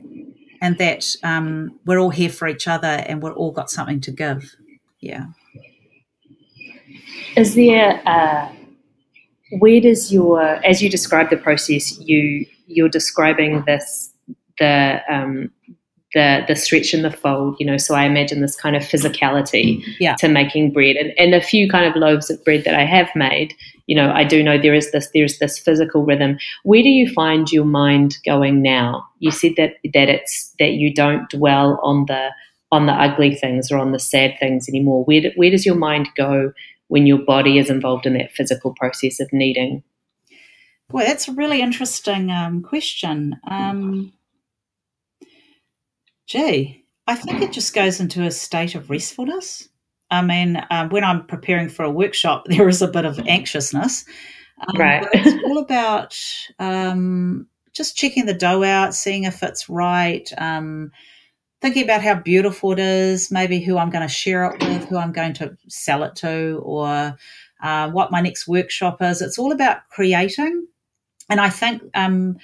and 0.61 0.77
that 0.77 1.15
um, 1.23 1.79
we're 1.85 1.99
all 1.99 2.09
here 2.09 2.29
for 2.29 2.47
each 2.47 2.67
other 2.67 2.87
and 2.87 3.21
we're 3.21 3.33
all 3.33 3.51
got 3.51 3.69
something 3.69 4.01
to 4.01 4.11
give. 4.11 4.55
Yeah. 4.99 5.27
Is 7.35 7.55
there, 7.55 8.01
uh, 8.07 8.51
where 9.59 9.79
does 9.79 10.11
your, 10.11 10.41
as 10.65 10.81
you 10.81 10.89
describe 10.89 11.29
the 11.29 11.37
process, 11.37 11.97
you, 11.99 12.45
you're 12.65 12.89
describing 12.89 13.63
this, 13.65 14.11
the, 14.59 15.01
um, 15.09 15.51
the 16.13 16.43
the 16.47 16.55
stretch 16.55 16.93
and 16.93 17.03
the 17.03 17.11
fold, 17.11 17.55
you 17.59 17.65
know. 17.65 17.77
So 17.77 17.95
I 17.95 18.05
imagine 18.05 18.41
this 18.41 18.55
kind 18.55 18.75
of 18.75 18.83
physicality 18.83 19.83
yeah. 19.99 20.15
to 20.15 20.27
making 20.27 20.71
bread, 20.71 20.95
and, 20.95 21.13
and 21.17 21.33
a 21.33 21.41
few 21.41 21.69
kind 21.69 21.85
of 21.85 21.95
loaves 21.95 22.29
of 22.29 22.43
bread 22.43 22.63
that 22.63 22.75
I 22.75 22.85
have 22.85 23.09
made, 23.15 23.53
you 23.87 23.95
know, 23.95 24.11
I 24.11 24.25
do 24.25 24.43
know 24.43 24.57
there 24.57 24.73
is 24.73 24.91
this 24.91 25.09
there's 25.13 25.39
this 25.39 25.57
physical 25.57 26.03
rhythm. 26.03 26.37
Where 26.63 26.83
do 26.83 26.89
you 26.89 27.11
find 27.13 27.51
your 27.51 27.65
mind 27.65 28.17
going 28.25 28.61
now? 28.61 29.05
You 29.19 29.31
said 29.31 29.53
that 29.57 29.75
that 29.93 30.09
it's 30.09 30.53
that 30.59 30.73
you 30.73 30.93
don't 30.93 31.29
dwell 31.29 31.79
on 31.81 32.05
the 32.07 32.29
on 32.69 32.85
the 32.85 32.91
ugly 32.91 33.33
things 33.33 33.71
or 33.71 33.77
on 33.77 33.93
the 33.93 33.99
sad 33.99 34.35
things 34.39 34.67
anymore. 34.67 35.05
Where 35.05 35.21
do, 35.21 35.31
where 35.35 35.49
does 35.49 35.65
your 35.65 35.75
mind 35.75 36.09
go 36.17 36.51
when 36.89 37.07
your 37.07 37.19
body 37.19 37.57
is 37.57 37.69
involved 37.69 38.05
in 38.05 38.13
that 38.13 38.33
physical 38.33 38.73
process 38.73 39.21
of 39.21 39.31
kneading? 39.31 39.83
Well, 40.91 41.05
that's 41.05 41.29
a 41.29 41.33
really 41.33 41.61
interesting 41.61 42.29
um, 42.29 42.61
question. 42.61 43.37
Um, 43.49 44.13
Gee, 46.27 46.85
I 47.07 47.15
think 47.15 47.41
it 47.41 47.53
just 47.53 47.73
goes 47.73 47.99
into 48.01 48.23
a 48.23 48.31
state 48.31 48.75
of 48.75 48.89
restfulness. 48.89 49.69
I 50.11 50.21
mean, 50.21 50.61
um, 50.69 50.89
when 50.89 51.03
I'm 51.03 51.25
preparing 51.25 51.69
for 51.69 51.83
a 51.83 51.91
workshop, 51.91 52.45
there 52.49 52.67
is 52.67 52.81
a 52.81 52.87
bit 52.87 53.05
of 53.05 53.19
anxiousness. 53.27 54.05
Um, 54.59 54.79
right. 54.79 55.07
it's 55.13 55.43
all 55.45 55.57
about 55.57 56.17
um, 56.59 57.47
just 57.73 57.95
checking 57.95 58.25
the 58.25 58.33
dough 58.33 58.63
out, 58.63 58.93
seeing 58.93 59.23
if 59.23 59.41
it's 59.41 59.69
right, 59.69 60.29
um, 60.37 60.91
thinking 61.61 61.83
about 61.83 62.01
how 62.01 62.15
beautiful 62.15 62.71
it 62.73 62.79
is, 62.79 63.31
maybe 63.31 63.59
who 63.59 63.77
I'm 63.77 63.89
going 63.89 64.07
to 64.07 64.13
share 64.13 64.45
it 64.45 64.63
with, 64.63 64.85
who 64.85 64.97
I'm 64.97 65.11
going 65.11 65.33
to 65.35 65.55
sell 65.67 66.03
it 66.03 66.15
to, 66.17 66.59
or 66.63 67.15
uh, 67.61 67.89
what 67.91 68.11
my 68.11 68.19
next 68.19 68.47
workshop 68.47 69.01
is. 69.01 69.21
It's 69.21 69.39
all 69.39 69.51
about 69.51 69.87
creating. 69.89 70.67
And 71.29 71.39
I 71.39 71.49
think 71.49 71.83
um, 71.93 72.37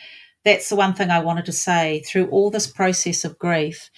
that's 0.45 0.69
the 0.69 0.75
one 0.75 0.93
thing 0.93 1.09
I 1.09 1.19
wanted 1.19 1.45
to 1.45 1.51
say 1.51 2.03
through 2.05 2.27
all 2.27 2.49
this 2.49 2.67
process 2.67 3.23
of 3.25 3.39
grief. 3.39 3.89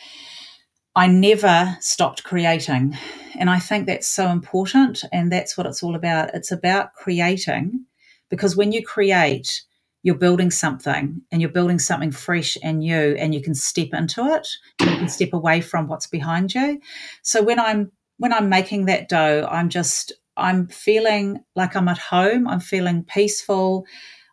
I 0.96 1.08
never 1.08 1.76
stopped 1.82 2.24
creating. 2.24 2.98
And 3.38 3.50
I 3.50 3.60
think 3.60 3.86
that's 3.86 4.08
so 4.08 4.30
important. 4.30 5.04
And 5.12 5.32
that's 5.32 5.58
what 5.58 5.68
it's 5.68 5.84
all 5.84 5.96
about. 5.96 6.34
It's 6.34 6.52
about 6.52 6.94
creating 6.94 7.86
because 8.30 8.56
when 8.56 8.72
you 8.72 8.84
create, 8.84 9.64
you're 10.04 10.16
building 10.16 10.52
something 10.52 11.22
and 11.32 11.42
you're 11.42 11.50
building 11.50 11.80
something 11.80 12.12
fresh 12.12 12.58
and 12.62 12.80
new, 12.80 13.16
and 13.18 13.34
you 13.34 13.42
can 13.42 13.56
step 13.56 13.88
into 13.92 14.24
it. 14.26 14.48
you 14.82 14.98
can 14.98 15.10
step 15.10 15.34
away 15.34 15.62
from 15.62 15.88
what's 15.88 16.06
behind 16.08 16.54
you. 16.54 16.80
So 17.24 17.42
when 17.42 17.60
I'm 17.60 17.92
when 18.18 18.32
I'm 18.32 18.48
making 18.48 18.86
that 18.86 19.10
dough, 19.10 19.48
I'm 19.50 19.68
just 19.68 20.14
I'm 20.38 20.68
feeling 20.68 21.44
like 21.56 21.76
I'm 21.76 21.88
at 21.88 21.98
home. 21.98 22.48
I'm 22.48 22.60
feeling 22.60 23.04
peaceful. 23.04 23.86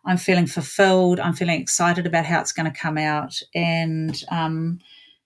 I'm 0.05 0.17
feeling 0.17 0.47
fulfilled. 0.47 1.19
I'm 1.19 1.33
feeling 1.33 1.59
excited 1.59 2.05
about 2.05 2.25
how 2.25 2.41
it's 2.41 2.51
going 2.51 2.71
to 2.71 2.77
come 2.77 2.97
out, 2.97 3.39
and 3.55 4.21
um, 4.29 4.79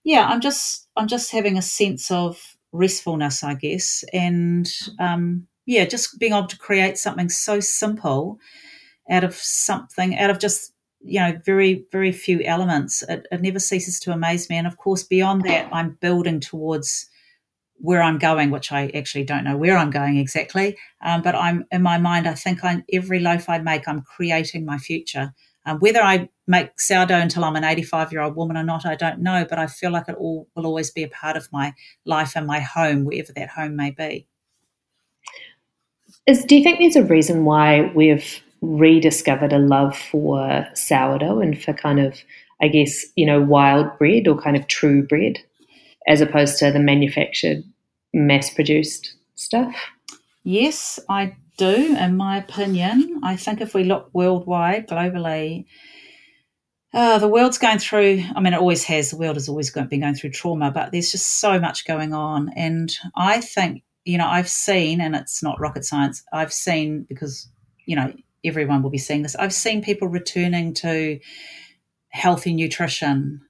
yeah, 0.04 0.26
I'm 0.26 0.40
just 0.40 0.88
I'm 0.96 1.08
just 1.08 1.32
having 1.32 1.58
a 1.58 1.62
sense 1.62 2.10
of 2.10 2.56
restfulness, 2.72 3.42
I 3.42 3.54
guess, 3.54 4.04
and 4.12 4.68
um, 4.98 5.46
yeah, 5.66 5.84
just 5.84 6.18
being 6.18 6.32
able 6.32 6.46
to 6.46 6.58
create 6.58 6.96
something 6.98 7.28
so 7.28 7.60
simple 7.60 8.38
out 9.10 9.24
of 9.24 9.34
something 9.34 10.18
out 10.18 10.30
of 10.30 10.38
just 10.38 10.72
you 11.00 11.18
know 11.20 11.38
very 11.44 11.84
very 11.90 12.12
few 12.12 12.42
elements. 12.42 13.02
It, 13.02 13.26
it 13.32 13.42
never 13.42 13.58
ceases 13.58 13.98
to 14.00 14.12
amaze 14.12 14.48
me, 14.48 14.56
and 14.56 14.66
of 14.66 14.76
course, 14.76 15.02
beyond 15.02 15.42
that, 15.42 15.68
I'm 15.72 15.98
building 16.00 16.40
towards 16.40 17.08
where 17.80 18.02
I'm 18.02 18.18
going, 18.18 18.50
which 18.50 18.72
I 18.72 18.88
actually 18.94 19.24
don't 19.24 19.44
know 19.44 19.56
where 19.56 19.76
I'm 19.76 19.90
going 19.90 20.18
exactly. 20.18 20.76
Um, 21.00 21.22
but 21.22 21.34
I'm 21.34 21.64
in 21.70 21.82
my 21.82 21.98
mind, 21.98 22.26
I 22.26 22.34
think 22.34 22.64
I'm, 22.64 22.84
every 22.92 23.20
loaf 23.20 23.48
I 23.48 23.58
make, 23.58 23.86
I'm 23.86 24.02
creating 24.02 24.64
my 24.64 24.78
future. 24.78 25.32
Um, 25.64 25.78
whether 25.80 26.00
I 26.00 26.28
make 26.46 26.80
sourdough 26.80 27.20
until 27.20 27.44
I'm 27.44 27.56
an 27.56 27.64
85 27.64 28.10
year 28.10 28.22
old 28.22 28.36
woman 28.36 28.56
or 28.56 28.62
not, 28.62 28.86
I 28.86 28.94
don't 28.94 29.20
know. 29.20 29.46
But 29.48 29.58
I 29.58 29.66
feel 29.66 29.90
like 29.90 30.08
it 30.08 30.16
all 30.16 30.48
will 30.56 30.66
always 30.66 30.90
be 30.90 31.02
a 31.02 31.08
part 31.08 31.36
of 31.36 31.48
my 31.52 31.74
life 32.04 32.32
and 32.36 32.46
my 32.46 32.60
home, 32.60 33.04
wherever 33.04 33.32
that 33.34 33.50
home 33.50 33.76
may 33.76 33.90
be. 33.90 34.26
Is, 36.26 36.44
do 36.44 36.56
you 36.56 36.62
think 36.62 36.78
there's 36.78 36.96
a 36.96 37.04
reason 37.04 37.44
why 37.44 37.92
we've 37.94 38.42
rediscovered 38.60 39.52
a 39.52 39.58
love 39.58 39.96
for 39.96 40.66
sourdough 40.74 41.40
and 41.40 41.62
for 41.62 41.72
kind 41.72 42.00
of, 42.00 42.18
I 42.60 42.68
guess, 42.68 43.04
you 43.14 43.26
know, 43.26 43.40
wild 43.40 43.96
bread 43.98 44.26
or 44.26 44.40
kind 44.40 44.56
of 44.56 44.66
true 44.68 45.06
bread? 45.06 45.38
As 46.06 46.20
opposed 46.20 46.58
to 46.58 46.70
the 46.70 46.80
manufactured, 46.80 47.64
mass 48.14 48.52
produced 48.52 49.14
stuff? 49.34 49.74
Yes, 50.44 50.98
I 51.08 51.36
do, 51.58 51.96
in 51.98 52.16
my 52.16 52.38
opinion. 52.38 53.20
I 53.22 53.36
think 53.36 53.60
if 53.60 53.74
we 53.74 53.84
look 53.84 54.08
worldwide, 54.12 54.88
globally, 54.88 55.66
uh, 56.94 57.18
the 57.18 57.28
world's 57.28 57.58
going 57.58 57.78
through, 57.78 58.24
I 58.34 58.40
mean, 58.40 58.54
it 58.54 58.60
always 58.60 58.84
has, 58.84 59.10
the 59.10 59.18
world 59.18 59.36
has 59.36 59.48
always 59.48 59.70
been 59.70 60.00
going 60.00 60.14
through 60.14 60.30
trauma, 60.30 60.70
but 60.70 60.90
there's 60.90 61.12
just 61.12 61.40
so 61.40 61.60
much 61.60 61.86
going 61.86 62.14
on. 62.14 62.50
And 62.56 62.96
I 63.14 63.42
think, 63.42 63.82
you 64.04 64.16
know, 64.16 64.26
I've 64.26 64.48
seen, 64.48 65.00
and 65.00 65.14
it's 65.14 65.42
not 65.42 65.60
rocket 65.60 65.84
science, 65.84 66.22
I've 66.32 66.52
seen, 66.52 67.04
because, 67.08 67.46
you 67.84 67.94
know, 67.94 68.14
everyone 68.42 68.82
will 68.82 68.90
be 68.90 68.96
seeing 68.96 69.22
this, 69.22 69.36
I've 69.36 69.52
seen 69.52 69.82
people 69.82 70.08
returning 70.08 70.72
to 70.74 71.20
healthy 72.08 72.54
nutrition, 72.54 73.42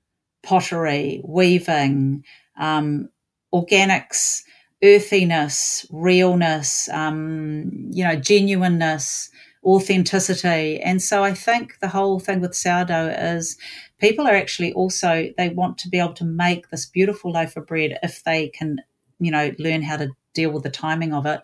pottery, 0.48 1.20
weaving, 1.24 2.24
um, 2.58 3.10
organics, 3.52 4.40
earthiness, 4.82 5.84
realness, 5.90 6.88
um, 6.88 7.70
you 7.90 8.02
know, 8.02 8.16
genuineness, 8.16 9.28
authenticity. 9.62 10.80
And 10.80 11.02
so 11.02 11.22
I 11.22 11.34
think 11.34 11.78
the 11.80 11.88
whole 11.88 12.18
thing 12.18 12.40
with 12.40 12.54
sourdough 12.54 13.08
is 13.08 13.58
people 14.00 14.26
are 14.26 14.34
actually 14.34 14.72
also, 14.72 15.28
they 15.36 15.50
want 15.50 15.76
to 15.78 15.88
be 15.90 15.98
able 15.98 16.14
to 16.14 16.24
make 16.24 16.70
this 16.70 16.86
beautiful 16.86 17.32
loaf 17.32 17.54
of 17.56 17.66
bread 17.66 17.98
if 18.02 18.24
they 18.24 18.48
can, 18.48 18.78
you 19.20 19.30
know, 19.30 19.52
learn 19.58 19.82
how 19.82 19.98
to 19.98 20.08
deal 20.32 20.50
with 20.50 20.62
the 20.62 20.70
timing 20.70 21.12
of 21.12 21.26
it. 21.26 21.40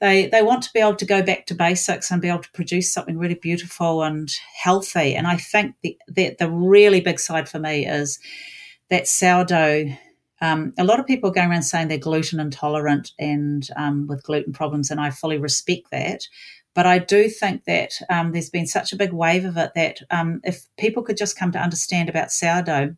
They, 0.00 0.26
they 0.26 0.42
want 0.42 0.62
to 0.64 0.72
be 0.74 0.80
able 0.80 0.96
to 0.96 1.06
go 1.06 1.22
back 1.22 1.46
to 1.46 1.54
basics 1.54 2.10
and 2.10 2.20
be 2.20 2.28
able 2.28 2.42
to 2.42 2.52
produce 2.52 2.92
something 2.92 3.16
really 3.16 3.34
beautiful 3.34 4.02
and 4.02 4.30
healthy. 4.62 5.14
And 5.14 5.26
I 5.26 5.36
think 5.36 5.74
the, 5.82 5.96
the, 6.06 6.36
the 6.38 6.50
really 6.50 7.00
big 7.00 7.18
side 7.18 7.48
for 7.48 7.58
me 7.58 7.86
is 7.86 8.18
that 8.90 9.08
sourdough 9.08 9.96
um, 10.40 10.72
a 10.78 10.84
lot 10.84 11.00
of 11.00 11.06
people 11.06 11.30
are 11.30 11.32
going 11.32 11.50
around 11.50 11.62
saying 11.62 11.88
they're 11.88 11.98
gluten 11.98 12.40
intolerant 12.40 13.12
and 13.18 13.68
um, 13.76 14.06
with 14.06 14.22
gluten 14.22 14.52
problems, 14.52 14.90
and 14.90 15.00
I 15.00 15.10
fully 15.10 15.38
respect 15.38 15.90
that. 15.90 16.26
But 16.74 16.86
I 16.86 16.98
do 16.98 17.28
think 17.30 17.64
that 17.64 17.92
um, 18.10 18.32
there's 18.32 18.50
been 18.50 18.66
such 18.66 18.92
a 18.92 18.96
big 18.96 19.12
wave 19.12 19.46
of 19.46 19.56
it 19.56 19.72
that 19.74 20.02
um, 20.10 20.42
if 20.44 20.66
people 20.76 21.02
could 21.02 21.16
just 21.16 21.38
come 21.38 21.50
to 21.52 21.58
understand 21.58 22.10
about 22.10 22.30
sourdough, 22.30 22.94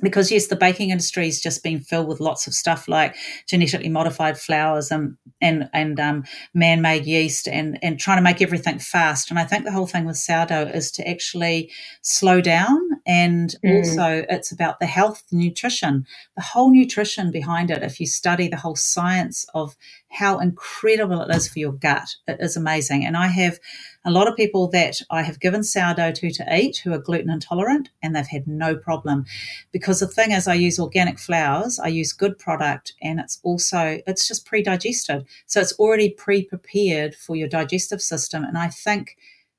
because 0.00 0.30
yes, 0.30 0.46
the 0.46 0.56
baking 0.56 0.90
industry 0.90 1.24
has 1.26 1.40
just 1.40 1.62
been 1.62 1.80
filled 1.80 2.08
with 2.08 2.20
lots 2.20 2.46
of 2.46 2.54
stuff 2.54 2.88
like 2.88 3.16
genetically 3.48 3.88
modified 3.88 4.38
flours 4.38 4.90
and 4.90 5.16
and 5.40 5.68
and 5.72 5.98
um, 5.98 6.24
man-made 6.54 7.06
yeast 7.06 7.48
and 7.48 7.78
and 7.82 7.98
trying 7.98 8.18
to 8.18 8.22
make 8.22 8.40
everything 8.40 8.78
fast. 8.78 9.30
And 9.30 9.38
I 9.38 9.44
think 9.44 9.64
the 9.64 9.72
whole 9.72 9.86
thing 9.86 10.04
with 10.04 10.16
sourdough 10.16 10.70
is 10.74 10.90
to 10.92 11.08
actually 11.08 11.70
slow 12.02 12.40
down, 12.40 12.78
and 13.06 13.54
mm. 13.64 13.78
also 13.78 14.24
it's 14.28 14.52
about 14.52 14.80
the 14.80 14.86
health, 14.86 15.22
the 15.30 15.36
nutrition, 15.36 16.06
the 16.36 16.42
whole 16.42 16.70
nutrition 16.70 17.30
behind 17.30 17.70
it. 17.70 17.82
If 17.82 18.00
you 18.00 18.06
study 18.06 18.48
the 18.48 18.56
whole 18.56 18.76
science 18.76 19.46
of 19.54 19.76
how 20.10 20.38
incredible 20.38 21.20
it 21.20 21.34
is 21.34 21.48
for 21.48 21.58
your 21.58 21.72
gut, 21.72 22.16
it 22.26 22.38
is 22.40 22.56
amazing. 22.56 23.04
And 23.04 23.16
I 23.16 23.26
have 23.28 23.58
a 24.04 24.10
lot 24.10 24.26
of 24.26 24.36
people 24.36 24.68
that 24.68 25.02
I 25.10 25.22
have 25.22 25.38
given 25.38 25.62
sourdough 25.62 26.12
to 26.12 26.30
to 26.30 26.56
eat 26.56 26.78
who 26.78 26.92
are 26.92 26.98
gluten 26.98 27.30
intolerant 27.30 27.90
and 28.02 28.16
they've 28.16 28.26
had 28.26 28.46
no 28.46 28.74
problem 28.74 29.26
because 29.70 30.00
the 30.00 30.06
thing 30.06 30.32
is 30.32 30.48
I 30.48 30.54
use 30.54 30.78
organic 30.78 31.18
flours, 31.18 31.78
I 31.78 31.88
use 31.88 32.12
good 32.12 32.38
product 32.38 32.94
and 33.02 33.20
it's 33.20 33.38
also 33.42 34.00
it's 34.06 34.26
just 34.26 34.46
pre-digested. 34.46 35.26
So 35.46 35.60
it's 35.60 35.74
already 35.74 36.10
pre-prepared 36.10 37.14
for 37.14 37.36
your 37.36 37.48
digestive 37.48 38.00
system 38.00 38.44
and 38.44 38.56
I 38.56 38.68
think 38.68 39.16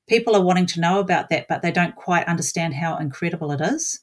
people 0.08 0.34
are 0.34 0.42
wanting 0.42 0.66
to 0.66 0.80
know 0.80 0.98
about 0.98 1.28
that 1.30 1.46
but 1.48 1.62
they 1.62 1.70
don't 1.70 1.94
quite 1.94 2.26
understand 2.26 2.74
how 2.74 2.96
incredible 2.96 3.52
it 3.52 3.60
is. 3.60 4.00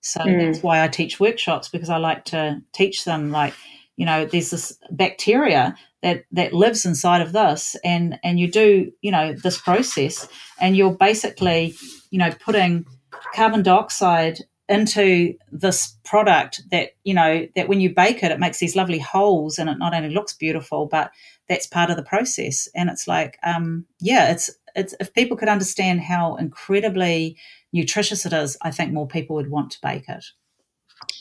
So 0.00 0.20
mm. 0.20 0.40
that's 0.40 0.62
why 0.62 0.84
I 0.84 0.86
teach 0.86 1.18
workshops 1.18 1.68
because 1.68 1.90
I 1.90 1.96
like 1.96 2.24
to 2.26 2.62
teach 2.72 3.04
them 3.04 3.32
like 3.32 3.54
you 3.98 4.06
know 4.06 4.24
there's 4.24 4.50
this 4.50 4.78
bacteria 4.90 5.76
that 6.02 6.24
that 6.32 6.54
lives 6.54 6.86
inside 6.86 7.20
of 7.20 7.32
this 7.32 7.76
and 7.84 8.18
and 8.24 8.40
you 8.40 8.50
do 8.50 8.90
you 9.02 9.10
know 9.10 9.34
this 9.34 9.60
process 9.60 10.26
and 10.60 10.76
you're 10.76 10.94
basically 10.94 11.74
you 12.10 12.18
know 12.18 12.32
putting 12.42 12.86
carbon 13.34 13.62
dioxide 13.62 14.38
into 14.68 15.34
this 15.50 15.96
product 16.04 16.62
that 16.70 16.90
you 17.04 17.12
know 17.12 17.46
that 17.56 17.68
when 17.68 17.80
you 17.80 17.92
bake 17.92 18.22
it 18.22 18.30
it 18.30 18.38
makes 18.38 18.58
these 18.58 18.76
lovely 18.76 18.98
holes 18.98 19.58
and 19.58 19.68
it 19.68 19.78
not 19.78 19.94
only 19.94 20.10
looks 20.10 20.32
beautiful 20.32 20.86
but 20.86 21.10
that's 21.48 21.66
part 21.66 21.88
of 21.88 21.96
the 21.96 22.02
process. 22.02 22.68
And 22.74 22.90
it's 22.90 23.08
like 23.08 23.38
um 23.42 23.86
yeah 24.00 24.30
it's 24.30 24.50
it's 24.76 24.94
if 25.00 25.12
people 25.12 25.36
could 25.36 25.48
understand 25.48 26.02
how 26.02 26.36
incredibly 26.36 27.36
nutritious 27.72 28.24
it 28.24 28.32
is 28.32 28.56
i 28.62 28.70
think 28.70 28.92
more 28.92 29.06
people 29.06 29.36
would 29.36 29.50
want 29.50 29.70
to 29.70 29.78
bake 29.82 30.08
it 30.08 30.24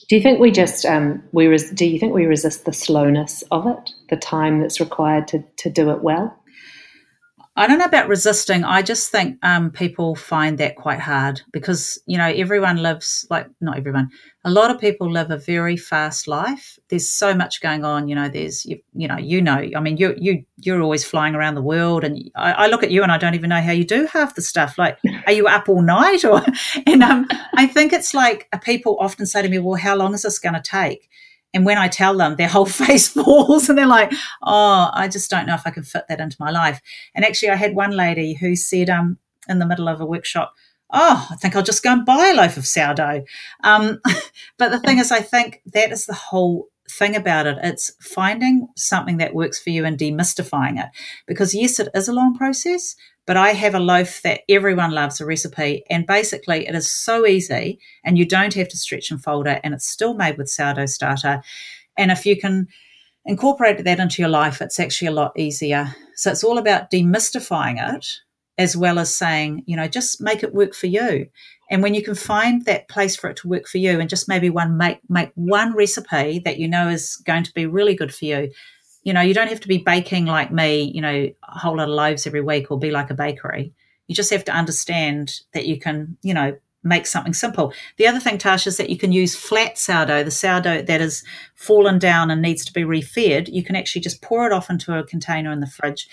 do 0.10 0.16
you 0.16 0.22
think 0.22 0.40
we 0.40 0.52
just 0.52 0.86
um, 0.86 1.22
we 1.32 1.48
res- 1.48 1.72
do 1.72 1.86
you 1.86 2.00
think 2.00 2.14
we 2.14 2.26
resist 2.26 2.66
the 2.66 2.74
slowness 2.74 3.44
of 3.52 3.68
it, 3.68 3.92
the 4.10 4.16
time 4.16 4.62
that's 4.62 4.80
required 4.80 5.28
to 5.30 5.44
to 5.58 5.70
do 5.70 5.90
it 5.92 6.02
well? 6.02 6.38
I 7.58 7.66
don't 7.66 7.80
know 7.80 7.86
about 7.86 8.08
resisting. 8.08 8.64
I 8.64 8.84
just 8.84 9.12
think 9.12 9.40
um, 9.42 9.72
people 9.72 10.16
find 10.16 10.60
that 10.60 10.76
quite 10.76 11.00
hard 11.00 11.42
because 11.52 12.00
you 12.06 12.16
know 12.16 12.28
everyone 12.28 12.78
lives 12.78 13.26
like 13.32 13.48
not 13.62 13.78
everyone. 13.78 14.12
A 14.46 14.52
lot 14.52 14.70
of 14.70 14.80
people 14.80 15.12
live 15.12 15.32
a 15.32 15.38
very 15.38 15.76
fast 15.76 16.28
life. 16.28 16.78
There's 16.90 17.10
so 17.10 17.34
much 17.34 17.60
going 17.60 17.84
on. 17.84 18.08
You 18.08 18.14
know, 18.14 18.30
there's 18.30 18.64
you, 18.64 18.80
you 18.94 19.08
know 19.08 19.18
you 19.18 19.42
know. 19.42 19.68
I 19.76 19.80
mean, 19.80 19.98
you 19.98 20.14
you 20.20 20.46
you're 20.58 20.84
always 20.84 21.04
flying 21.04 21.34
around 21.34 21.56
the 21.56 21.64
world, 21.64 22.04
and 22.04 22.30
I, 22.36 22.52
I, 22.52 22.68
look 22.68 22.84
at 22.84 22.92
you 22.92 23.02
and 23.02 23.12
I 23.12 23.18
don't 23.18 23.34
even 23.34 23.50
know 23.50 23.62
how 23.62 23.72
you 23.72 23.84
do 23.84 24.06
half 24.06 24.36
the 24.36 24.44
stuff. 24.44 24.78
Like, 24.78 25.00
are 25.26 25.34
you 25.34 25.48
up 25.48 25.68
all 25.68 25.82
night 25.82 26.24
or? 26.24 26.46
And 26.86 27.04
um, 27.04 27.28
I 27.56 27.66
think 27.66 27.92
it's 27.92 28.14
like 28.14 28.48
uh, 28.54 28.60
people 28.60 28.98
often 29.00 29.26
say 29.26 29.42
to 29.42 29.50
me, 29.50 29.58
"Well, 29.58 29.80
how 29.80 29.96
long 29.96 30.14
is 30.14 30.22
this 30.22 30.38
going 30.38 30.56
to 30.56 30.62
take?" 30.62 31.10
And 31.58 31.66
when 31.66 31.80
I 31.80 31.88
tell 31.88 32.16
them, 32.16 32.36
their 32.36 32.48
whole 32.48 32.66
face 32.84 33.08
falls 33.08 33.68
and 33.68 33.76
they're 33.76 33.88
like, 33.88 34.14
oh, 34.44 34.92
I 34.94 35.08
just 35.08 35.32
don't 35.32 35.48
know 35.48 35.56
if 35.56 35.66
I 35.66 35.72
can 35.72 35.82
fit 35.82 36.06
that 36.08 36.20
into 36.20 36.38
my 36.40 36.52
life. 36.52 36.80
And 37.16 37.26
actually, 37.26 37.50
I 37.50 37.56
had 37.56 37.74
one 37.74 37.90
lady 37.90 38.36
who 38.36 38.56
said 38.56 38.92
um, 38.92 39.18
in 39.50 39.58
the 39.58 39.66
middle 39.66 39.88
of 39.88 40.00
a 40.00 40.06
workshop, 40.06 40.54
oh, 40.94 41.28
I 41.32 41.36
think 41.38 41.56
I'll 41.56 41.64
just 41.64 41.82
go 41.82 41.94
and 41.94 42.06
buy 42.06 42.28
a 42.28 42.36
loaf 42.36 42.58
of 42.58 42.68
sourdough. 42.68 43.24
Um, 43.64 44.00
but 44.60 44.70
the 44.70 44.80
thing 44.80 45.00
is, 45.00 45.12
I 45.12 45.22
think 45.22 45.64
that 45.74 45.92
is 45.92 46.06
the 46.06 46.14
whole 46.14 46.68
thing 46.92 47.16
about 47.16 47.48
it. 47.48 47.58
It's 47.64 47.92
finding 48.00 48.68
something 48.76 49.18
that 49.18 49.34
works 49.34 49.60
for 49.60 49.72
you 49.72 49.84
and 49.84 49.98
demystifying 49.98 50.80
it. 50.80 50.92
Because 51.26 51.56
yes, 51.56 51.80
it 51.80 51.90
is 51.96 52.08
a 52.08 52.14
long 52.14 52.38
process, 52.38 52.96
but 53.28 53.38
I 53.38 53.52
have 53.52 53.76
a 53.76 53.80
loaf 53.80 54.22
that 54.24 54.42
everyone 54.50 54.92
loves 54.92 55.20
a 55.20 55.26
recipe. 55.26 55.84
And 55.90 56.08
basically, 56.08 56.66
it 56.66 56.74
is 56.74 56.90
so 56.90 57.28
easy 57.28 57.78
and 58.04 58.18
you 58.18 58.26
don't 58.26 58.54
have 58.54 58.70
to 58.70 58.78
stretch 58.78 59.12
and 59.12 59.22
fold 59.22 59.48
it. 59.48 59.60
And 59.64 59.74
it's 59.74 59.86
still 59.86 60.16
made 60.16 60.38
with 60.38 60.50
sourdough 60.50 60.88
starter. 60.88 61.44
And 61.98 62.10
if 62.10 62.26
you 62.26 62.40
can 62.40 62.68
incorporate 63.26 63.84
that 63.84 64.00
into 64.00 64.22
your 64.22 64.30
life, 64.30 64.62
it's 64.62 64.80
actually 64.80 65.10
a 65.10 65.12
lot 65.12 65.38
easier. 65.38 65.94
So 66.16 66.32
it's 66.32 66.44
all 66.44 66.58
about 66.58 66.90
demystifying 66.90 67.96
it 67.96 68.08
as 68.58 68.76
well 68.76 68.98
as 68.98 69.14
saying, 69.14 69.64
you 69.68 69.76
know, 69.76 69.88
just 69.88 70.22
make 70.22 70.42
it 70.42 70.56
work 70.56 70.74
for 70.74 70.88
you. 70.88 71.28
And 71.70 71.84
when 71.84 71.94
you 71.94 72.02
can 72.02 72.16
find 72.16 72.64
that 72.64 72.88
place 72.88 73.16
for 73.16 73.30
it 73.30 73.38
to 73.38 73.48
work 73.48 73.68
for 73.68 73.78
you 73.78 74.00
and 74.00 74.10
just 74.10 74.30
maybe 74.30 74.50
one 74.50 74.78
make 74.78 75.00
make 75.10 75.32
one 75.36 75.76
recipe 75.76 76.40
that 76.40 76.58
you 76.58 76.68
know 76.68 76.88
is 76.88 77.18
going 77.18 77.44
to 77.44 77.54
be 77.54 77.66
really 77.66 77.94
good 77.94 78.14
for 78.16 78.24
you, 78.24 78.52
you 79.08 79.14
know, 79.14 79.22
you 79.22 79.34
don't 79.34 79.48
have 79.48 79.62
to 79.62 79.70
be 79.70 79.78
baking 79.78 80.26
like 80.26 80.52
me, 80.52 80.92
you 80.94 81.00
know, 81.00 81.30
a 81.44 81.58
whole 81.58 81.78
lot 81.78 81.88
of 81.88 81.96
loaves 81.96 82.28
every 82.28 82.42
week 82.42 82.70
or 82.70 82.78
be 82.78 82.92
like 82.92 83.10
a 83.10 83.14
bakery. 83.14 83.74
You 84.08 84.14
just 84.14 84.32
have 84.32 84.44
to 84.44 84.52
understand 84.52 85.40
that 85.54 85.66
you 85.66 85.80
can, 85.80 86.18
you 86.24 86.34
know, 86.34 86.58
make 86.84 87.08
something 87.08 87.34
simple. 87.34 87.72
The 87.96 88.06
other 88.06 88.20
thing, 88.20 88.38
Tasha, 88.38 88.68
is 88.68 88.76
that 88.76 88.90
you 88.90 88.98
can 88.98 89.14
use 89.14 89.34
flat 89.34 89.78
sourdough, 89.78 90.26
the 90.26 90.32
sourdough 90.32 90.82
that 90.82 91.00
has 91.00 91.24
fallen 91.56 92.00
down 92.00 92.30
and 92.30 92.42
needs 92.42 92.66
to 92.66 92.74
be 92.74 92.82
refed. 92.82 93.48
You 93.48 93.64
can 93.64 93.78
actually 93.78 94.02
just 94.02 94.22
pour 94.22 94.46
it 94.46 94.52
off 94.52 94.70
into 94.70 94.94
a 94.94 95.06
container 95.06 95.54
in 95.54 95.62
the 95.62 95.68
fridge. 95.68 96.10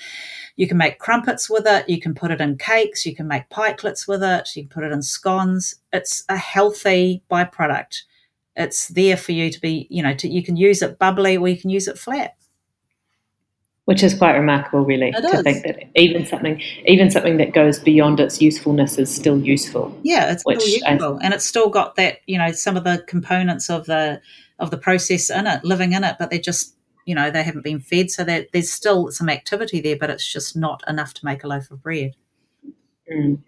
You 0.54 0.68
can 0.68 0.76
make 0.76 1.00
crumpets 1.00 1.50
with 1.50 1.66
it. 1.66 1.88
You 1.88 2.00
can 2.00 2.14
put 2.14 2.30
it 2.30 2.40
in 2.40 2.58
cakes. 2.58 3.04
You 3.04 3.16
can 3.16 3.26
make 3.26 3.48
pikelets 3.48 4.06
with 4.06 4.22
it. 4.22 4.54
You 4.54 4.62
can 4.62 4.70
put 4.70 4.84
it 4.84 4.92
in 4.92 5.02
scones. 5.02 5.74
It's 5.92 6.22
a 6.28 6.36
healthy 6.36 7.24
byproduct. 7.28 8.02
It's 8.54 8.86
there 8.86 9.16
for 9.16 9.32
you 9.32 9.50
to 9.50 9.60
be, 9.60 9.88
you 9.90 10.00
know, 10.00 10.14
to, 10.14 10.28
you 10.28 10.44
can 10.44 10.56
use 10.56 10.80
it 10.80 11.00
bubbly 11.00 11.36
or 11.36 11.48
you 11.48 11.60
can 11.60 11.70
use 11.70 11.88
it 11.88 11.98
flat 11.98 12.36
which 13.86 14.02
is 14.02 14.14
quite 14.14 14.32
remarkable, 14.36 14.84
really, 14.84 15.08
it 15.08 15.20
to 15.20 15.38
is. 15.38 15.42
think 15.42 15.64
that 15.64 15.84
even 15.94 16.24
something, 16.24 16.60
even 16.86 17.10
something 17.10 17.36
that 17.36 17.52
goes 17.52 17.78
beyond 17.78 18.18
its 18.18 18.40
usefulness 18.40 18.98
is 18.98 19.14
still 19.14 19.38
useful. 19.38 19.96
Yeah, 20.02 20.32
it's 20.32 20.42
which 20.44 20.60
still 20.60 20.90
useful, 20.90 21.18
I, 21.20 21.24
and 21.24 21.34
it's 21.34 21.44
still 21.44 21.68
got 21.68 21.96
that 21.96 22.18
you 22.26 22.38
know 22.38 22.52
some 22.52 22.76
of 22.76 22.84
the 22.84 23.04
components 23.06 23.68
of 23.68 23.86
the 23.86 24.20
of 24.58 24.70
the 24.70 24.78
process 24.78 25.30
in 25.30 25.46
it, 25.46 25.64
living 25.64 25.92
in 25.92 26.04
it, 26.04 26.16
but 26.18 26.30
they 26.30 26.38
just 26.38 26.74
you 27.04 27.14
know 27.14 27.30
they 27.30 27.42
haven't 27.42 27.64
been 27.64 27.80
fed, 27.80 28.10
so 28.10 28.24
that 28.24 28.48
there's 28.52 28.70
still 28.70 29.10
some 29.10 29.28
activity 29.28 29.80
there, 29.80 29.96
but 29.96 30.10
it's 30.10 30.30
just 30.32 30.56
not 30.56 30.82
enough 30.88 31.12
to 31.14 31.24
make 31.24 31.44
a 31.44 31.48
loaf 31.48 31.70
of 31.70 31.82
bread. 31.82 32.16
Mm. 33.12 33.38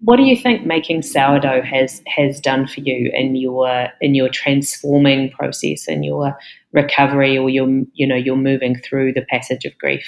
What 0.00 0.16
do 0.16 0.22
you 0.22 0.36
think 0.36 0.66
making 0.66 1.02
sourdough 1.02 1.62
has 1.62 2.02
has 2.06 2.40
done 2.40 2.66
for 2.66 2.80
you 2.80 3.10
in 3.14 3.34
your 3.34 3.88
in 4.00 4.14
your 4.14 4.28
transforming 4.28 5.30
process 5.30 5.88
in 5.88 6.02
your 6.02 6.36
recovery 6.72 7.38
or 7.38 7.48
your 7.48 7.66
you 7.94 8.06
know 8.06 8.16
you're 8.16 8.36
moving 8.36 8.76
through 8.78 9.14
the 9.14 9.22
passage 9.22 9.64
of 9.64 9.76
grief? 9.78 10.06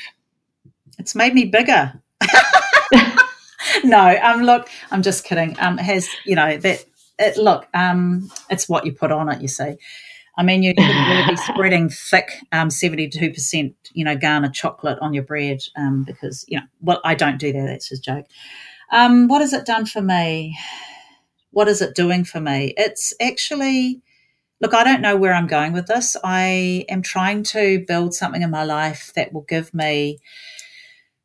It's 0.99 1.15
made 1.15 1.35
me 1.35 1.47
bigger. 1.47 1.93
no, 3.85 4.19
um, 4.23 4.43
look, 4.43 4.69
I'm 4.91 5.03
just 5.03 5.25
kidding. 5.25 5.57
Um, 5.59 5.79
has 5.79 6.09
you 6.27 6.35
know 6.35 6.57
that 6.59 6.85
it, 7.19 7.37
look, 7.37 7.67
um, 7.75 8.31
it's 8.51 8.69
what 8.69 8.85
you 8.87 8.93
put 8.93 9.11
on 9.11 9.29
it. 9.29 9.41
You 9.41 9.49
see, 9.49 9.77
I 10.37 10.43
mean, 10.43 10.63
you 10.63 10.75
could 10.75 10.83
really 10.83 11.31
be 11.31 11.37
spreading 11.37 11.89
thick, 11.89 12.31
um, 12.53 12.71
seventy-two 12.71 13.33
percent, 13.33 13.75
you 13.93 14.05
know, 14.05 14.17
Ghana 14.17 14.53
chocolate 14.53 14.99
on 15.01 15.15
your 15.15 15.25
bread, 15.25 15.61
um, 15.77 16.05
because 16.05 16.45
you 16.49 16.59
know, 16.59 16.67
well, 16.81 17.01
I 17.05 17.15
don't 17.15 17.39
do 17.39 17.53
that. 17.53 17.67
That's 17.67 17.93
a 17.93 18.01
joke. 18.01 18.27
Um, 18.91 19.29
what 19.29 19.41
has 19.41 19.53
it 19.53 19.67
done 19.67 19.87
for 19.87 20.01
me? 20.01 20.59
What 21.51 21.69
is 21.69 21.83
it 21.83 21.95
doing 21.95 22.25
for 22.25 22.41
me? 22.41 22.75
It's 22.77 23.13
actually, 23.21 24.01
look, 24.61 24.75
I 24.75 24.85
don't 24.85 25.03
know 25.03 25.17
where 25.17 25.35
I'm 25.35 25.47
going 25.47 25.73
with 25.73 25.87
this. 25.87 26.17
I 26.25 26.85
am 26.89 27.03
trying 27.03 27.43
to 27.45 27.85
build 27.87 28.15
something 28.15 28.43
in 28.43 28.51
my 28.51 28.65
life 28.65 29.13
that 29.15 29.33
will 29.33 29.43
give 29.49 29.75
me 29.75 30.19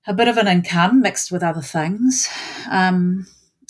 a 0.07 0.13
bit 0.13 0.27
of 0.27 0.37
an 0.37 0.47
income 0.47 1.01
mixed 1.01 1.31
with 1.31 1.43
other 1.43 1.61
things. 1.61 2.27
Um, 2.69 3.25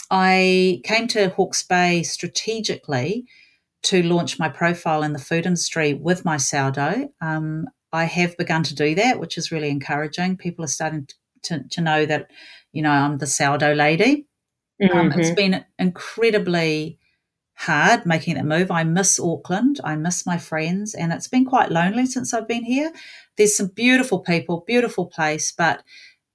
I 0.09 0.81
came 0.83 1.07
to 1.09 1.29
Hawke's 1.29 1.63
Bay 1.63 2.03
strategically 2.03 3.25
to 3.83 4.01
launch 4.03 4.39
my 4.39 4.49
profile 4.49 5.03
in 5.03 5.13
the 5.13 5.19
food 5.19 5.45
industry 5.45 5.93
with 5.93 6.25
my 6.25 6.37
sourdough. 6.37 7.09
Um, 7.21 7.67
I 7.91 8.05
have 8.05 8.37
begun 8.37 8.63
to 8.63 8.75
do 8.75 8.95
that, 8.95 9.19
which 9.19 9.37
is 9.37 9.51
really 9.51 9.69
encouraging. 9.69 10.37
People 10.37 10.65
are 10.65 10.69
starting 10.69 11.07
to, 11.43 11.63
to 11.69 11.81
know 11.81 12.05
that, 12.05 12.31
you 12.73 12.81
know, 12.81 12.91
I'm 12.91 13.17
the 13.17 13.27
sourdough 13.27 13.73
lady. 13.73 14.27
Mm-hmm. 14.81 14.97
Um, 14.97 15.11
it's 15.13 15.29
mm-hmm. 15.29 15.35
been 15.35 15.65
incredibly 15.79 16.99
hard 17.55 18.05
making 18.05 18.35
that 18.35 18.45
move. 18.45 18.71
I 18.71 18.83
miss 18.83 19.19
Auckland. 19.19 19.79
I 19.83 19.95
miss 19.95 20.25
my 20.25 20.37
friends, 20.37 20.93
and 20.93 21.13
it's 21.13 21.27
been 21.27 21.45
quite 21.45 21.71
lonely 21.71 22.05
since 22.05 22.33
I've 22.33 22.47
been 22.47 22.65
here. 22.65 22.91
There's 23.37 23.55
some 23.55 23.67
beautiful 23.67 24.19
people, 24.19 24.63
beautiful 24.67 25.05
place, 25.05 25.51
but 25.51 25.83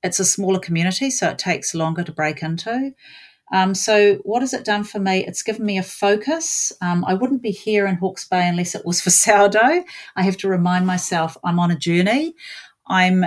it's 0.03 0.21
a 0.21 0.25
smaller 0.25 0.61
community, 0.61 1.11
so 1.11 1.29
it 1.29 1.39
takes 1.39 1.75
longer 1.75 2.05
to 2.05 2.13
break 2.13 2.43
into. 2.43 2.95
Um, 3.51 3.75
so, 3.75 4.17
what 4.25 4.43
has 4.43 4.53
it 4.53 4.65
done 4.65 4.85
for 4.85 4.99
me? 5.01 5.27
It's 5.27 5.43
given 5.43 5.65
me 5.65 5.79
a 5.79 5.83
focus. 5.83 6.73
Um, 6.83 7.05
I 7.05 7.15
wouldn't 7.15 7.43
be 7.43 7.51
here 7.51 7.87
in 7.87 7.97
Hawke's 7.97 8.29
Bay 8.29 8.47
unless 8.47 8.75
it 8.75 8.85
was 8.85 9.01
for 9.01 9.11
sourdough. 9.25 9.85
I 10.17 10.23
have 10.23 10.37
to 10.39 10.49
remind 10.49 10.87
myself 10.87 11.37
I'm 11.45 11.59
on 11.59 11.71
a 11.71 11.79
journey. 11.79 12.35
I'm 12.87 13.25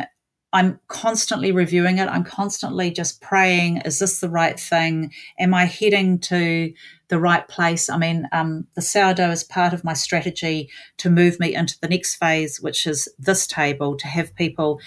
I'm 0.54 0.80
constantly 0.88 1.52
reviewing 1.52 1.97
it. 1.97 2.08
I'm 2.08 2.24
constantly 2.26 2.91
just 2.91 3.22
praying, 3.22 3.78
is 3.78 3.99
this 3.99 4.20
the 4.20 4.30
right 4.30 4.60
thing? 4.60 5.14
Am 5.39 5.54
I 5.54 5.66
heading 5.66 6.20
to 6.20 6.74
the 7.12 7.20
right 7.20 7.45
place? 7.49 7.89
I 7.89 7.97
mean, 7.97 8.28
um, 8.32 8.66
the 8.76 8.82
sourdough 8.82 9.32
is 9.32 9.43
part 9.43 9.74
of 9.74 9.84
my 9.84 9.93
strategy 9.93 10.70
to 10.97 11.09
move 11.09 11.39
me 11.41 11.53
into 11.53 11.78
the 11.82 11.89
next 11.89 12.16
phase, 12.16 12.62
which 12.62 12.88
is 12.88 13.09
this 13.20 13.45
table, 13.45 13.97
to 13.97 14.07
have 14.07 14.34
people 14.34 14.80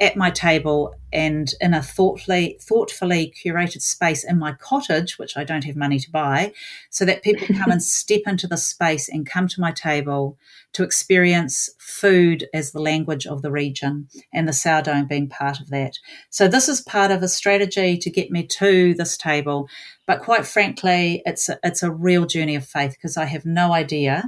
at 0.00 0.16
my 0.16 0.30
table 0.30 0.94
and 1.12 1.52
in 1.60 1.74
a 1.74 1.82
thoughtfully, 1.82 2.56
thoughtfully 2.62 3.34
curated 3.44 3.82
space 3.82 4.24
in 4.24 4.38
my 4.38 4.52
cottage, 4.52 5.18
which 5.18 5.36
I 5.36 5.44
don't 5.44 5.64
have 5.64 5.76
money 5.76 5.98
to 5.98 6.10
buy, 6.10 6.52
so 6.88 7.04
that 7.04 7.22
people 7.22 7.48
come 7.54 7.70
and 7.70 7.82
step 8.00 8.22
into 8.26 8.46
the 8.46 8.56
space 8.56 9.08
and 9.08 9.26
come 9.26 9.48
to 9.48 9.60
my 9.60 9.72
table 9.72 10.38
to 10.72 10.84
experience 10.84 11.68
food 11.78 12.48
as 12.54 12.72
the 12.72 12.80
language 12.80 13.26
of 13.26 13.42
the 13.42 13.50
region 13.50 14.08
and 14.32 14.48
the 14.48 14.52
sourdough 14.52 15.04
being 15.04 15.28
part 15.28 15.60
of 15.60 15.68
that. 15.68 15.98
So 16.30 16.48
this 16.48 16.68
is 16.68 16.80
part 16.80 17.10
of 17.10 17.22
a 17.22 17.28
strategy 17.28 17.98
to 17.98 18.10
get 18.10 18.30
me 18.30 18.46
to 18.46 18.94
this 18.94 19.18
table. 19.18 19.68
But 20.06 20.20
quite 20.20 20.46
frankly, 20.46 21.22
it's 21.24 21.48
a, 21.48 21.58
it's 21.62 21.82
a 21.82 21.90
real 21.90 22.26
journey 22.26 22.56
of 22.56 22.66
faith 22.66 22.92
because 22.92 23.16
I 23.16 23.26
have 23.26 23.44
no 23.44 23.72
idea 23.72 24.24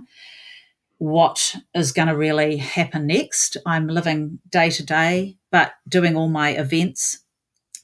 what 0.98 1.56
is 1.74 1.92
going 1.92 2.08
to 2.08 2.16
really 2.16 2.56
happen 2.56 3.06
next. 3.06 3.56
I'm 3.66 3.88
living 3.88 4.38
day 4.50 4.70
to 4.70 4.84
day, 4.84 5.36
but 5.50 5.72
doing 5.88 6.16
all 6.16 6.28
my 6.28 6.50
events. 6.50 7.20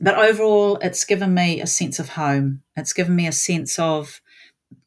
But 0.01 0.17
overall, 0.17 0.77
it's 0.77 1.05
given 1.05 1.35
me 1.35 1.61
a 1.61 1.67
sense 1.67 1.99
of 1.99 2.11
home. 2.11 2.63
It's 2.77 2.93
given 2.93 3.17
me 3.17 3.27
a 3.27 3.33
sense 3.33 3.79
of 3.79 4.21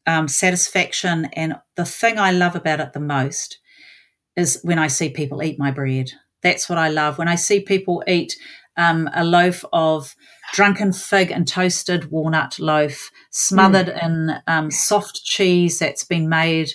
um, 0.08 0.28
satisfaction. 0.28 1.26
And 1.34 1.56
the 1.76 1.86
thing 1.86 2.18
I 2.18 2.32
love 2.32 2.56
about 2.56 2.80
it 2.80 2.94
the 2.94 3.00
most 3.00 3.60
is 4.36 4.60
when 4.64 4.80
I 4.80 4.88
see 4.88 5.10
people 5.10 5.44
eat 5.44 5.60
my 5.60 5.70
bread. 5.70 6.12
That's 6.42 6.68
what 6.68 6.80
I 6.80 6.90
love. 6.90 7.18
When 7.18 7.28
I 7.28 7.36
see 7.36 7.60
people 7.60 8.04
eat 8.08 8.36
um, 8.78 9.10
a 9.14 9.24
loaf 9.24 9.64
of 9.74 10.16
drunken 10.54 10.94
fig 10.94 11.32
and 11.32 11.48
toasted 11.48 12.12
walnut 12.12 12.60
loaf 12.60 13.12
smothered 13.30 13.88
mm. 13.88 14.04
in 14.04 14.42
um, 14.48 14.72
soft 14.72 15.24
cheese 15.24 15.80
that's 15.80 16.04
been 16.04 16.30
made 16.30 16.72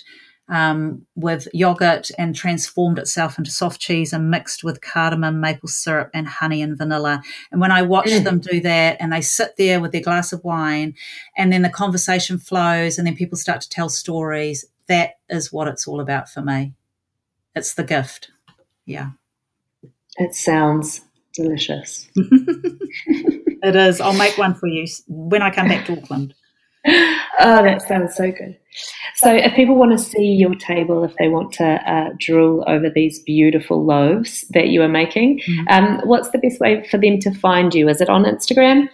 um, 0.49 1.05
with 1.15 1.47
yogurt 1.53 2.09
and 2.17 2.35
transformed 2.35 2.97
itself 2.97 3.37
into 3.37 3.51
soft 3.51 3.79
cheese 3.79 4.11
and 4.11 4.31
mixed 4.31 4.63
with 4.63 4.81
cardamom, 4.81 5.39
maple 5.39 5.69
syrup, 5.69 6.09
and 6.11 6.27
honey 6.27 6.63
and 6.63 6.75
vanilla. 6.75 7.21
And 7.51 7.61
when 7.61 7.71
I 7.71 7.83
watch 7.83 8.07
mm. 8.07 8.23
them 8.23 8.39
do 8.39 8.59
that 8.61 8.97
and 8.99 9.13
they 9.13 9.21
sit 9.21 9.57
there 9.57 9.79
with 9.79 9.91
their 9.91 10.01
glass 10.01 10.33
of 10.33 10.43
wine 10.43 10.95
and 11.37 11.53
then 11.53 11.61
the 11.61 11.69
conversation 11.69 12.39
flows 12.39 12.97
and 12.97 13.05
then 13.05 13.15
people 13.15 13.37
start 13.37 13.61
to 13.61 13.69
tell 13.69 13.89
stories, 13.89 14.65
that 14.87 15.19
is 15.29 15.53
what 15.53 15.67
it's 15.67 15.87
all 15.87 16.01
about 16.01 16.27
for 16.29 16.41
me 16.41 16.73
it's 17.55 17.73
the 17.73 17.83
gift. 17.83 18.31
Yeah. 18.85 19.11
It 20.17 20.33
sounds 20.33 21.01
delicious. 21.39 22.07
it 22.15 23.75
is. 23.75 24.01
I'll 24.01 24.13
make 24.13 24.37
one 24.37 24.55
for 24.55 24.67
you 24.67 24.85
when 25.07 25.41
I 25.41 25.49
come 25.49 25.67
back 25.67 25.85
to 25.85 25.97
Auckland. 25.97 26.33
oh, 26.87 27.63
that 27.63 27.81
sounds 27.81 28.15
so 28.15 28.31
good. 28.31 28.57
So, 29.15 29.33
if 29.33 29.53
people 29.53 29.75
want 29.75 29.91
to 29.91 29.97
see 29.97 30.33
your 30.33 30.55
table, 30.55 31.03
if 31.03 31.13
they 31.17 31.27
want 31.27 31.51
to 31.53 31.65
uh, 31.65 32.09
drool 32.17 32.63
over 32.67 32.89
these 32.89 33.21
beautiful 33.23 33.85
loaves 33.85 34.45
that 34.49 34.67
you 34.69 34.81
are 34.81 34.89
making, 34.89 35.39
mm-hmm. 35.39 35.67
um, 35.69 36.01
what's 36.05 36.29
the 36.29 36.37
best 36.37 36.59
way 36.59 36.87
for 36.89 36.97
them 36.97 37.19
to 37.19 37.33
find 37.33 37.73
you? 37.73 37.89
Is 37.89 37.99
it 37.99 38.09
on 38.09 38.23
Instagram? 38.23 38.87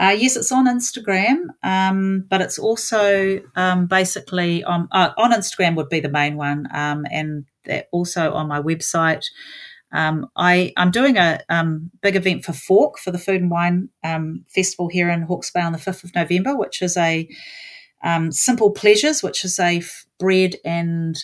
Uh, 0.00 0.16
yes, 0.16 0.36
it's 0.36 0.52
on 0.52 0.66
Instagram, 0.66 1.48
um, 1.64 2.24
but 2.30 2.40
it's 2.40 2.58
also 2.58 3.40
um, 3.56 3.86
basically 3.86 4.62
on, 4.64 4.88
uh, 4.92 5.10
on 5.18 5.32
Instagram 5.32 5.74
would 5.74 5.88
be 5.88 6.00
the 6.00 6.08
main 6.08 6.36
one, 6.36 6.68
um, 6.72 7.04
and 7.10 7.44
also 7.90 8.32
on 8.32 8.48
my 8.48 8.60
website. 8.60 9.24
Um, 9.92 10.28
I, 10.36 10.72
I'm 10.76 10.90
doing 10.90 11.16
a 11.16 11.40
um, 11.48 11.90
big 12.02 12.16
event 12.16 12.44
for 12.44 12.52
FAWC 12.52 12.98
for 12.98 13.10
the 13.10 13.18
Food 13.18 13.42
and 13.42 13.50
Wine 13.50 13.88
um, 14.04 14.44
Festival 14.48 14.88
here 14.88 15.10
in 15.10 15.22
Hawke's 15.22 15.50
Bay 15.50 15.62
on 15.62 15.72
the 15.72 15.78
5th 15.78 16.04
of 16.04 16.14
November, 16.14 16.56
which 16.56 16.82
is 16.82 16.96
a 16.96 17.28
Simple 18.30 18.70
Pleasures, 18.70 19.22
which 19.22 19.44
is 19.44 19.58
a 19.58 19.78
f- 19.78 20.06
bread 20.18 20.56
and 20.64 21.16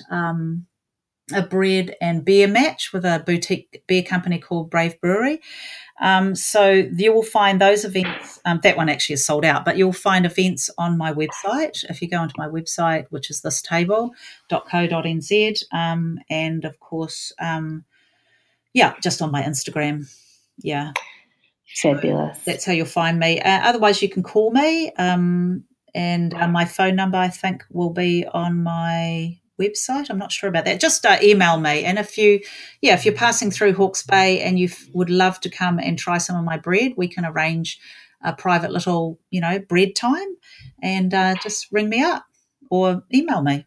a 1.32 1.42
bread 1.42 1.96
and 2.00 2.24
beer 2.24 2.46
match 2.46 2.92
with 2.92 3.04
a 3.04 3.22
boutique 3.24 3.82
beer 3.86 4.02
company 4.02 4.38
called 4.38 4.70
Brave 4.70 5.00
Brewery. 5.00 5.40
Um, 6.00 6.34
so 6.34 6.88
you 6.96 7.12
will 7.12 7.22
find 7.22 7.60
those 7.60 7.84
events. 7.84 8.40
Um, 8.44 8.60
that 8.62 8.76
one 8.76 8.88
actually 8.88 9.14
is 9.14 9.24
sold 9.24 9.44
out, 9.44 9.64
but 9.64 9.78
you'll 9.78 9.92
find 9.92 10.26
events 10.26 10.68
on 10.76 10.98
my 10.98 11.12
website. 11.12 11.84
If 11.88 12.02
you 12.02 12.08
go 12.08 12.18
onto 12.18 12.34
my 12.36 12.48
website, 12.48 13.06
which 13.10 13.30
is 13.30 13.40
this 13.40 13.62
thistable.co.nz, 13.62 15.62
um, 15.72 16.18
and 16.28 16.64
of 16.64 16.80
course, 16.80 17.32
um, 17.40 17.84
yeah, 18.74 18.94
just 19.00 19.22
on 19.22 19.30
my 19.30 19.42
Instagram. 19.42 20.06
Yeah. 20.58 20.92
Fabulous. 21.76 22.36
So 22.38 22.50
that's 22.50 22.64
how 22.64 22.72
you'll 22.72 22.86
find 22.86 23.18
me. 23.18 23.40
Uh, 23.40 23.60
otherwise, 23.62 24.02
you 24.02 24.08
can 24.08 24.22
call 24.22 24.50
me. 24.50 24.92
Um, 24.98 25.64
and 25.94 26.34
uh, 26.34 26.48
my 26.48 26.64
phone 26.64 26.96
number, 26.96 27.16
I 27.16 27.28
think, 27.28 27.64
will 27.70 27.90
be 27.90 28.26
on 28.26 28.62
my 28.62 29.38
website. 29.60 30.10
I'm 30.10 30.18
not 30.18 30.32
sure 30.32 30.48
about 30.48 30.64
that. 30.64 30.80
Just 30.80 31.06
uh, 31.06 31.18
email 31.22 31.58
me. 31.58 31.84
And 31.84 31.98
if 31.98 32.18
you, 32.18 32.40
yeah, 32.82 32.94
if 32.94 33.04
you're 33.04 33.14
passing 33.14 33.50
through 33.50 33.74
Hawke's 33.74 34.02
Bay 34.02 34.40
and 34.40 34.58
you 34.58 34.66
f- 34.66 34.88
would 34.92 35.10
love 35.10 35.38
to 35.40 35.50
come 35.50 35.78
and 35.78 35.96
try 35.96 36.18
some 36.18 36.36
of 36.36 36.44
my 36.44 36.56
bread, 36.56 36.94
we 36.96 37.06
can 37.06 37.24
arrange 37.24 37.78
a 38.22 38.32
private 38.32 38.72
little, 38.72 39.20
you 39.30 39.40
know, 39.40 39.60
bread 39.60 39.94
time 39.94 40.36
and 40.82 41.14
uh, 41.14 41.36
just 41.42 41.68
ring 41.70 41.88
me 41.88 42.02
up 42.02 42.24
or 42.70 43.04
email 43.14 43.42
me. 43.42 43.64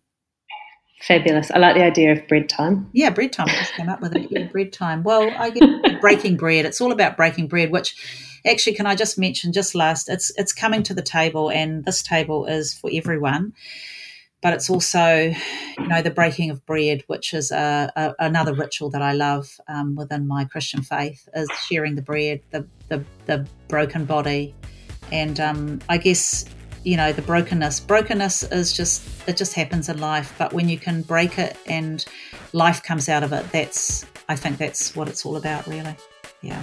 Fabulous. 1.02 1.52
I 1.52 1.60
like 1.60 1.76
the 1.76 1.84
idea 1.84 2.12
of 2.12 2.28
bread 2.28 2.50
time. 2.50 2.90
Yeah, 2.92 3.12
bread 3.12 3.32
time. 3.32 3.48
I 3.50 3.54
just 3.54 3.74
came 3.74 3.88
up 3.88 4.02
with 4.02 4.16
it. 4.16 4.28
Yeah, 4.32 4.48
bread 4.48 4.74
time. 4.74 5.04
Well, 5.04 5.32
I 5.38 5.52
get 5.52 6.02
breaking 6.02 6.38
bread. 6.38 6.66
It's 6.66 6.82
all 6.82 6.92
about 6.92 7.16
breaking 7.16 7.48
bread, 7.48 7.72
which 7.72 7.96
actually 8.46 8.76
can 8.76 8.88
I 8.88 8.96
just 8.96 9.18
mention 9.18 9.54
just 9.54 9.76
last, 9.76 10.10
it's 10.10 10.32
it's 10.38 10.54
coming 10.54 10.82
to 10.84 10.94
the 10.94 11.02
table 11.02 11.52
and 11.52 11.86
this 11.86 12.02
table 12.02 12.46
is 12.46 12.74
for 12.74 12.90
everyone 12.92 13.54
but 14.42 14.54
it's 14.54 14.70
also, 14.70 15.34
you 15.80 15.88
know, 15.88 16.02
the 16.02 16.12
breaking 16.12 16.52
of 16.52 16.64
bread, 16.66 17.04
which 17.08 17.34
is 17.34 17.52
a, 17.52 17.92
a, 17.96 18.14
another 18.20 18.54
ritual 18.54 18.90
that 18.92 19.02
I 19.02 19.14
love 19.14 19.60
um, 19.68 19.96
within 19.96 20.28
my 20.28 20.46
Christian 20.46 20.84
faith, 20.84 21.28
is 21.36 21.50
sharing 21.68 21.96
the 21.96 22.02
bread, 22.02 22.42
the 22.52 22.68
the, 22.90 23.04
the 23.26 23.48
broken 23.68 24.06
body, 24.06 24.54
and 25.12 25.40
um, 25.40 25.80
I 25.90 25.98
guess 25.98 26.46
you 26.84 26.98
know 26.98 27.12
the 27.12 27.22
brokenness. 27.22 27.80
Brokenness 27.82 28.44
is 28.44 28.74
just 28.74 29.04
it 29.28 29.38
just 29.38 29.54
happens 29.54 29.90
in 29.90 30.00
life, 30.00 30.34
but 30.38 30.54
when 30.54 30.70
you 30.70 30.78
can 30.78 31.02
break 31.02 31.38
it 31.38 31.58
and 31.66 32.06
life 32.54 32.84
comes 32.84 33.10
out 33.10 33.24
of 33.24 33.34
it, 33.34 33.50
that's 33.52 34.06
I 34.30 34.36
think 34.36 34.58
that's 34.58 34.96
what 34.96 35.08
it's 35.08 35.26
all 35.26 35.38
about, 35.38 35.68
really. 35.68 35.96
Yeah. 36.42 36.62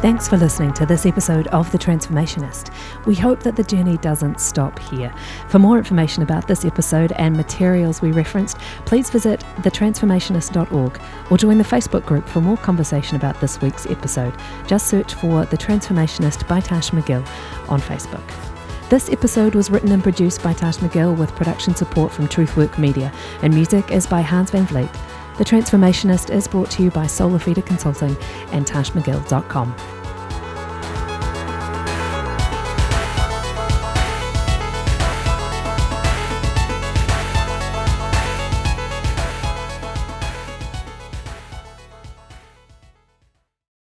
Thanks 0.00 0.26
for 0.26 0.38
listening 0.38 0.72
to 0.74 0.86
this 0.86 1.04
episode 1.04 1.46
of 1.48 1.70
The 1.72 1.76
Transformationist. 1.76 2.74
We 3.04 3.14
hope 3.14 3.42
that 3.42 3.54
the 3.54 3.62
journey 3.62 3.98
doesn't 3.98 4.40
stop 4.40 4.78
here. 4.78 5.12
For 5.48 5.58
more 5.58 5.76
information 5.76 6.22
about 6.22 6.48
this 6.48 6.64
episode 6.64 7.12
and 7.18 7.36
materials 7.36 8.00
we 8.00 8.10
referenced, 8.10 8.56
please 8.86 9.10
visit 9.10 9.40
thetransformationist.org 9.58 11.00
or 11.30 11.36
join 11.36 11.58
the 11.58 11.64
Facebook 11.64 12.06
group 12.06 12.26
for 12.26 12.40
more 12.40 12.56
conversation 12.56 13.16
about 13.16 13.38
this 13.42 13.60
week's 13.60 13.84
episode. 13.84 14.34
Just 14.66 14.86
search 14.86 15.12
for 15.12 15.44
The 15.44 15.58
Transformationist 15.58 16.48
by 16.48 16.60
Tash 16.60 16.92
McGill 16.92 17.28
on 17.68 17.78
Facebook. 17.78 18.26
This 18.88 19.10
episode 19.10 19.54
was 19.54 19.70
written 19.70 19.92
and 19.92 20.02
produced 20.02 20.42
by 20.42 20.54
Tash 20.54 20.78
McGill 20.78 21.14
with 21.14 21.36
production 21.36 21.74
support 21.74 22.10
from 22.10 22.26
Truthwork 22.26 22.78
Media, 22.78 23.12
and 23.42 23.52
music 23.52 23.90
is 23.90 24.06
by 24.06 24.22
Hans 24.22 24.50
Van 24.50 24.64
Vliet. 24.64 24.88
The 25.40 25.46
Transformationist 25.46 26.28
is 26.28 26.46
brought 26.46 26.70
to 26.72 26.82
you 26.82 26.90
by 26.90 27.06
Solar 27.06 27.38
Feeder 27.38 27.62
Consulting 27.62 28.14
and 28.52 28.66
TashMcGill.com. 28.66 29.99